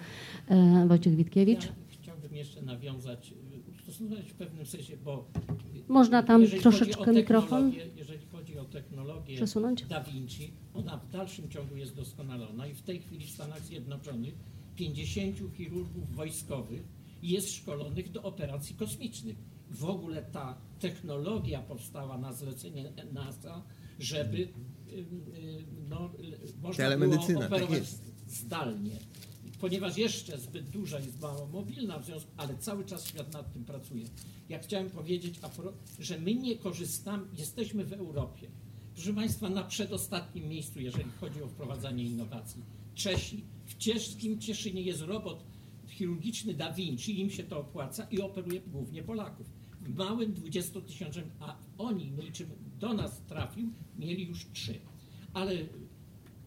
Wojciech 0.86 0.95
Witkiewicz. 1.00 1.64
Ja 1.64 1.72
chciałbym 1.88 2.36
jeszcze 2.36 2.62
nawiązać, 2.62 3.34
ustosunkować 3.78 4.30
w 4.30 4.34
pewnym 4.34 4.66
sensie, 4.66 4.96
bo 4.96 5.28
można 5.88 6.22
tam 6.22 6.46
troszeczkę 6.62 7.12
mikrofon 7.12 7.72
jeżeli 7.96 8.26
chodzi 8.26 8.58
o 8.58 8.64
technologię 8.64 9.36
przesunąć? 9.36 9.84
Da 9.84 10.04
Vinci, 10.04 10.52
ona 10.74 10.96
w 10.96 11.10
dalszym 11.10 11.48
ciągu 11.48 11.76
jest 11.76 11.96
doskonalona 11.96 12.66
i 12.66 12.74
w 12.74 12.82
tej 12.82 13.00
chwili 13.00 13.26
w 13.26 13.30
Stanach 13.30 13.60
Zjednoczonych 13.60 14.34
50 14.76 15.36
chirurgów 15.56 16.14
wojskowych 16.14 16.82
jest 17.22 17.52
szkolonych 17.52 18.10
do 18.10 18.22
operacji 18.22 18.76
kosmicznych. 18.76 19.36
W 19.70 19.84
ogóle 19.84 20.22
ta 20.22 20.58
technologia 20.80 21.62
powstała 21.62 22.18
na 22.18 22.32
zlecenie 22.32 22.92
NASA, 23.12 23.62
żeby 23.98 24.36
y, 24.38 24.42
y, 24.42 25.64
no, 25.88 26.10
można 26.62 26.96
było 26.96 27.16
tak 27.16 27.36
operować 27.36 27.80
tak 27.80 27.88
zdalnie 28.26 28.98
ponieważ 29.58 29.98
jeszcze 29.98 30.38
zbyt 30.38 30.68
duża 30.68 31.00
jest 31.00 31.20
mało 31.20 31.46
mobilna, 31.46 31.98
w 31.98 32.04
związku, 32.04 32.30
ale 32.36 32.58
cały 32.58 32.84
czas 32.84 33.08
świat 33.08 33.32
nad 33.32 33.52
tym 33.52 33.64
pracuje. 33.64 34.04
Ja 34.48 34.58
chciałem 34.58 34.90
powiedzieć, 34.90 35.40
że 35.98 36.18
my 36.18 36.34
nie 36.34 36.56
korzystamy, 36.56 37.26
jesteśmy 37.38 37.84
w 37.84 37.92
Europie. 37.92 38.50
Proszę 38.94 39.14
Państwa, 39.14 39.50
na 39.50 39.64
przedostatnim 39.64 40.48
miejscu, 40.48 40.80
jeżeli 40.80 41.10
chodzi 41.20 41.42
o 41.42 41.48
wprowadzanie 41.48 42.04
innowacji. 42.04 42.62
Czesi. 42.94 43.44
W 43.64 43.76
cieskim 43.76 44.40
Cieszynie 44.40 44.82
jest 44.82 45.00
robot 45.00 45.44
chirurgiczny 45.88 46.54
Da 46.54 46.72
Vinci, 46.72 47.20
im 47.20 47.30
się 47.30 47.42
to 47.42 47.60
opłaca 47.60 48.06
i 48.10 48.20
operuje 48.20 48.60
głównie 48.60 49.02
Polaków. 49.02 49.46
Małym 49.88 50.32
20 50.32 50.80
tysiącem, 50.80 51.30
a 51.40 51.56
oni 51.78 52.10
niczym 52.10 52.50
do 52.78 52.94
nas 52.94 53.22
trafił, 53.26 53.72
mieli 53.98 54.26
już 54.26 54.46
trzy. 54.52 54.80
Ale 55.32 55.54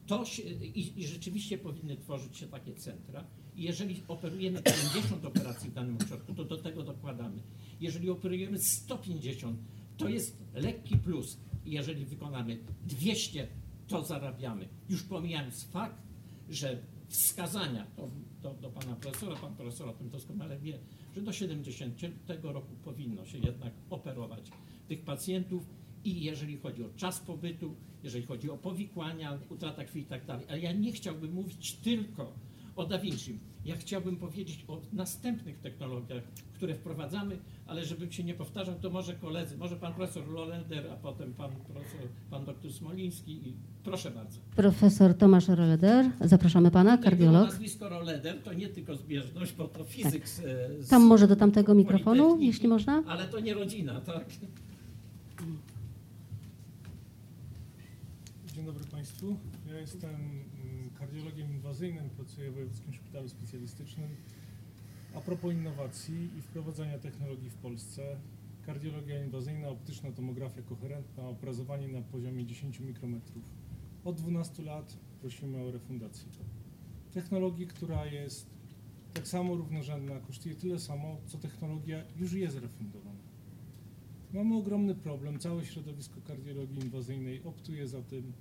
to 0.09 0.25
się, 0.25 0.43
i, 0.43 1.01
i 1.01 1.07
rzeczywiście 1.07 1.57
powinny 1.57 1.97
tworzyć 1.97 2.37
się 2.37 2.47
takie 2.47 2.73
centra. 2.73 3.23
I 3.55 3.63
jeżeli 3.63 4.03
operujemy 4.07 4.61
50 4.93 5.25
operacji 5.25 5.69
w 5.69 5.73
danym 5.73 5.97
ośrodku, 5.97 6.33
to 6.33 6.45
do 6.45 6.57
tego 6.57 6.83
dokładamy. 6.83 7.41
Jeżeli 7.81 8.09
operujemy 8.09 8.59
150, 8.59 9.59
to 9.97 10.09
jest 10.09 10.37
lekki 10.53 10.97
plus. 10.97 11.37
Jeżeli 11.65 12.05
wykonamy 12.05 12.59
200, 12.87 13.47
to 13.87 14.05
zarabiamy. 14.05 14.67
Już 14.89 15.03
pomijając 15.03 15.63
fakt, 15.63 16.01
że 16.49 16.81
wskazania, 17.07 17.87
to 17.95 18.09
do, 18.41 18.53
do 18.53 18.69
pana 18.69 18.95
profesora, 18.95 19.35
pan 19.35 19.55
profesor 19.55 19.89
o 19.89 19.93
tym 19.93 20.09
doskonale 20.09 20.59
wie, 20.59 20.79
że 21.15 21.21
do 21.21 21.33
70 21.33 22.01
roku 22.41 22.75
powinno 22.83 23.25
się 23.25 23.37
jednak 23.37 23.73
operować 23.89 24.51
tych 24.87 25.01
pacjentów 25.01 25.69
i 26.03 26.23
jeżeli 26.23 26.57
chodzi 26.57 26.83
o 26.83 26.89
czas 26.95 27.19
pobytu, 27.19 27.75
jeżeli 28.03 28.25
chodzi 28.25 28.49
o 28.49 28.57
powikłania, 28.57 29.39
utrata 29.49 29.85
krwi 29.85 30.01
i 30.01 30.05
tak 30.05 30.25
dalej. 30.25 30.45
Ale 30.49 30.59
ja 30.59 30.71
nie 30.71 30.91
chciałbym 30.91 31.33
mówić 31.33 31.73
tylko 31.73 32.33
o 32.75 32.85
Da 32.85 32.99
Vinci. 32.99 33.39
Ja 33.65 33.75
chciałbym 33.75 34.15
powiedzieć 34.15 34.65
o 34.67 34.81
następnych 34.93 35.59
technologiach, 35.59 36.23
które 36.53 36.75
wprowadzamy, 36.75 37.37
ale 37.67 37.85
żebym 37.85 38.11
się 38.11 38.23
nie 38.23 38.33
powtarzał, 38.33 38.75
to 38.81 38.89
może 38.89 39.13
koledzy, 39.13 39.57
może 39.57 39.75
pan 39.75 39.93
profesor 39.93 40.27
Lolender, 40.27 40.91
a 40.91 40.95
potem 40.95 41.33
pan 41.33 41.51
profesor, 41.51 42.07
pan 42.29 42.45
doktor 42.45 42.73
Smoliński 42.73 43.31
i 43.31 43.53
proszę 43.83 44.11
bardzo. 44.11 44.39
Profesor 44.55 45.13
Tomasz 45.13 45.47
Roleder, 45.47 46.11
zapraszamy 46.21 46.71
pana, 46.71 46.97
kardiolog. 46.97 47.49
Nazwisko 47.49 47.89
Roleder 47.89 48.43
to 48.43 48.53
nie 48.53 48.67
tylko 48.67 48.95
zbieżność, 48.95 49.53
bo 49.53 49.67
to 49.67 49.83
fizyk 49.83 50.29
z, 50.29 50.41
z 50.79 50.89
Tam 50.89 51.01
może 51.01 51.27
do 51.27 51.35
tamtego 51.35 51.75
mikrofonu, 51.75 52.37
jeśli 52.39 52.67
można. 52.67 53.03
Ale 53.07 53.27
to 53.27 53.39
nie 53.39 53.53
rodzina, 53.53 54.01
tak? 54.01 54.25
Dzień 58.59 58.65
dobry 58.65 58.85
Państwu. 58.85 59.37
Ja 59.67 59.79
jestem 59.79 60.15
mm, 60.15 60.89
kardiologiem 60.99 61.51
inwazyjnym, 61.51 62.09
pracuję 62.09 62.51
w 62.51 62.53
Wojewódzkim 62.53 62.93
Szpitalu 62.93 63.29
Specjalistycznym. 63.29 64.09
A 65.15 65.21
propos 65.21 65.53
innowacji 65.53 66.29
i 66.37 66.41
wprowadzania 66.41 66.99
technologii 66.99 67.49
w 67.49 67.55
Polsce, 67.55 68.19
kardiologia 68.65 69.23
inwazyjna, 69.23 69.67
optyczna 69.67 70.11
tomografia 70.11 70.61
koherentna, 70.61 71.27
oprazowanie 71.27 71.87
na 71.87 72.01
poziomie 72.01 72.45
10 72.45 72.79
mikrometrów. 72.79 73.43
Od 74.05 74.15
12 74.15 74.63
lat 74.63 74.97
prosimy 75.21 75.63
o 75.63 75.71
refundację. 75.71 76.27
Technologii, 77.13 77.67
która 77.67 78.05
jest 78.05 78.49
tak 79.13 79.27
samo 79.27 79.55
równorzędna, 79.55 80.19
kosztuje 80.19 80.55
tyle 80.55 80.79
samo, 80.79 81.17
co 81.25 81.37
technologia 81.37 82.03
już 82.17 82.33
jest 82.33 82.57
refundowana. 82.57 83.19
Mamy 84.33 84.55
ogromny 84.55 84.95
problem. 84.95 85.39
Całe 85.39 85.65
środowisko 85.65 86.21
kardiologii 86.21 86.79
inwazyjnej 86.79 87.43
optuje 87.43 87.87
za 87.87 88.01
tym. 88.01 88.33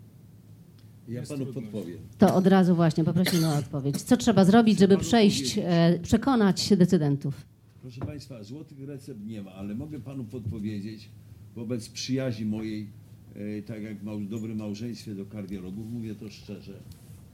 Ja 1.08 1.22
panu 1.22 1.46
podpowiem. 1.46 1.98
To 2.18 2.34
od 2.34 2.46
razu 2.46 2.74
właśnie 2.74 3.04
poprosimy 3.04 3.46
o 3.46 3.56
odpowiedź. 3.56 4.02
Co 4.02 4.16
trzeba 4.16 4.44
zrobić, 4.44 4.78
żeby 4.78 4.98
przejść, 4.98 5.58
e, 5.58 5.98
przekonać 6.02 6.68
decydentów? 6.76 7.46
Proszę 7.82 8.00
Państwa, 8.00 8.42
złotych 8.42 8.78
recept 8.88 9.20
nie 9.26 9.42
ma, 9.42 9.52
ale 9.52 9.74
mogę 9.74 10.00
Panu 10.00 10.24
podpowiedzieć 10.24 11.08
wobec 11.54 11.88
przyjaźni 11.88 12.46
mojej, 12.46 12.90
e, 13.34 13.62
tak 13.62 13.82
jak 13.82 13.98
w 13.98 14.28
dobrym 14.28 14.58
małżeństwie 14.58 15.14
do 15.14 15.26
kardiologów, 15.26 15.92
mówię 15.92 16.14
to 16.14 16.30
szczerze, 16.30 16.80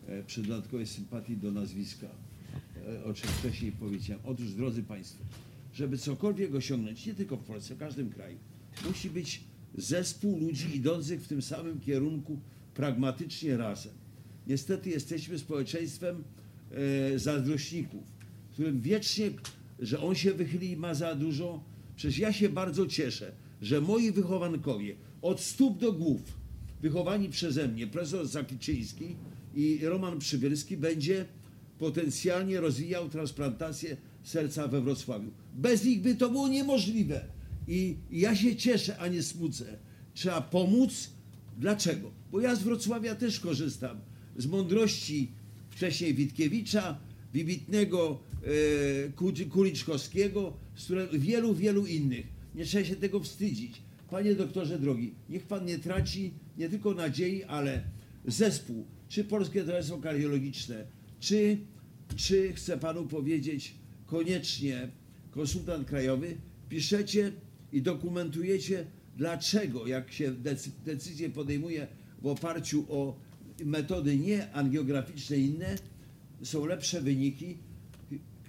e, 0.07 0.23
przy 0.23 0.43
dodatkowej 0.43 0.87
sympatii 0.87 1.37
do 1.37 1.53
nazwiska, 1.53 2.07
o 3.05 3.15
czym 3.15 3.31
wcześniej 3.31 3.73
powiedziałem. 3.73 4.23
Otóż, 4.27 4.53
drodzy 4.53 4.83
Państwo, 4.83 5.25
żeby 5.75 5.99
cokolwiek 5.99 6.55
osiągnąć, 6.55 7.07
nie 7.07 7.15
tylko 7.15 7.37
w 7.37 7.45
Polsce, 7.45 7.75
w 7.75 7.79
każdym 7.79 8.11
kraju, 8.11 8.39
musi 8.89 9.11
być 9.11 9.45
zespół 9.79 10.39
ludzi 10.39 10.77
idących 10.77 11.23
w 11.23 11.29
tym 11.29 11.43
samym 11.43 11.81
kierunku 11.81 12.39
pragmatycznie 12.75 13.57
razem. 13.57 13.93
Niestety 14.47 14.91
jesteśmy 14.91 15.39
społeczeństwem 15.39 16.25
e, 17.15 17.19
zazdrośników, 17.19 18.03
którym 18.53 18.81
wiecznie, 18.81 19.31
że 19.79 20.01
on 20.01 20.15
się 20.15 20.35
wychyli 20.35 20.71
i 20.71 20.77
ma 20.77 20.95
za 20.95 21.15
dużo. 21.15 21.65
Przecież 21.97 22.19
ja 22.19 22.33
się 22.33 22.49
bardzo 22.49 22.87
cieszę, 22.87 23.33
że 23.63 23.81
moi 23.81 24.13
wychowankowie 24.13 24.97
od 25.23 25.41
stóp 25.41 25.79
do 25.79 25.93
głów, 25.93 26.21
wychowani 26.83 27.29
przeze 27.29 27.69
mnie, 27.69 27.87
profesor 27.87 28.27
Zakliczyński 28.27 29.17
i 29.55 29.79
Roman 29.83 30.19
Przybylski, 30.19 30.77
będzie 30.77 31.25
potencjalnie 31.79 32.61
rozwijał 32.61 33.09
transplantację 33.09 33.97
serca 34.23 34.69
we 34.69 34.81
Wrocławiu. 34.81 35.31
Bez 35.55 35.85
nich 35.85 36.03
by 36.03 36.15
to 36.15 36.31
było 36.31 36.49
niemożliwe. 36.49 37.25
I 37.69 37.97
ja 38.11 38.37
się 38.37 38.57
cieszę, 38.57 38.99
a 38.99 39.09
nie 39.09 39.23
smucę. 39.23 39.65
Trzeba 40.15 40.41
pomóc. 40.41 41.11
Dlaczego? 41.59 42.11
Bo 42.33 42.41
ja 42.41 42.55
z 42.57 42.63
Wrocławia 42.63 43.15
też 43.15 43.41
korzystam 43.41 44.01
z 44.37 44.47
mądrości 44.47 45.31
wcześniej 45.71 46.15
Witkiewicza, 46.15 46.99
wybitnego 47.33 48.19
e, 48.43 49.09
Ku- 49.13 49.33
Kuliczkowskiego, 49.51 50.53
wielu, 51.13 51.55
wielu 51.55 51.87
innych. 51.87 52.27
Nie 52.55 52.65
trzeba 52.65 52.85
się 52.85 52.97
tego 52.97 53.21
wstydzić. 53.21 53.83
Panie 54.11 54.35
doktorze 54.35 54.79
drogi, 54.79 55.15
niech 55.29 55.47
pan 55.47 55.65
nie 55.67 55.79
traci 55.79 56.33
nie 56.59 56.69
tylko 56.69 56.95
nadziei, 56.95 57.45
ale 57.45 57.83
zespół, 58.27 58.87
czy 59.09 59.25
Polskie 59.25 59.61
Towarzystwo 59.65 59.99
Kardiologiczne, 59.99 60.87
czy, 61.21 61.59
czy 62.17 62.53
chcę 62.53 62.79
panu 62.79 63.07
powiedzieć 63.07 63.75
koniecznie 64.07 64.89
konsultant 65.31 65.87
krajowy, 65.89 66.37
piszecie 66.69 67.33
i 67.73 67.83
dokumentujecie, 67.83 68.87
dlaczego, 69.17 69.87
jak 69.87 70.13
się 70.13 70.33
decy- 70.33 70.71
decyzje 70.85 71.31
podejmuje 71.31 71.87
w 72.23 72.27
oparciu 72.27 72.87
o 72.89 73.17
metody 73.65 74.17
nie 74.19 74.53
angiograficzne 74.53 75.37
inne, 75.37 75.77
są 76.43 76.67
lepsze 76.67 77.01
wyniki. 77.01 77.59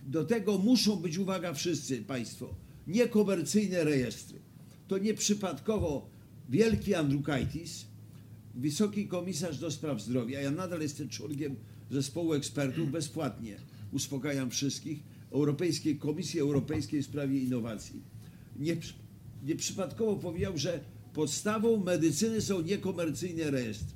Do 0.08 0.26
tego 0.26 0.58
muszą 0.58 0.96
być, 0.96 1.18
uwaga, 1.18 1.54
wszyscy 1.54 2.02
Państwo, 2.02 2.56
niekomercyjne 2.88 3.84
rejestry. 3.84 4.40
To 4.88 4.98
nieprzypadkowo 4.98 6.10
wielki 6.50 6.96
Andrukaitis, 6.96 7.86
wysoki 8.56 9.08
komisarz 9.08 9.58
do 9.60 9.72
spraw 9.72 10.02
zdrowia, 10.02 10.42
ja 10.42 10.52
nadal 10.52 10.82
jestem 10.82 11.10
członkiem 11.10 11.56
zespołu 11.92 12.34
ekspertów, 12.34 12.92
bezpłatnie 12.92 13.58
uspokajam 13.92 14.50
wszystkich, 14.50 15.00
Europejskiej 15.32 15.98
Komisji 15.98 16.40
Europejskiej 16.40 17.02
w 17.02 17.06
sprawie 17.06 17.40
innowacji. 17.40 18.02
Nie, 18.60 18.78
nieprzypadkowo 19.46 20.16
powiedział, 20.16 20.58
że 20.58 20.80
podstawą 21.14 21.78
medycyny 21.78 22.42
są 22.42 22.62
niekomercyjne 22.62 23.52
rejestry. 23.52 23.96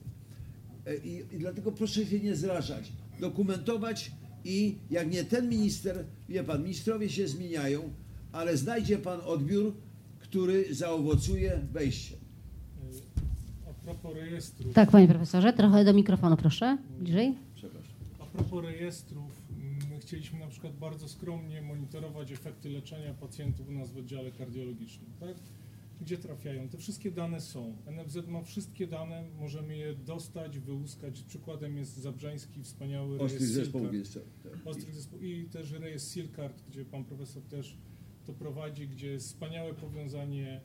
E, 0.85 0.95
I, 0.97 1.15
I 1.35 1.37
dlatego 1.39 1.71
proszę 1.71 2.05
się 2.05 2.19
nie 2.19 2.35
zrażać, 2.35 2.91
dokumentować 3.19 4.11
i 4.45 4.75
jak 4.91 5.11
nie 5.11 5.23
ten 5.23 5.49
minister, 5.49 6.05
wie 6.29 6.43
pan, 6.43 6.63
ministrowie 6.63 7.09
się 7.09 7.27
zmieniają, 7.27 7.93
ale 8.31 8.57
znajdzie 8.57 8.97
pan 8.97 9.19
odbiór, 9.21 9.73
który 10.19 10.75
zaowocuje 10.75 11.59
wejściem. 11.71 12.19
A 13.69 13.73
propos 13.73 14.13
rejestrów, 14.15 14.73
Tak, 14.73 14.91
panie 14.91 15.07
profesorze, 15.07 15.53
trochę 15.53 15.85
do 15.85 15.93
mikrofonu, 15.93 16.37
proszę. 16.37 16.77
Bliżej. 16.99 17.35
Przepraszam. 17.55 17.91
a 18.19 18.25
propos 18.25 18.63
rejestrów, 18.63 19.38
chcieliśmy 20.09 20.39
na 20.39 20.47
przykład 20.47 20.77
bardzo 20.77 21.07
skromnie 21.07 21.61
monitorować 21.61 22.31
efekty 22.31 22.69
leczenia 22.69 23.13
pacjentów 23.13 23.69
u 23.69 23.71
nas 23.71 23.91
w 23.91 23.97
oddziale 23.97 24.31
kardiologicznym, 24.31 25.11
tak? 25.19 25.35
Gdzie 26.01 26.17
trafiają? 26.17 26.69
Te 26.69 26.77
wszystkie 26.77 27.11
dane 27.11 27.41
są. 27.41 27.77
NFZ 27.91 28.27
ma 28.27 28.41
wszystkie 28.41 28.87
dane, 28.87 29.23
możemy 29.39 29.77
je 29.77 29.95
dostać, 29.95 30.59
wyłuskać. 30.59 31.23
Przykładem 31.23 31.77
jest 31.77 31.97
Zabrzański, 31.97 32.63
wspaniały 32.63 33.19
Ostrych 33.19 33.41
rejestr 33.41 33.55
zespołów 33.55 33.91
Silcard. 33.91 34.15
jest. 34.15 34.43
tak. 34.43 34.67
Ostrych 34.67 34.95
zespołów 34.95 35.23
i 35.23 35.45
też 35.45 35.71
rejestr 35.71 36.13
Silcard, 36.13 36.63
gdzie 36.69 36.85
pan 36.85 37.03
profesor 37.05 37.43
też 37.43 37.77
to 38.25 38.33
prowadzi, 38.33 38.87
gdzie 38.87 39.07
jest 39.07 39.27
wspaniałe 39.27 39.73
powiązanie 39.73 40.61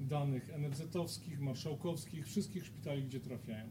danych 0.00 0.50
NFZ-owskich, 0.58 1.40
marszałkowskich, 1.40 2.26
wszystkich 2.26 2.66
szpitali, 2.66 3.02
gdzie 3.02 3.20
trafiają. 3.20 3.68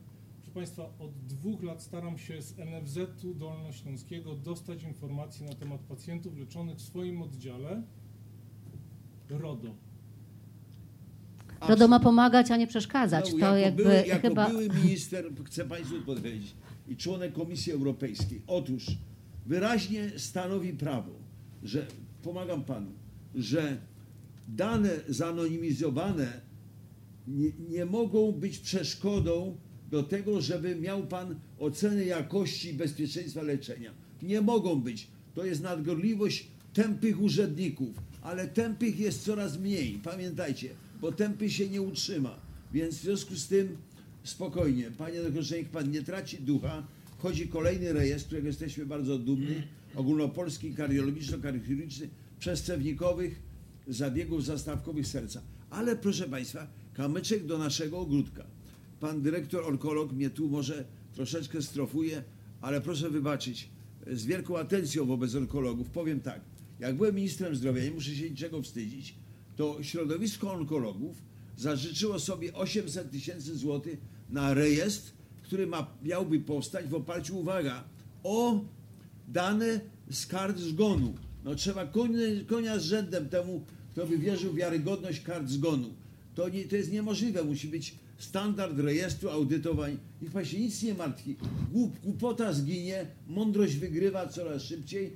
Proszę 0.48 0.60
Państwa, 0.60 0.94
od 1.00 1.12
dwóch 1.28 1.64
lat 1.64 1.84
staram 1.84 2.18
się 2.18 2.42
z 2.42 2.56
NFZ-u 2.58 3.34
Dolnośląskiego 3.34 4.36
dostać 4.36 4.84
informacje 4.84 5.48
na 5.48 5.54
temat 5.56 5.82
pacjentów 5.82 6.38
leczonych 6.38 6.78
w 6.78 6.82
swoim 6.82 7.22
oddziale 7.22 7.84
RODO. 9.30 9.76
RODO 11.62 11.88
ma 11.88 12.00
pomagać, 12.00 12.52
a 12.52 12.58
nie 12.58 12.68
przeszkadzać. 12.68 13.30
Znowu, 13.30 13.40
To 13.40 13.46
jako 13.46 13.58
jakby 13.58 13.84
były, 13.84 13.96
jako 14.08 14.28
chyba... 14.28 14.50
były 14.50 14.70
minister, 14.70 15.26
chcę 15.46 15.66
Państwu 15.66 16.02
powiedzieć, 16.02 16.56
i 16.88 16.96
członek 16.96 17.34
Komisji 17.34 17.72
Europejskiej. 17.74 18.42
Otóż 18.48 18.86
wyraźnie 19.46 20.20
stanowi 20.20 20.74
prawo, 20.74 21.12
że, 21.64 21.88
pomagam 22.24 22.64
Panu, 22.64 22.92
że 23.36 23.78
dane 24.48 24.90
zanonimizowane 25.08 26.42
nie, 27.28 27.52
nie 27.70 27.86
mogą 27.86 28.32
być 28.32 28.60
przeszkodą 28.60 29.58
do 29.92 30.04
tego, 30.04 30.42
żeby 30.42 30.76
miał 30.76 31.08
Pan 31.08 31.36
ocenę 31.60 32.06
jakości 32.06 32.70
i 32.70 32.74
bezpieczeństwa 32.74 33.42
leczenia. 33.42 33.92
Nie 34.22 34.42
mogą 34.42 34.82
być. 34.82 35.08
To 35.36 35.46
jest 35.46 35.62
nadgorliwość 35.64 36.48
tępych 36.74 37.22
urzędników, 37.22 37.96
ale 38.22 38.48
tępych 38.48 39.00
jest 39.00 39.24
coraz 39.24 39.60
mniej. 39.60 40.00
Pamiętajcie, 40.04 40.70
bo 41.02 41.12
tępy 41.12 41.50
się 41.50 41.70
nie 41.70 41.82
utrzyma. 41.82 42.40
Więc 42.74 42.96
w 42.96 43.02
związku 43.02 43.36
z 43.36 43.48
tym 43.48 43.78
spokojnie, 44.24 44.92
panie 44.98 45.22
doktorze, 45.22 45.58
niech 45.58 45.70
pan 45.70 45.92
nie 45.92 46.02
traci 46.02 46.38
ducha. 46.38 46.88
Wchodzi 47.18 47.48
kolejny 47.48 47.94
rejestr, 47.94 48.26
którego 48.28 48.48
jesteśmy 48.48 48.86
bardzo 48.86 49.18
dumni, 49.18 49.56
ogólnopolski 49.96 50.74
kardiologiczno-chirurgiczny 50.74 52.08
przestewnikowych 52.40 53.40
zabiegów 53.88 54.46
zastawkowych 54.46 55.08
serca. 55.08 55.42
Ale 55.70 55.96
proszę 55.96 56.30
państwa, 56.30 56.68
kamyczek 56.94 57.46
do 57.46 57.58
naszego 57.58 58.00
ogródka. 58.00 58.57
Pan 59.00 59.22
dyrektor 59.22 59.68
onkolog 59.68 60.12
mnie 60.12 60.30
tu 60.30 60.50
może 60.50 60.86
troszeczkę 61.14 61.62
strofuje, 61.62 62.24
ale 62.62 62.82
proszę 62.82 63.10
wybaczyć, 63.10 63.70
z 64.12 64.26
wielką 64.26 64.58
atencją 64.58 65.06
wobec 65.06 65.36
onkologów 65.36 65.90
powiem 65.90 66.20
tak. 66.20 66.42
Jak 66.80 66.96
byłem 66.96 67.16
ministrem 67.16 67.56
zdrowia, 67.56 67.84
nie 67.84 67.92
muszę 67.92 68.16
się 68.16 68.30
niczego 68.30 68.62
wstydzić, 68.62 69.16
to 69.56 69.84
środowisko 69.84 70.54
onkologów 70.54 71.18
zażyczyło 71.58 72.20
sobie 72.20 72.54
800 72.54 73.12
tysięcy 73.12 73.58
złotych 73.58 74.00
na 74.30 74.54
rejestr, 74.54 75.12
który 75.44 75.68
ma, 75.68 75.88
miałby 76.04 76.40
powstać 76.40 76.88
w 76.88 76.94
oparciu, 76.94 77.40
uwaga, 77.40 77.84
o 78.24 78.66
dane 79.28 79.80
z 80.10 80.26
kart 80.26 80.60
zgonu. 80.60 81.14
No 81.44 81.56
trzeba 81.56 81.86
konia, 82.48 82.80
z 82.80 82.84
rzędem 82.84 83.30
temu, 83.30 83.66
kto 83.92 84.08
by 84.08 84.18
wierzył 84.18 84.54
w 84.54 84.56
wiarygodność 84.56 85.22
kart 85.22 85.50
zgonu. 85.50 85.94
To, 86.36 86.50
nie, 86.50 86.64
to 86.64 86.76
jest 86.76 86.92
niemożliwe, 86.92 87.44
musi 87.44 87.68
być 87.68 87.96
standard 88.18 88.80
rejestru 88.80 89.30
audytowań. 89.30 89.98
Niech 90.22 90.32
pan 90.32 90.46
się 90.46 90.60
nic 90.60 90.84
nie 90.84 90.94
martwi. 90.94 91.36
Głup, 91.72 92.00
głupota 92.00 92.54
zginie, 92.54 93.06
mądrość 93.28 93.76
wygrywa 93.76 94.28
coraz 94.28 94.64
szybciej. 94.64 95.12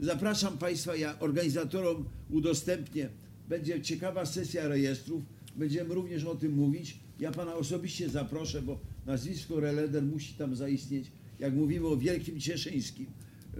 Zapraszam 0.00 0.58
Państwa, 0.58 0.96
ja 0.96 1.18
organizatorom 1.18 2.04
udostępnię. 2.30 3.08
Będzie 3.48 3.82
ciekawa 3.82 4.26
sesja 4.26 4.68
rejestrów. 4.68 5.22
Będziemy 5.56 5.94
również 5.94 6.24
o 6.24 6.34
tym 6.34 6.52
mówić. 6.52 6.96
Ja 7.20 7.32
Pana 7.32 7.54
osobiście 7.54 8.08
zaproszę, 8.08 8.62
bo 8.62 8.78
nazwisko 9.06 9.60
Releder 9.60 10.02
musi 10.02 10.34
tam 10.34 10.56
zaistnieć. 10.56 11.12
Jak 11.38 11.54
mówimy 11.54 11.86
o 11.86 11.96
Wielkim 11.96 12.40
Cieszyńskim, 12.40 13.06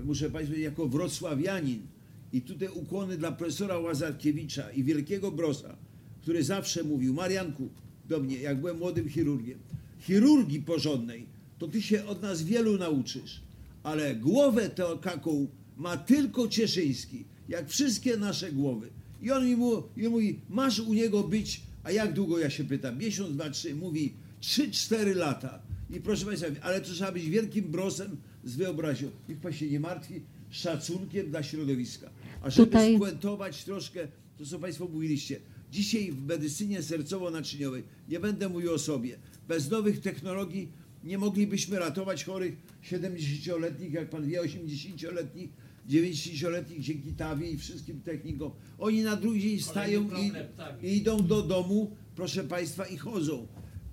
muszę 0.05 0.31
Państwu 0.31 0.59
jako 0.59 0.89
wrocławianin 0.89 1.87
i 2.33 2.43
tutaj 2.43 2.69
ukłony 2.69 3.17
dla 3.19 3.33
profesora 3.33 3.79
Łazarkiewicza 3.79 4.71
i 4.71 4.85
wielkiego 4.85 5.33
Brosa, 5.33 5.77
który 6.23 6.45
zawsze 6.45 6.85
mówił, 6.85 7.15
Marianku, 7.15 7.69
do 8.09 8.21
mnie, 8.21 8.37
jak 8.39 8.61
byłem 8.61 8.79
młodym 8.79 9.09
chirurgiem, 9.09 9.59
chirurgii 10.01 10.61
porządnej, 10.63 11.27
to 11.59 11.69
ty 11.69 11.83
się 11.83 12.05
od 12.07 12.23
nas 12.23 12.43
wielu 12.43 12.79
nauczysz, 12.79 13.41
ale 13.83 14.15
głowę 14.15 14.69
tę 14.69 14.87
kaką 15.01 15.47
ma 15.77 15.97
tylko 15.97 16.49
Cieszyński, 16.49 17.25
jak 17.49 17.69
wszystkie 17.69 18.17
nasze 18.17 18.53
głowy. 18.53 18.89
I 19.23 19.31
on 19.31 19.47
mi, 19.47 19.57
mu, 19.57 19.83
i 19.97 20.09
mówi, 20.09 20.39
masz 20.51 20.81
u 20.81 20.95
niego 20.95 21.23
być, 21.23 21.61
a 21.85 21.91
jak 21.91 22.13
długo 22.13 22.39
ja 22.39 22.51
się 22.51 22.65
pytam? 22.65 22.99
Miesiąc, 22.99 23.33
dwa, 23.33 23.51
trzy, 23.51 23.75
mówi, 23.75 24.13
trzy, 24.41 24.71
cztery 24.71 25.15
lata. 25.15 25.63
I 25.91 26.01
proszę 26.01 26.27
Państwa, 26.27 26.49
ale 26.63 26.81
to 26.81 26.93
trzeba 26.93 27.13
być 27.13 27.29
wielkim 27.29 27.65
brosem 27.65 28.17
z 28.45 28.57
wyobraźnią. 28.57 29.09
Niech 29.29 29.39
Pan 29.39 29.53
się 29.53 29.67
nie 29.71 29.81
martwi, 29.81 30.21
szacunkiem 30.51 31.31
dla 31.31 31.43
środowiska. 31.43 32.11
A 32.43 32.51
żeby 32.51 32.67
Tutaj- 32.67 32.97
spuentować 32.97 33.65
troszkę 33.65 34.09
to, 34.39 34.47
co 34.47 34.59
Państwo 34.59 34.89
mówiliście. 34.89 35.41
Dzisiaj 35.75 36.13
w 36.13 36.27
medycynie 36.27 36.83
sercowo-naczyniowej, 36.83 37.83
nie 38.09 38.21
będę 38.21 38.49
mówił 38.49 38.73
o 38.73 38.79
sobie, 38.79 39.19
bez 39.49 39.71
nowych 39.71 40.01
technologii 40.01 40.69
nie 41.05 41.19
moglibyśmy 41.19 41.79
ratować 41.79 42.25
chorych 42.25 42.57
70-letnich, 42.83 43.93
jak 43.93 44.11
Pan 44.11 44.27
wie, 44.27 44.41
80-letnich, 44.41 45.49
90-letnich 45.89 46.81
dzięki 46.81 47.13
TAWI 47.13 47.53
i 47.53 47.59
wszystkim 47.59 48.01
technikom. 48.01 48.51
Oni 48.79 49.03
na 49.03 49.17
drugi 49.17 49.41
dzień 49.41 49.61
stają 49.61 50.03
i, 50.03 50.33
tak. 50.57 50.83
i 50.83 50.97
idą 50.97 51.27
do 51.27 51.43
domu, 51.43 51.97
proszę 52.17 52.45
Państwa, 52.45 52.87
i 52.87 52.97
chodzą. 52.97 53.47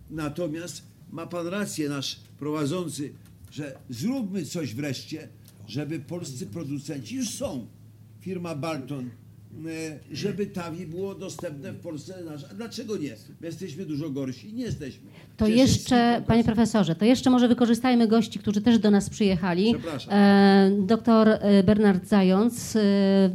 Natomiast 0.09 0.83
ma 1.11 1.27
Pan 1.27 1.47
rację, 1.47 1.89
nasz 1.89 2.19
prowadzący, 2.39 3.13
że 3.51 3.77
zróbmy 3.89 4.45
coś 4.45 4.73
wreszcie, 4.73 5.29
żeby 5.67 5.99
polscy 5.99 6.47
producenci, 6.47 7.15
już 7.15 7.29
są, 7.29 7.67
firma 8.19 8.55
Barton, 8.55 9.09
żeby 10.11 10.45
TAWI 10.45 10.87
było 10.87 11.15
dostępne 11.15 11.71
w 11.71 11.79
Polsce. 11.79 12.13
A 12.51 12.53
dlaczego 12.53 12.97
nie? 12.97 13.15
My 13.41 13.47
jesteśmy 13.47 13.85
dużo 13.85 14.09
gorsi. 14.09 14.53
Nie 14.53 14.63
jesteśmy. 14.63 15.09
To 15.37 15.47
jeszcze, 15.47 16.23
panie 16.27 16.43
profesorze, 16.43 16.95
to 16.95 17.05
jeszcze 17.05 17.29
może 17.29 17.47
wykorzystajmy 17.47 18.07
gości, 18.07 18.39
którzy 18.39 18.61
też 18.61 18.79
do 18.79 18.91
nas 18.91 19.09
przyjechali. 19.09 19.73
Przepraszam. 19.73 20.13
E, 20.13 20.71
doktor 20.79 21.29
e, 21.29 21.63
Bernard 21.63 22.07
Zając, 22.07 22.75
e, 22.75 22.79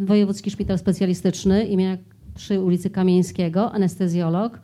Wojewódzki 0.01 0.51
Szpital 0.51 0.79
Specjalistyczny 0.79 1.65
imienia 1.67 1.99
przy 2.35 2.61
ulicy 2.61 2.91
Kamieńskiego, 2.91 3.73
anestezjolog. 3.73 4.61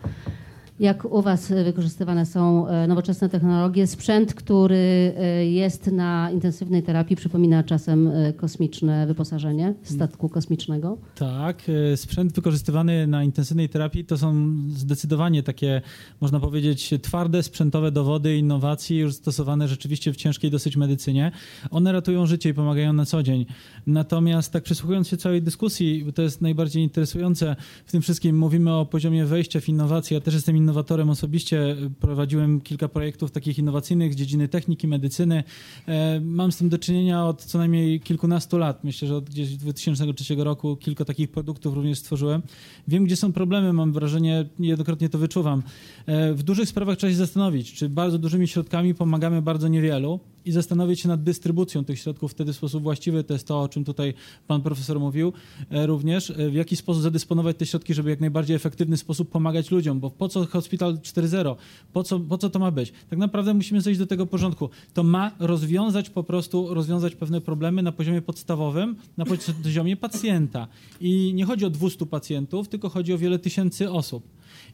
Jak 0.83 1.05
u 1.05 1.23
Was 1.23 1.51
e, 1.51 1.65
wykorzystywane 1.65 2.27
są 2.27 2.69
e, 2.69 2.87
nowoczesne 2.87 3.29
technologie? 3.29 3.87
Sprzęt, 3.87 4.35
który 4.35 5.15
e, 5.17 5.47
jest 5.47 5.87
na 5.87 6.31
intensywnej 6.31 6.83
terapii, 6.83 7.17
przypomina 7.17 7.63
czasem 7.63 8.11
kosmiczne 8.37 9.07
wyposażenie 9.07 9.75
statku 9.83 10.29
kosmicznego. 10.29 10.99
Tak, 11.15 11.63
sprzęt 11.97 12.33
wykorzystywany 12.33 13.07
na 13.07 13.25
intensywnej 13.25 13.69
terapii 13.69 14.05
to 14.05 14.19
są 14.19 14.55
zdecydowanie 14.69 15.43
takie, 15.43 15.83
można 16.21 16.41
powiedzieć, 16.41 16.95
twarde 17.03 17.43
sprzętowe 17.43 17.93
dowody 17.93 18.37
innowacji, 18.37 18.99
już 18.99 19.15
stosowane 19.15 19.69
rzeczywiście 19.69 20.13
w 20.13 20.17
ciężkiej 20.17 20.51
dosyć 20.51 20.77
medycynie. 20.77 21.33
One 21.71 21.93
ratują 21.93 22.27
życie 22.27 22.51
i 22.51 22.55
pomagają 22.55 22.93
na 22.93 23.07
co 23.07 23.23
dzień. 23.23 23.47
Natomiast 23.87 24.53
tak 24.53 24.63
przysłuchując 24.63 25.09
się 25.09 25.17
całej 25.17 25.43
dyskusji, 25.43 26.05
bo 26.05 26.13
to 26.13 26.23
jest 26.23 26.41
najbardziej 26.41 26.83
interesujące 26.83 27.57
w 27.87 27.93
tym 27.93 28.03
wszystkim, 28.03 28.39
mówimy 28.39 28.75
o 28.75 28.87
poziomie 28.87 29.25
wejścia 29.25 29.61
w 29.61 29.69
innowacje. 29.69 30.15
Ja 30.15 30.21
też 30.21 30.35
jestem 30.35 30.57
innowatorem 30.73 31.11
osobiście, 31.11 31.77
prowadziłem 32.01 32.61
kilka 32.61 32.89
projektów 32.89 33.31
takich 33.31 33.59
innowacyjnych 33.59 34.13
z 34.13 34.17
dziedziny 34.17 34.49
techniki, 34.49 34.89
medycyny. 34.89 35.45
E, 35.89 36.21
Mam 36.21 36.53
z 36.53 36.57
tym 36.57 36.69
do 36.69 36.79
czynienia 36.79 37.27
od 37.27 37.45
co 37.45 37.59
najmniej 37.59 38.01
kilkunastu 38.01 38.59
lat. 38.59 38.85
Myślę, 38.85 39.09
że 39.09 39.17
od 39.17 39.25
gdzieś 39.25 39.57
2003 39.57 40.35
roku 40.35 40.77
kilka 40.77 41.05
takich 41.05 41.31
produktów 41.31 41.75
również 41.75 41.99
stworzyłem. 41.99 42.43
Wiem, 42.89 43.05
gdzie 43.05 43.17
są 43.17 43.33
problemy, 43.33 43.73
mam 43.73 43.93
wrażenie, 43.93 44.49
niejednokrotnie 44.59 45.09
to 45.09 45.19
wyczuwam. 45.19 45.63
E, 46.07 46.35
W 46.35 46.43
dużych 46.43 46.69
sprawach 46.69 46.99
trzeba 46.99 47.11
się 47.11 47.17
zastanowić, 47.17 47.73
czy 47.73 47.89
bardzo 47.89 48.19
dużymi 48.19 48.49
środkami 48.49 48.95
pomagamy 48.95 49.43
bardzo 49.43 49.69
niewielu 49.69 50.21
i 50.45 50.53
zastanowić 50.53 51.01
się 51.01 51.09
nad 51.09 51.23
dystrybucją 51.23 51.85
tych 51.85 51.99
środków 51.99 52.31
wtedy 52.31 52.53
w 52.53 52.57
sposób 52.57 52.83
właściwy. 52.83 53.25
To 53.25 53.33
jest 53.33 53.47
to, 53.47 53.63
o 53.63 53.69
czym 53.69 53.85
tutaj 53.85 54.15
pan 54.47 54.63
profesor 54.63 55.01
mówił 55.01 55.33
e, 55.71 55.87
również. 55.87 56.31
E, 56.31 56.51
W 56.51 56.55
jaki 56.55 56.77
sposób 56.77 57.03
zadysponować 57.03 57.57
te 57.57 57.67
środki, 57.67 57.95
żeby 57.95 58.11
jak 58.11 58.21
najbardziej 58.21 58.57
efektywny 58.57 58.97
sposób 58.97 59.31
pomagać 59.31 59.71
ludziom, 59.71 60.01
bo 60.01 60.11
po 60.11 60.29
co 60.29 60.47
Hospital 60.47 60.95
4.0? 60.95 61.57
Po 61.93 62.03
co, 62.03 62.21
po 62.21 62.39
co 62.39 62.51
to 62.51 62.59
ma 62.59 62.71
być? 62.71 62.93
Tak 63.11 63.19
naprawdę 63.19 63.55
musimy 63.55 63.81
zejść 63.81 63.99
do 63.99 64.07
tego 64.07 64.27
porządku. 64.27 64.71
To 64.95 65.03
ma 65.03 65.31
rozwiązać 65.39 66.11
po 66.11 66.25
prostu, 66.25 66.75
rozwiązać 66.75 67.15
pewne 67.15 67.41
problemy 67.41 67.83
na 67.83 67.93
poziomie 67.93 68.23
podstawowym, 68.23 68.97
na 69.17 69.25
poziomie 69.63 69.97
pacjenta. 69.97 70.69
I 71.01 71.35
nie 71.35 71.45
chodzi 71.45 71.65
o 71.65 71.71
200 71.71 72.07
pacjentów, 72.07 72.69
tylko 72.69 72.89
chodzi 72.89 73.13
o 73.13 73.19
wiele 73.19 73.39
tysięcy 73.39 73.91
osób. 73.91 74.25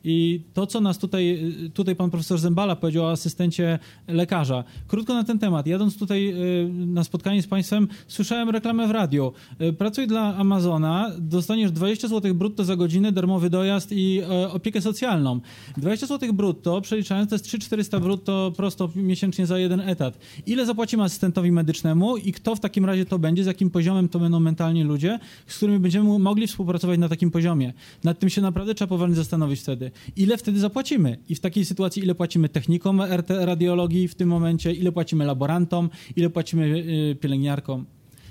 I 0.05 0.40
to, 0.55 0.66
co 0.66 0.80
nas 0.80 0.99
tutaj, 0.99 1.55
tutaj 1.74 1.96
pan 1.96 2.11
profesor 2.11 2.38
Zembala 2.38 2.76
powiedział 2.76 3.05
o 3.05 3.11
asystencie 3.11 3.78
lekarza. 4.09 4.64
Krótko 4.86 5.14
na 5.14 5.24
ten 5.24 5.38
temat. 5.38 5.66
Jadąc 5.66 5.99
tutaj 5.99 6.28
y, 6.30 6.68
na 6.86 7.05
spotkanie 7.05 7.42
z 7.42 7.46
państwem, 7.46 7.88
słyszałem 8.09 8.51
reklamę 8.51 8.88
w 8.88 8.90
radiu. 8.90 9.32
Y, 9.61 9.72
Pracuj 9.72 10.07
dla 10.07 10.36
Amazona, 10.36 11.11
dostaniesz 11.18 11.72
20 11.72 12.09
zł 12.09 12.34
brutto 12.34 12.64
za 12.64 12.76
godzinę, 12.76 13.12
darmowy 13.12 13.51
dojazd 13.51 13.92
i 13.92 14.22
opiekę 14.53 14.80
socjalną. 14.80 15.40
20 15.76 16.07
zł 16.07 16.32
brutto, 16.32 16.80
przeliczając, 16.80 17.30
to 17.30 17.34
jest 17.34 17.46
3-400 17.46 18.01
brutto 18.01 18.53
prosto 18.57 18.90
miesięcznie 18.96 19.46
za 19.46 19.59
jeden 19.59 19.80
etat. 19.80 20.18
Ile 20.46 20.66
zapłacimy 20.66 21.03
asystentowi 21.03 21.53
medycznemu 21.53 22.16
i 22.16 22.32
kto 22.32 22.57
w 22.57 22.61
takim 22.61 22.84
razie 22.84 23.07
to 23.07 23.18
będzie, 23.18 23.44
z 23.44 23.46
jakim 23.46 23.70
poziomem 23.70 24.09
to 24.09 24.18
będą 24.18 24.40
mentalnie 24.40 24.84
ludzie, 24.84 25.18
z 25.46 25.57
którymi 25.57 25.78
będziemy 25.78 26.18
mogli 26.18 26.46
współpracować 26.46 26.99
na 26.99 27.09
takim 27.09 27.30
poziomie. 27.30 27.72
Nad 28.05 28.18
tym 28.18 28.30
się 28.30 28.42
naprawdę 28.42 28.74
trzeba 28.74 28.88
poważnie 28.88 29.16
zastanowić 29.16 29.61
wtedy. 29.61 29.88
Ile 30.16 30.36
wtedy 30.36 30.61
zapłacimy? 30.61 31.18
I 31.28 31.34
w 31.34 31.41
takiej 31.41 31.64
sytuacji 31.64 32.03
ile 32.03 32.14
płacimy 32.14 32.49
technikom 32.49 33.03
RT 33.03 33.30
radiologii 33.30 34.09
w 34.09 34.14
tym 34.14 34.28
momencie, 34.28 34.72
ile 34.72 34.93
płacimy 34.93 35.24
laborantom, 35.24 35.91
ile 36.16 36.30
płacimy 36.30 36.64
y, 37.11 37.16
pielęgniarkom. 37.20 37.86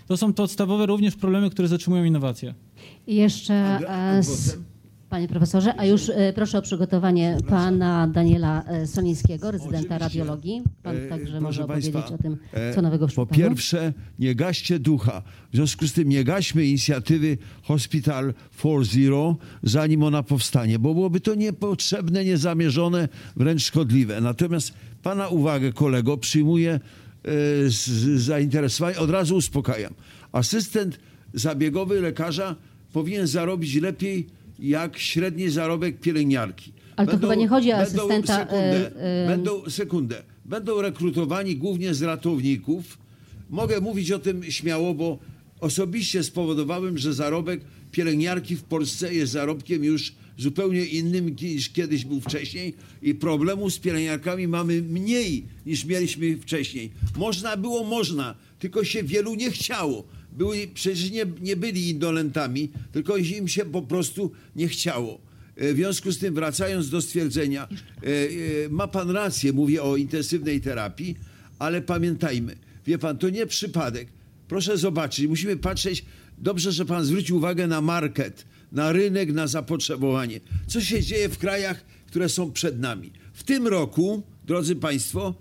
To 0.07 0.17
są 0.17 0.33
podstawowe 0.33 0.85
również 0.85 1.15
problemy, 1.15 1.49
które 1.49 1.67
zatrzymują 1.67 2.03
innowacje. 2.03 2.53
I 3.07 3.15
jeszcze, 3.15 3.53
e, 3.53 3.89
adwokatem? 3.89 4.63
Panie 5.09 5.27
profesorze, 5.27 5.73
a 5.77 5.85
już 5.85 6.09
e, 6.09 6.33
proszę 6.35 6.57
o 6.57 6.61
przygotowanie 6.61 7.37
pana 7.49 8.07
Daniela 8.07 8.63
e, 8.63 8.87
Solińskiego, 8.87 9.51
rezydenta 9.51 9.77
Oczywiście. 9.77 9.99
radiologii. 9.99 10.61
Pan 10.83 10.95
E, 10.97 11.09
także 11.09 11.41
może 11.41 11.63
opowiedzieć 11.63 11.93
państwa, 11.93 12.15
o 12.15 12.17
tym, 12.17 12.37
co 12.75 12.81
nowego 12.81 13.07
w 13.07 13.13
Po 13.13 13.25
szpitalu. 13.25 13.49
pierwsze, 13.49 13.93
nie 14.19 14.35
gaście 14.35 14.79
ducha. 14.79 15.21
W 15.51 15.55
związku 15.55 15.87
z 15.87 15.93
tym 15.93 16.09
nie 16.09 16.23
gaśmy 16.23 16.65
inicjatywy 16.65 17.37
Hospital 17.63 18.33
4.0, 18.63 19.35
zanim 19.63 20.03
ona 20.03 20.23
powstanie, 20.23 20.79
bo 20.79 20.93
byłoby 20.93 21.19
to 21.19 21.35
niepotrzebne, 21.35 22.25
niezamierzone, 22.25 23.09
wręcz 23.35 23.63
szkodliwe. 23.63 24.21
Natomiast 24.21 24.73
pana 25.03 25.27
uwagę, 25.27 25.73
kolego, 25.73 26.17
przyjmuję 26.17 26.79
z 27.67 27.89
zainteresowaniem, 28.21 29.01
od 29.01 29.09
razu 29.09 29.35
uspokajam. 29.35 29.93
Asystent 30.31 30.99
zabiegowy 31.33 32.01
lekarza 32.01 32.55
powinien 32.93 33.27
zarobić 33.27 33.75
lepiej 33.75 34.27
jak 34.59 34.97
średni 34.97 35.49
zarobek 35.49 35.99
pielęgniarki. 35.99 36.71
Ale 36.95 37.07
to 37.07 37.17
chyba 37.17 37.35
nie 37.35 37.47
chodzi 37.47 37.73
o 37.73 37.77
będą, 37.77 38.01
asystenta, 38.01 38.37
Sekundę, 38.37 38.91
e, 38.95 39.23
e, 39.23 39.27
będą, 39.27 39.69
sekundę. 39.69 40.23
Będą 40.45 40.81
rekrutowani 40.81 41.55
głównie 41.55 41.93
z 41.93 42.01
ratowników. 42.01 42.97
Mogę 43.49 43.81
mówić 43.81 44.11
o 44.11 44.19
tym 44.19 44.43
śmiało, 44.43 44.93
bo 44.93 45.19
osobiście 45.59 46.23
spowodowałem, 46.23 46.97
że 46.97 47.13
zarobek 47.13 47.61
pielęgniarki 47.91 48.55
w 48.55 48.63
Polsce 48.63 49.13
jest 49.13 49.31
zarobkiem 49.31 49.83
już 49.83 50.13
zupełnie 50.37 50.85
innym 50.85 51.35
niż 51.41 51.69
kiedyś 51.69 52.05
był 52.05 52.21
wcześniej 52.21 52.73
i 53.01 53.15
problemu 53.15 53.69
z 53.69 53.79
pielęgniarkami 53.79 54.47
mamy 54.47 54.81
mniej 54.81 55.45
niż 55.65 55.85
mieliśmy 55.85 56.37
wcześniej. 56.37 56.91
Można 57.17 57.57
było, 57.57 57.83
można, 57.83 58.35
tylko 58.59 58.83
się 58.83 59.03
wielu 59.03 59.35
nie 59.35 59.51
chciało. 59.51 60.03
Były, 60.37 60.67
przecież 60.73 61.11
nie, 61.11 61.25
nie 61.41 61.55
byli 61.55 61.89
indolentami, 61.89 62.69
tylko 62.91 63.17
im 63.17 63.47
się 63.47 63.65
po 63.65 63.81
prostu 63.81 64.31
nie 64.55 64.67
chciało. 64.67 65.21
E, 65.55 65.73
W 65.73 65.75
związku 65.75 66.11
z 66.11 66.17
tym, 66.17 66.33
wracając 66.33 66.89
do 66.89 67.01
stwierdzenia, 67.01 67.67
e, 67.67 68.07
e, 68.65 68.69
ma 68.69 68.87
pan 68.87 69.09
rację, 69.09 69.53
mówię 69.53 69.83
o 69.83 69.95
intensywnej 69.97 70.61
terapii, 70.61 71.15
ale 71.59 71.81
pamiętajmy, 71.81 72.55
wie 72.87 72.97
pan, 72.97 73.17
to 73.17 73.29
nie 73.29 73.45
przypadek. 73.45 74.07
Proszę 74.47 74.77
zobaczyć, 74.77 75.27
musimy 75.27 75.57
patrzeć, 75.57 76.05
dobrze, 76.37 76.71
że 76.71 76.85
pan 76.85 77.05
zwrócił 77.05 77.37
uwagę 77.37 77.67
na 77.67 77.81
market, 77.81 78.45
na 78.71 78.91
rynek, 78.91 79.33
na 79.33 79.47
zapotrzebowanie. 79.47 80.39
Co 80.67 80.81
się 80.81 81.01
dzieje 81.01 81.29
w 81.29 81.37
krajach, 81.37 81.85
które 82.07 82.29
są 82.29 82.51
przed 82.51 82.79
nami? 82.79 83.11
W 83.33 83.43
tym 83.43 83.67
roku, 83.67 84.23
drodzy 84.45 84.75
państwo, 84.75 85.35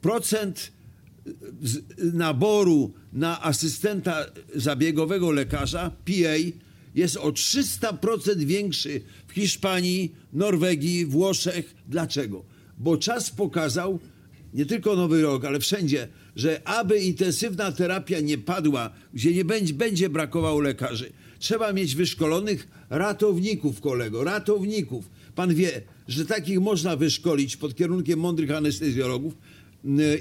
procent 0.00 0.72
z- 1.62 2.14
naboru 2.14 2.92
na 3.12 3.42
asystenta 3.42 4.26
zabiegowego 4.54 5.30
lekarza, 5.30 5.90
PA, 5.90 6.36
jest 6.94 7.16
o 7.16 7.32
300% 7.32 8.36
większy 8.44 9.00
w 9.28 9.32
Hiszpanii, 9.32 10.12
Norwegii, 10.32 11.06
Włoszech. 11.06 11.74
Dlaczego? 11.88 12.44
Bo 12.78 12.96
czas 12.96 13.30
pokazał, 13.30 13.98
nie 14.54 14.66
tylko 14.66 14.96
Nowy 14.96 15.22
Rok, 15.22 15.44
ale 15.44 15.60
wszędzie, 15.60 16.08
że 16.36 16.68
aby 16.68 16.98
intensywna 17.00 17.72
terapia 17.72 18.20
nie 18.20 18.38
padła, 18.38 18.90
gdzie 19.14 19.34
nie 19.34 19.44
będzie, 19.44 19.74
będzie 19.74 20.08
brakowało 20.08 20.60
lekarzy, 20.60 21.12
trzeba 21.38 21.72
mieć 21.72 21.94
wyszkolonych 21.94 22.68
ratowników, 22.90 23.80
kolego, 23.80 24.24
ratowników. 24.24 25.10
Pan 25.34 25.54
wie, 25.54 25.82
że 26.08 26.26
takich 26.26 26.60
można 26.60 26.96
wyszkolić 26.96 27.56
pod 27.56 27.74
kierunkiem 27.76 28.18
mądrych 28.18 28.50
anestezjologów, 28.50 29.34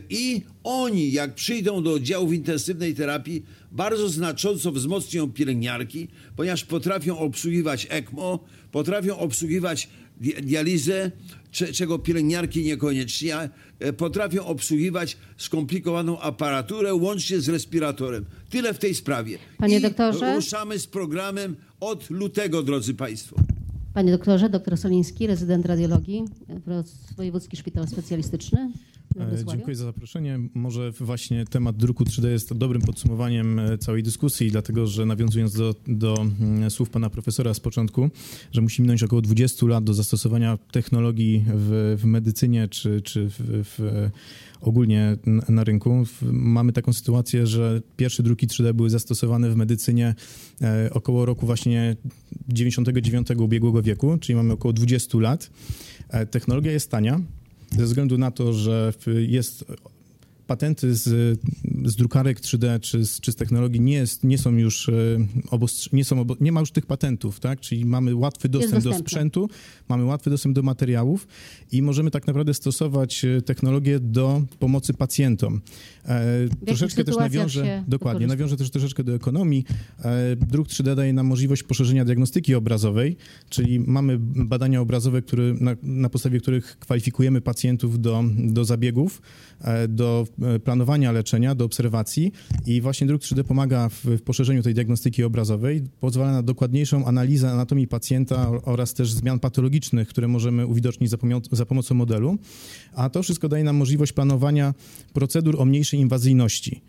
i 0.09 0.41
oni, 0.63 1.11
jak 1.11 1.35
przyjdą 1.35 1.83
do 1.83 1.93
oddziałów 1.93 2.33
intensywnej 2.33 2.95
terapii, 2.95 3.43
bardzo 3.71 4.09
znacząco 4.09 4.71
wzmocnią 4.71 5.31
pielęgniarki, 5.31 6.07
ponieważ 6.35 6.65
potrafią 6.65 7.17
obsługiwać 7.19 7.87
ECMO, 7.89 8.39
potrafią 8.71 9.17
obsługiwać 9.17 9.89
di- 10.21 10.33
dializę, 10.33 11.11
cze- 11.51 11.73
czego 11.73 11.99
pielęgniarki 11.99 12.63
niekoniecznie, 12.63 13.35
e, 13.79 13.93
potrafią 13.93 14.45
obsługiwać 14.45 15.17
skomplikowaną 15.37 16.19
aparaturę 16.19 16.93
łącznie 16.95 17.39
z 17.39 17.49
respiratorem. 17.49 18.25
Tyle 18.49 18.73
w 18.73 18.79
tej 18.79 18.95
sprawie. 18.95 19.37
Panie 19.57 19.77
I 19.77 19.81
doktorze? 19.81 20.35
ruszamy 20.35 20.79
z 20.79 20.87
programem 20.87 21.55
od 21.79 22.09
lutego, 22.09 22.63
drodzy 22.63 22.93
Państwo. 22.93 23.35
Panie 23.93 24.11
doktorze, 24.11 24.49
doktor 24.49 24.77
Soliński, 24.77 25.27
rezydent 25.27 25.65
radiologii, 25.65 26.23
Wojewódzki 27.17 27.57
Szpital 27.57 27.87
Specjalistyczny. 27.87 28.71
E. 29.19 29.45
Dziękuję 29.45 29.75
za 29.75 29.85
zaproszenie. 29.85 30.39
Może 30.53 30.91
właśnie 30.91 31.45
temat 31.45 31.77
druku 31.77 32.03
3D 32.03 32.27
jest 32.27 32.53
dobrym 32.53 32.81
podsumowaniem 32.81 33.59
e, 33.59 33.77
całej 33.77 34.03
dyskusji, 34.03 34.51
dlatego 34.51 34.87
że 34.87 35.05
nawiązując 35.05 35.53
do, 35.53 35.75
do 35.87 36.15
mm, 36.39 36.71
słów 36.71 36.89
pana 36.89 37.09
profesora 37.09 37.53
z 37.53 37.59
początku, 37.59 38.09
że 38.51 38.61
musi 38.61 38.81
minąć 38.81 39.03
około 39.03 39.21
20 39.21 39.65
lat 39.65 39.83
do 39.83 39.93
zastosowania 39.93 40.57
technologii 40.71 41.45
w, 41.47 41.97
w 42.01 42.05
medycynie 42.05 42.67
czy, 42.67 43.01
czy 43.01 43.29
w, 43.29 43.33
w, 43.39 43.79
e, 43.79 44.11
ogólnie 44.61 45.17
na 45.49 45.63
rynku. 45.63 46.03
Mamy 46.31 46.73
taką 46.73 46.93
sytuację, 46.93 47.47
że 47.47 47.81
pierwsze 47.97 48.23
druki 48.23 48.47
3D 48.47 48.73
były 48.73 48.89
zastosowane 48.89 49.49
w 49.49 49.55
medycynie 49.55 50.15
około 50.91 51.25
roku 51.25 51.45
właśnie 51.45 51.95
99 52.47 53.27
ubiegłego 53.37 53.81
wieku, 53.81 54.17
czyli 54.17 54.35
mamy 54.35 54.53
około 54.53 54.73
20 54.73 55.17
lat. 55.17 55.49
Technologia 56.31 56.71
jest 56.71 56.91
tania, 56.91 57.19
ze 57.77 57.85
względu 57.85 58.17
na 58.17 58.31
to, 58.31 58.53
że 58.53 58.93
jest 59.27 59.65
patenty 60.47 60.95
z, 60.95 61.39
z 61.85 61.95
drukarek 61.95 62.41
3D 62.41 62.79
czy 62.79 63.05
z, 63.05 63.19
czy 63.19 63.31
z 63.31 63.35
technologii 63.35 63.81
nie, 63.81 63.93
jest, 63.93 64.23
nie 64.23 64.37
są 64.37 64.51
już 64.51 64.89
e, 64.89 64.93
obostrz- 65.51 65.93
nie, 65.93 66.05
są 66.05 66.19
obo- 66.19 66.35
nie 66.41 66.51
ma 66.51 66.59
już 66.59 66.71
tych 66.71 66.85
patentów, 66.85 67.39
tak? 67.39 67.59
Czyli 67.59 67.85
mamy 67.85 68.15
łatwy 68.15 68.49
dostęp 68.49 68.83
do 68.83 68.89
sprzętu, 68.93 69.49
mamy 69.89 70.05
łatwy 70.05 70.29
dostęp 70.29 70.55
do 70.55 70.61
materiałów 70.63 71.27
i 71.71 71.81
możemy 71.81 72.11
tak 72.11 72.27
naprawdę 72.27 72.53
stosować 72.53 73.25
e, 73.25 73.41
technologię 73.41 73.99
do 73.99 74.41
pomocy 74.59 74.93
pacjentom. 74.93 75.61
E, 76.05 76.23
troszeczkę 76.65 77.03
też 77.03 77.17
nawiążę, 77.17 77.83
dokładnie, 77.87 78.27
nawiążę 78.27 78.57
też 78.57 78.69
troszeczkę 78.69 79.03
do 79.03 79.15
ekonomii. 79.15 79.65
E, 80.03 80.35
Druk 80.35 80.67
3D 80.67 80.95
daje 80.95 81.13
nam 81.13 81.27
możliwość 81.27 81.63
poszerzenia 81.63 82.05
diagnostyki 82.05 82.55
obrazowej, 82.55 83.17
czyli 83.49 83.79
mamy 83.79 84.17
badania 84.19 84.81
obrazowe, 84.81 85.21
które, 85.21 85.43
na, 85.59 85.75
na 85.83 86.09
podstawie 86.09 86.39
których 86.39 86.79
kwalifikujemy 86.79 87.41
pacjentów 87.41 88.01
do, 88.01 88.23
do 88.37 88.65
zabiegów, 88.65 89.21
e, 89.61 89.87
do 89.87 90.27
e, 90.41 90.59
planowania 90.59 91.11
leczenia, 91.11 91.55
do 91.55 91.69
obserwacji 91.73 92.31
i 92.65 92.81
właśnie 92.81 93.07
druk 93.07 93.21
3D 93.21 93.43
pomaga 93.43 93.89
w, 93.89 94.05
w 94.05 94.21
poszerzeniu 94.21 94.63
tej 94.63 94.73
diagnostyki 94.73 95.23
obrazowej, 95.23 95.83
pozwala 95.99 96.31
na 96.31 96.43
dokładniejszą 96.43 97.05
analizę 97.05 97.51
anatomii 97.51 97.87
pacjenta 97.87 98.51
oraz 98.65 98.93
też 98.93 99.11
zmian 99.11 99.39
patologicznych, 99.39 100.07
które 100.07 100.27
możemy 100.27 100.67
uwidocznić 100.67 101.09
za, 101.09 101.17
za 101.51 101.65
pomocą 101.65 101.95
modelu, 101.95 102.37
a 102.95 103.09
to 103.09 103.23
wszystko 103.23 103.49
daje 103.49 103.63
nam 103.63 103.75
możliwość 103.75 104.13
planowania 104.13 104.73
procedur 105.13 105.61
o 105.61 105.65
mniejszej 105.65 105.99
inwazyjności. 105.99 106.81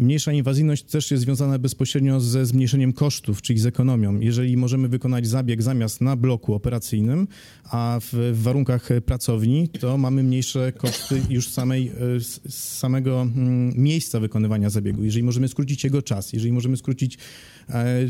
Mniejsza 0.00 0.32
inwazyjność 0.32 0.82
też 0.82 1.10
jest 1.10 1.22
związana 1.22 1.58
bezpośrednio 1.58 2.20
ze 2.20 2.46
zmniejszeniem 2.46 2.92
kosztów, 2.92 3.42
czyli 3.42 3.58
z 3.58 3.66
ekonomią. 3.66 4.20
Jeżeli 4.20 4.56
możemy 4.56 4.88
wykonać 4.88 5.26
zabieg 5.26 5.62
zamiast 5.62 6.00
na 6.00 6.16
bloku 6.16 6.54
operacyjnym, 6.54 7.28
a 7.64 7.98
w, 8.12 8.40
warunkach 8.42 8.90
e, 8.90 9.00
pracowni, 9.00 9.68
to 9.68 9.98
mamy 9.98 10.22
mniejsze 10.22 10.72
koszty 10.72 11.22
już 11.30 11.48
samej, 11.48 11.88
e, 12.16 12.20
z 12.20 12.40
z 12.48 12.78
samego 12.78 13.22
mm, 13.22 13.72
miejsca 13.76 14.20
wykonywania 14.20 14.70
zabiegu. 14.70 15.04
Jeżeli 15.04 15.22
możemy 15.22 15.48
skrócić 15.48 15.84
jego 15.84 16.02
czas, 16.02 16.32
jeżeli 16.32 16.52
możemy 16.52 16.76
skrócić 16.76 17.18
e, 17.68 18.06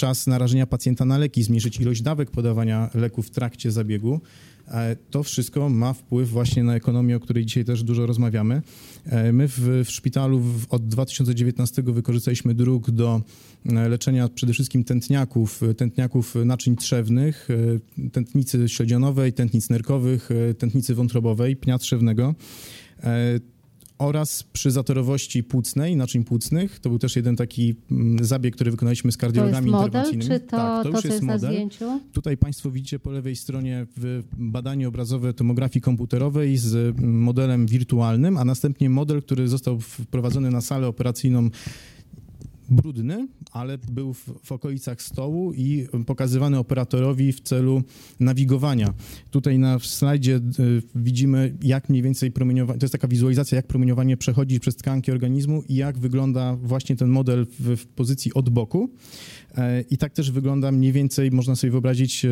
czas 0.00 0.26
narażenia 0.26 0.66
pacjenta 0.66 1.04
na 1.04 1.18
leki, 1.18 1.42
zmniejszyć 1.42 1.80
ilość 1.80 2.02
dawek 2.02 2.30
podawania 2.30 2.90
leków 2.94 3.26
w 3.26 3.30
trakcie 3.30 3.70
zabiegu, 3.70 4.20
e, 4.68 4.96
to 5.10 5.22
wszystko 5.22 5.68
ma 5.68 5.92
wpływ 5.92 6.30
właśnie 6.30 6.64
na 6.64 6.74
ekonomię, 6.74 7.16
o 7.16 7.20
której 7.20 7.46
dzisiaj 7.46 7.64
też 7.64 7.82
dużo 7.82 8.06
rozmawiamy. 8.06 8.62
E, 9.06 9.32
My 9.32 9.48
w, 9.48 9.60
w 9.84 9.90
szpitalu 9.90 10.40
w, 10.40 10.66
od 10.70 10.88
2019 10.88 11.82
wykorzystaliśmy 11.82 12.54
druk 12.54 12.90
do 12.90 13.22
e, 13.66 13.88
leczenia 13.88 14.28
przede 14.28 14.52
wszystkim 14.52 14.84
tętniaków, 14.84 15.60
tętniaków 15.76 16.34
naczyń 16.44 16.76
trzewnych, 16.76 17.48
tętnicy 18.12 18.68
śledzionowej, 18.68 19.32
tętnic 19.32 19.70
nerkowych, 19.70 20.28
tętnicy 20.58 20.94
wątrobowej, 20.94 21.56
pnia 21.56 21.78
trzewnego. 21.78 22.34
Oraz 24.00 24.42
przy 24.42 24.70
zatorowości 24.70 25.44
płucnej, 25.44 25.96
naczyń 25.96 26.24
płucnych. 26.24 26.78
To 26.78 26.88
był 26.88 26.98
też 26.98 27.16
jeden 27.16 27.36
taki 27.36 27.74
mm, 27.90 28.24
zabieg, 28.24 28.54
który 28.54 28.70
wykonaliśmy 28.70 29.12
z 29.12 29.16
To 29.16 29.26
jest 29.26 29.34
kardiologami 29.36 29.70
model, 29.70 29.86
interwencyjnymi. 29.86 30.30
czy 30.30 30.40
to, 30.40 30.56
tak, 30.56 30.82
to, 30.82 30.88
już 30.88 31.00
co 31.00 31.08
jest 31.08 31.22
na 31.22 31.32
model. 31.32 31.50
zdjęciu? 31.50 32.00
Tutaj 32.12 32.36
Państwo 32.36 32.70
widzicie 32.70 32.98
po 32.98 33.10
lewej 33.10 33.36
stronie 33.36 33.86
w 33.96 34.22
badanie 34.38 34.88
obrazowe 34.88 35.34
tomografii 35.34 35.82
komputerowej 35.82 36.56
z 36.56 36.74
mm, 36.98 37.20
modelem 37.22 37.66
wirtualnym, 37.66 38.36
a 38.36 38.44
następnie 38.44 38.90
model, 38.90 39.22
który 39.22 39.48
został 39.48 39.80
wprowadzony 39.80 40.50
na 40.50 40.60
salę 40.60 40.86
operacyjną 40.86 41.50
brudny, 42.70 43.28
ale 43.52 43.78
był 43.78 44.14
w, 44.14 44.30
w 44.42 44.52
okolicach 44.52 45.02
stołu 45.02 45.52
i 45.52 45.86
pokazywany 46.06 46.58
operatorowi 46.58 47.32
w 47.32 47.40
celu 47.40 47.82
nawigowania. 48.20 48.94
Tutaj 49.30 49.58
na 49.58 49.78
slajdzie 49.78 50.36
y, 50.36 50.82
widzimy, 50.94 51.56
jak 51.62 51.88
mniej 51.88 52.02
więcej 52.02 52.30
promieniowanie, 52.30 52.78
to 52.78 52.84
jest 52.84 52.92
taka 52.92 53.08
wizualizacja, 53.08 53.56
jak 53.56 53.66
promieniowanie 53.66 54.16
przechodzi 54.16 54.60
przez 54.60 54.76
tkanki 54.76 55.12
organizmu 55.12 55.62
i 55.68 55.74
jak 55.74 55.98
wygląda 55.98 56.56
właśnie 56.56 56.96
ten 56.96 57.08
model 57.08 57.46
w, 57.58 57.76
w 57.76 57.86
pozycji 57.86 58.34
od 58.34 58.50
boku. 58.50 58.90
E, 59.58 59.80
I 59.90 59.96
tak 59.96 60.12
też 60.12 60.30
wygląda 60.30 60.72
mniej 60.72 60.92
więcej, 60.92 61.30
można 61.30 61.56
sobie 61.56 61.70
wyobrazić, 61.70 62.24
e, 62.24 62.28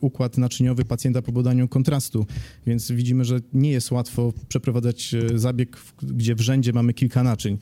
układ 0.00 0.38
naczyniowy 0.38 0.84
pacjenta 0.84 1.22
po 1.22 1.32
badaniu 1.32 1.68
kontrastu. 1.68 2.26
Więc 2.66 2.92
widzimy, 2.92 3.24
że 3.24 3.40
nie 3.52 3.70
jest 3.70 3.90
łatwo 3.90 4.32
przeprowadzać 4.48 5.14
e, 5.14 5.38
zabieg, 5.38 5.76
gdzie 6.02 6.34
w 6.34 6.40
rzędzie 6.40 6.72
mamy 6.72 6.94
kilka 6.94 7.22
naczyń. 7.22 7.58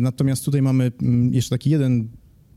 Natomiast 0.00 0.44
tutaj 0.44 0.62
mamy 0.62 0.92
mm, 1.02 1.34
jeszcze 1.34 1.50
taki 1.50 1.70
jeden 1.70 2.08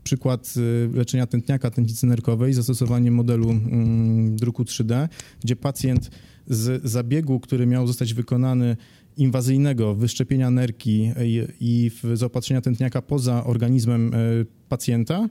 przykład 0.04 0.54
leczenia 0.94 1.26
tętniaka 1.26 1.70
tętnicy 1.70 2.06
nerkowej, 2.06 2.52
zastosowanie 2.52 3.10
modelu 3.10 3.50
mm, 3.50 4.36
druku 4.36 4.62
3D, 4.62 5.08
gdzie 5.44 5.56
pacjent 5.56 6.10
z 6.46 6.90
zabiegu, 6.90 7.40
który 7.40 7.66
miał 7.66 7.86
zostać 7.86 8.14
wykonany 8.14 8.76
inwazyjnego 9.16 9.94
wyszczepienia 9.94 10.50
nerki 10.50 11.12
i, 11.24 11.46
i 11.60 11.90
zaopatrzenia 12.14 12.60
tętniaka 12.60 13.02
poza 13.02 13.44
organizmem 13.44 14.12
pacjenta, 14.68 15.28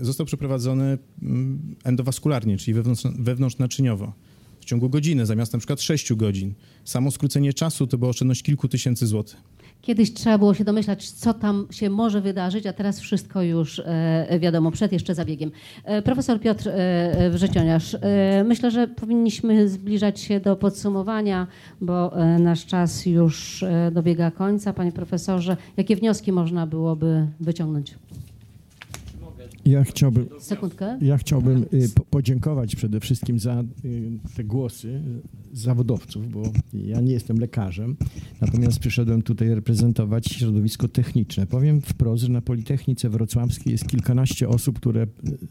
został 0.00 0.26
przeprowadzony 0.26 0.98
mm, 1.22 1.76
endowaskularnie, 1.84 2.56
czyli 2.56 2.74
wewnątrz, 2.74 3.02
wewnątrznaczyniowo. 3.18 4.12
w 4.60 4.64
ciągu 4.64 4.88
godziny, 4.90 5.26
zamiast 5.26 5.52
na 5.52 5.58
przykład 5.58 5.80
6 5.80 6.14
godzin. 6.14 6.54
Samo 6.84 7.10
skrócenie 7.10 7.52
czasu 7.52 7.86
to 7.86 7.98
była 7.98 8.10
oszczędność 8.10 8.42
kilku 8.42 8.68
tysięcy 8.68 9.06
złotych. 9.06 9.36
Kiedyś 9.84 10.12
trzeba 10.12 10.38
było 10.38 10.54
się 10.54 10.64
domyślać, 10.64 11.10
co 11.10 11.34
tam 11.34 11.66
się 11.70 11.90
może 11.90 12.20
wydarzyć, 12.20 12.66
a 12.66 12.72
teraz 12.72 13.00
wszystko 13.00 13.42
już 13.42 13.78
e, 13.78 14.38
wiadomo, 14.40 14.70
przed 14.70 14.92
jeszcze 14.92 15.14
zabiegiem. 15.14 15.50
E, 15.84 16.02
profesor 16.02 16.40
Piotr 16.40 16.68
e, 16.68 17.30
Wrzecioniarz, 17.30 17.96
myślę, 18.44 18.70
że 18.70 18.88
powinniśmy 18.88 19.68
zbliżać 19.68 20.20
się 20.20 20.40
do 20.40 20.56
podsumowania, 20.56 21.46
bo 21.80 22.12
nasz 22.38 22.66
czas 22.66 23.06
już 23.06 23.64
dobiega 23.92 24.30
końca. 24.30 24.72
Panie 24.72 24.92
profesorze, 24.92 25.56
jakie 25.76 25.96
wnioski 25.96 26.32
można 26.32 26.66
byłoby 26.66 27.26
wyciągnąć? 27.40 27.94
Ja 29.64 29.84
chciałbym, 29.84 30.26
Sekundkę. 30.40 30.98
ja 31.02 31.18
chciałbym 31.18 31.62
y, 31.72 31.88
po- 31.94 32.04
podziękować 32.04 32.76
przede 32.76 33.00
wszystkim 33.00 33.38
za 33.38 33.64
y, 33.84 34.10
te 34.36 34.44
głosy 34.44 34.88
y, 34.88 35.56
zawodowców, 35.56 36.30
bo 36.32 36.42
ja 36.72 37.00
nie 37.00 37.12
jestem 37.12 37.36
lekarzem, 37.38 37.96
natomiast 38.40 38.78
przyszedłem 38.78 39.22
tutaj 39.22 39.54
reprezentować 39.54 40.26
środowisko 40.26 40.88
techniczne. 40.88 41.46
Powiem 41.46 41.80
wprost, 41.80 42.22
że 42.22 42.28
na 42.28 42.40
Politechnice 42.40 43.08
Wrocławskiej 43.10 43.72
jest 43.72 43.86
kilkanaście 43.86 44.48
osób, 44.48 44.78
które 44.78 45.06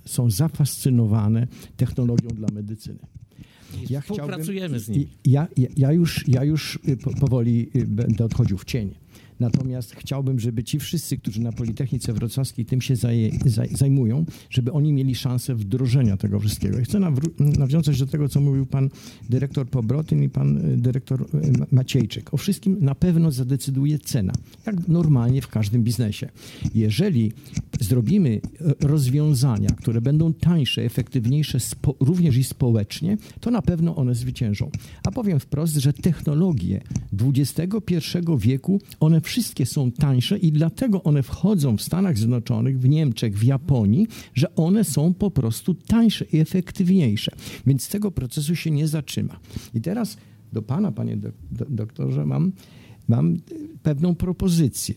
są 0.05 0.31
zafascynowane 0.31 1.47
technologią 1.77 2.29
dla 2.29 2.47
medycyny. 2.53 2.99
Ja 3.89 4.01
Współpracujemy 4.01 4.79
z 4.79 4.89
nimi. 4.89 5.07
Ja, 5.25 5.47
ja, 5.57 5.67
ja, 5.77 5.91
już, 5.91 6.27
ja 6.27 6.43
już 6.43 6.79
po- 7.03 7.13
powoli 7.13 7.69
będę 7.87 8.25
odchodził 8.25 8.57
w 8.57 8.65
cień. 8.65 8.91
Natomiast 9.43 9.95
chciałbym, 9.95 10.39
żeby 10.39 10.63
ci 10.63 10.79
wszyscy, 10.79 11.17
którzy 11.17 11.41
na 11.41 11.51
Politechnice 11.51 12.13
Wrocławskiej 12.13 12.65
tym 12.65 12.81
się 12.81 12.95
zaj, 12.95 13.39
zajmują, 13.71 14.25
żeby 14.49 14.71
oni 14.71 14.93
mieli 14.93 15.15
szansę 15.15 15.55
wdrożenia 15.55 16.17
tego 16.17 16.39
wszystkiego. 16.39 16.79
I 16.79 16.83
chcę 16.83 16.99
nawiązać 17.39 17.99
do 17.99 18.05
tego, 18.05 18.29
co 18.29 18.41
mówił 18.41 18.65
pan 18.65 18.89
dyrektor 19.29 19.67
Pobrotyn 19.67 20.23
i 20.23 20.29
pan 20.29 20.57
y, 20.57 20.77
dyrektor 20.77 21.21
y, 21.21 21.59
Ma- 21.59 21.65
Maciejczyk. 21.71 22.33
O 22.33 22.37
wszystkim 22.37 22.77
na 22.81 22.95
pewno 22.95 23.31
zadecyduje 23.31 23.99
cena, 23.99 24.33
jak 24.65 24.87
normalnie 24.87 25.41
w 25.41 25.47
każdym 25.47 25.83
biznesie. 25.83 26.29
Jeżeli 26.75 27.31
zrobimy 27.79 28.41
e, 28.81 28.87
rozwiązania, 28.87 29.69
które 29.69 30.01
będą 30.01 30.33
tańsze, 30.33 30.81
efektywniejsze 30.81 31.57
również 31.99 32.37
i 32.37 32.43
społecznie, 32.43 33.17
to 33.39 33.51
na 33.51 33.61
pewno 33.61 33.95
one 33.95 34.15
zwyciężą. 34.15 34.69
A 35.03 35.11
powiem 35.11 35.39
wprost, 35.39 35.75
że 35.75 35.93
technologie 35.93 36.81
XXI 37.35 38.17
wieku, 38.37 38.81
one 38.99 39.21
wszystkie 39.21 39.32
są 39.65 39.91
tańsze 39.91 40.37
i 40.37 40.51
dlatego 40.51 41.03
one 41.03 41.23
wchodzą 41.23 41.77
w 41.77 41.81
Stanach 41.81 42.17
Zjednoczonych, 42.17 42.79
w 42.79 42.89
Niemczech, 42.89 43.37
w 43.37 43.43
Japonii, 43.43 44.07
że 44.33 44.55
one 44.55 44.83
są 44.83 45.13
po 45.13 45.31
prostu 45.31 45.73
tańsze 45.73 46.25
i 46.25 46.39
efektywniejsze. 46.39 47.31
Więc 47.67 47.87
tego 47.87 48.11
procesu 48.11 48.55
się 48.55 48.71
nie 48.71 48.87
zatrzyma. 48.87 49.39
I 49.73 49.81
teraz 49.81 50.17
do 50.53 50.61
pana, 50.61 50.91
panie 50.91 51.17
dok- 51.17 51.31
do, 51.51 51.65
doktorze, 51.69 52.25
mam 52.25 52.51
mam 53.07 53.33
y, 53.35 53.39
pewną 53.83 54.15
propozycję. 54.15 54.95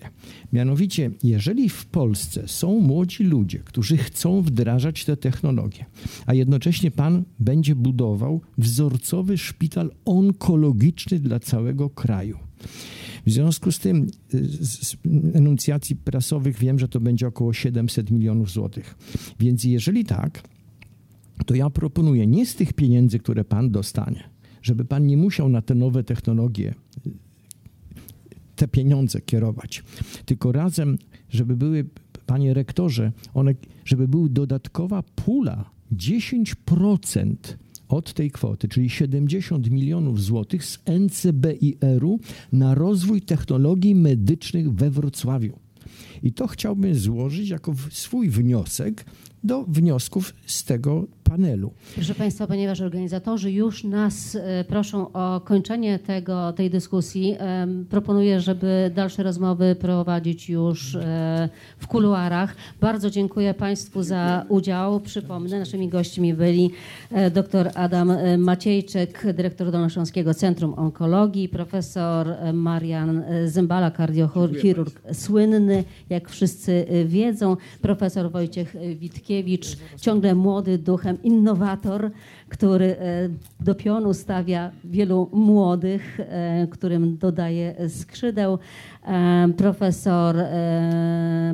Mianowicie, 0.53 1.11
jeżeli 1.23 1.69
w 1.69 1.87
Polsce 1.87 2.49
są 2.49 2.81
młodzi 2.81 3.25
ludzie, 3.25 3.59
którzy 3.59 3.97
chcą 3.97 4.43
wdrażać 4.43 5.05
te 5.05 5.17
technologie, 5.17 5.85
a 6.27 6.35
jednocześnie 6.35 6.91
pan 6.91 7.25
będzie 7.39 7.75
budował 7.75 8.41
wzorcowy 8.59 9.39
szpital 9.39 9.91
onkologiczny 10.05 11.19
dla 11.19 11.41
całego 11.41 11.91
kraju. 11.91 12.39
W 13.27 13.31
związku 13.31 13.73
z 13.73 13.79
tym, 13.79 14.07
y, 14.35 14.45
z 14.65 14.97
enuncjacji 15.35 15.97
prasowych 15.97 16.59
wiem, 16.59 16.79
że 16.79 16.89
to 16.89 17.01
będzie 17.01 17.27
około 17.27 17.53
700 17.53 18.11
milionów 18.11 18.51
złotych. 18.51 18.95
Więc 19.41 19.65
jeżeli 19.65 20.05
tak, 20.05 20.43
to 21.47 21.55
ja 21.55 21.71
proponuję 21.71 22.27
nie 22.27 22.47
z 22.47 22.55
tych 22.55 22.73
pieniędzy, 22.73 23.19
które 23.19 23.45
pan 23.45 23.71
dostanie, 23.71 24.31
żeby 24.63 24.85
pan 24.85 25.07
nie 25.07 25.17
musiał 25.17 25.49
na 25.49 25.63
te 25.63 25.75
nowe 25.75 26.05
technologie 26.05 26.75
te 28.57 28.69
pieniądze 28.69 29.21
kierować, 29.21 29.85
tylko 30.25 30.53
razem, 30.53 30.99
żeby 31.29 31.57
były, 31.57 31.85
panie 32.27 32.55
rektorze, 32.55 33.13
one, 33.35 33.55
żeby 33.85 34.09
była 34.09 34.29
dodatkowa 34.29 35.03
pula 35.03 35.71
10% 35.93 37.35
od 37.89 38.13
tej 38.13 38.31
kwoty, 38.31 38.69
czyli 38.69 38.91
70 38.91 39.71
milionów 39.71 40.23
złotych 40.23 40.65
z 40.65 40.79
NCBIR-u 40.87 42.21
na 42.53 42.75
rozwój 42.75 43.23
technologii 43.23 43.95
medycznych 43.95 44.73
we 44.73 44.91
Wrocławiu. 44.91 45.59
I 46.23 46.33
to 46.33 46.47
chciałbym 46.47 46.95
złożyć 46.95 47.49
jako 47.49 47.75
swój 47.91 48.31
wniosek 48.31 49.05
do 49.45 49.65
wniosków 49.65 50.35
z 50.47 50.65
tego 50.65 51.07
panelu. 51.31 51.71
Proszę 51.95 52.15
Państwa, 52.15 52.47
ponieważ 52.47 52.81
organizatorzy 52.81 53.53
już 53.53 53.85
nas 53.85 54.35
e, 54.35 54.65
proszą 54.65 55.13
o 55.13 55.41
kończenie 55.41 55.99
tego, 55.99 56.53
tej 56.53 56.71
dyskusji, 56.71 57.37
proponuję, 57.91 58.41
żeby 58.41 58.91
dalsze 58.95 59.23
rozmowy 59.23 59.77
prowadzić 59.81 60.49
już 60.49 60.95
e, 60.95 61.49
w 61.79 61.87
kuluarach. 61.87 62.55
Bardzo 62.81 63.11
dziękuję 63.11 63.55
Państwu 63.55 64.03
za 64.03 64.45
udział. 64.49 65.01
Przypomnę, 65.01 65.59
naszymi 65.59 65.89
gośćmi 65.89 66.35
byli 66.35 66.71
e, 67.11 67.31
dr 67.31 67.71
Adam 67.75 68.13
Maciejczyk, 68.39 69.27
dyrektor 69.35 69.71
Dolnośląskiego 69.71 70.35
Centrum 70.35 70.75
Onkologii, 70.75 71.49
profesor 71.49 72.27
Marian 72.53 73.23
Zymbala, 73.47 73.91
kardiochirurg 73.91 75.01
słynny, 75.13 75.85
jak 76.11 76.29
wszyscy 76.29 76.87
wiedzą, 77.05 77.57
profesor 77.81 78.31
Wojciech 78.31 78.77
Witkiewicz, 78.97 79.77
ciągle 80.01 80.35
młody 80.35 80.79
duchem, 80.79 81.16
innowator, 81.23 82.13
który 82.49 82.97
e, 82.99 83.29
do 83.61 83.75
pionu 83.75 84.15
stawia 84.15 84.71
wielu 84.85 85.31
młodych, 85.33 86.21
e, 86.21 86.67
którym 86.67 87.17
dodaje 87.17 87.75
skrzydeł. 87.89 88.59
E, 89.07 89.49
Profesor, 89.57 90.37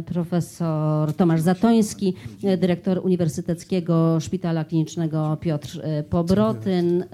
profesor 0.07 1.13
Tomasz 1.15 1.41
Zatoński, 1.41 2.15
dyrektor 2.59 3.01
Uniwersyteckiego 3.05 4.21
Szpitala 4.21 4.65
Klinicznego 4.65 5.37
Piotr 5.41 5.81
Pobrotyn, 6.11 7.05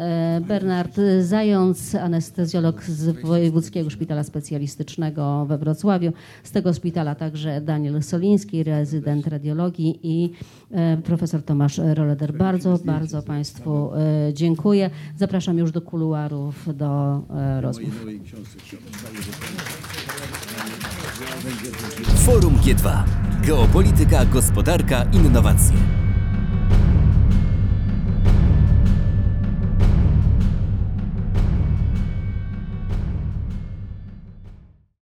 Bernard 0.41 0.97
Zając, 1.20 1.95
anestezjolog 1.95 2.85
z 2.85 3.20
Wojewódzkiego 3.20 3.91
Szpitala 3.91 4.24
Specjalistycznego 4.24 5.47
we 5.47 5.59
Wrocławiu. 5.59 6.12
Z 6.43 6.51
tego 6.51 6.72
szpitala 6.72 7.14
także 7.14 7.61
Daniel 7.61 8.03
Soliński, 8.03 8.64
rezydent 8.64 9.26
radiologii 9.26 10.01
i 10.03 10.31
profesor 11.05 11.43
Tomasz 11.43 11.81
Roleder. 11.95 12.37
Bardzo, 12.37 12.79
bardzo 12.85 13.22
Państwu 13.22 13.78
e, 13.87 14.35
dziękuję. 14.35 14.91
Zapraszam 15.16 15.59
już 15.59 15.72
do 15.72 15.83
kuluarów, 15.83 16.76
do 16.76 17.22
e, 17.37 17.61
rozmów. 17.61 18.05
Forum 22.26 22.55
G2. 22.57 23.05
Geopolityka, 23.47 24.24
gospodarka, 24.24 25.05
innowacje. 25.12 26.07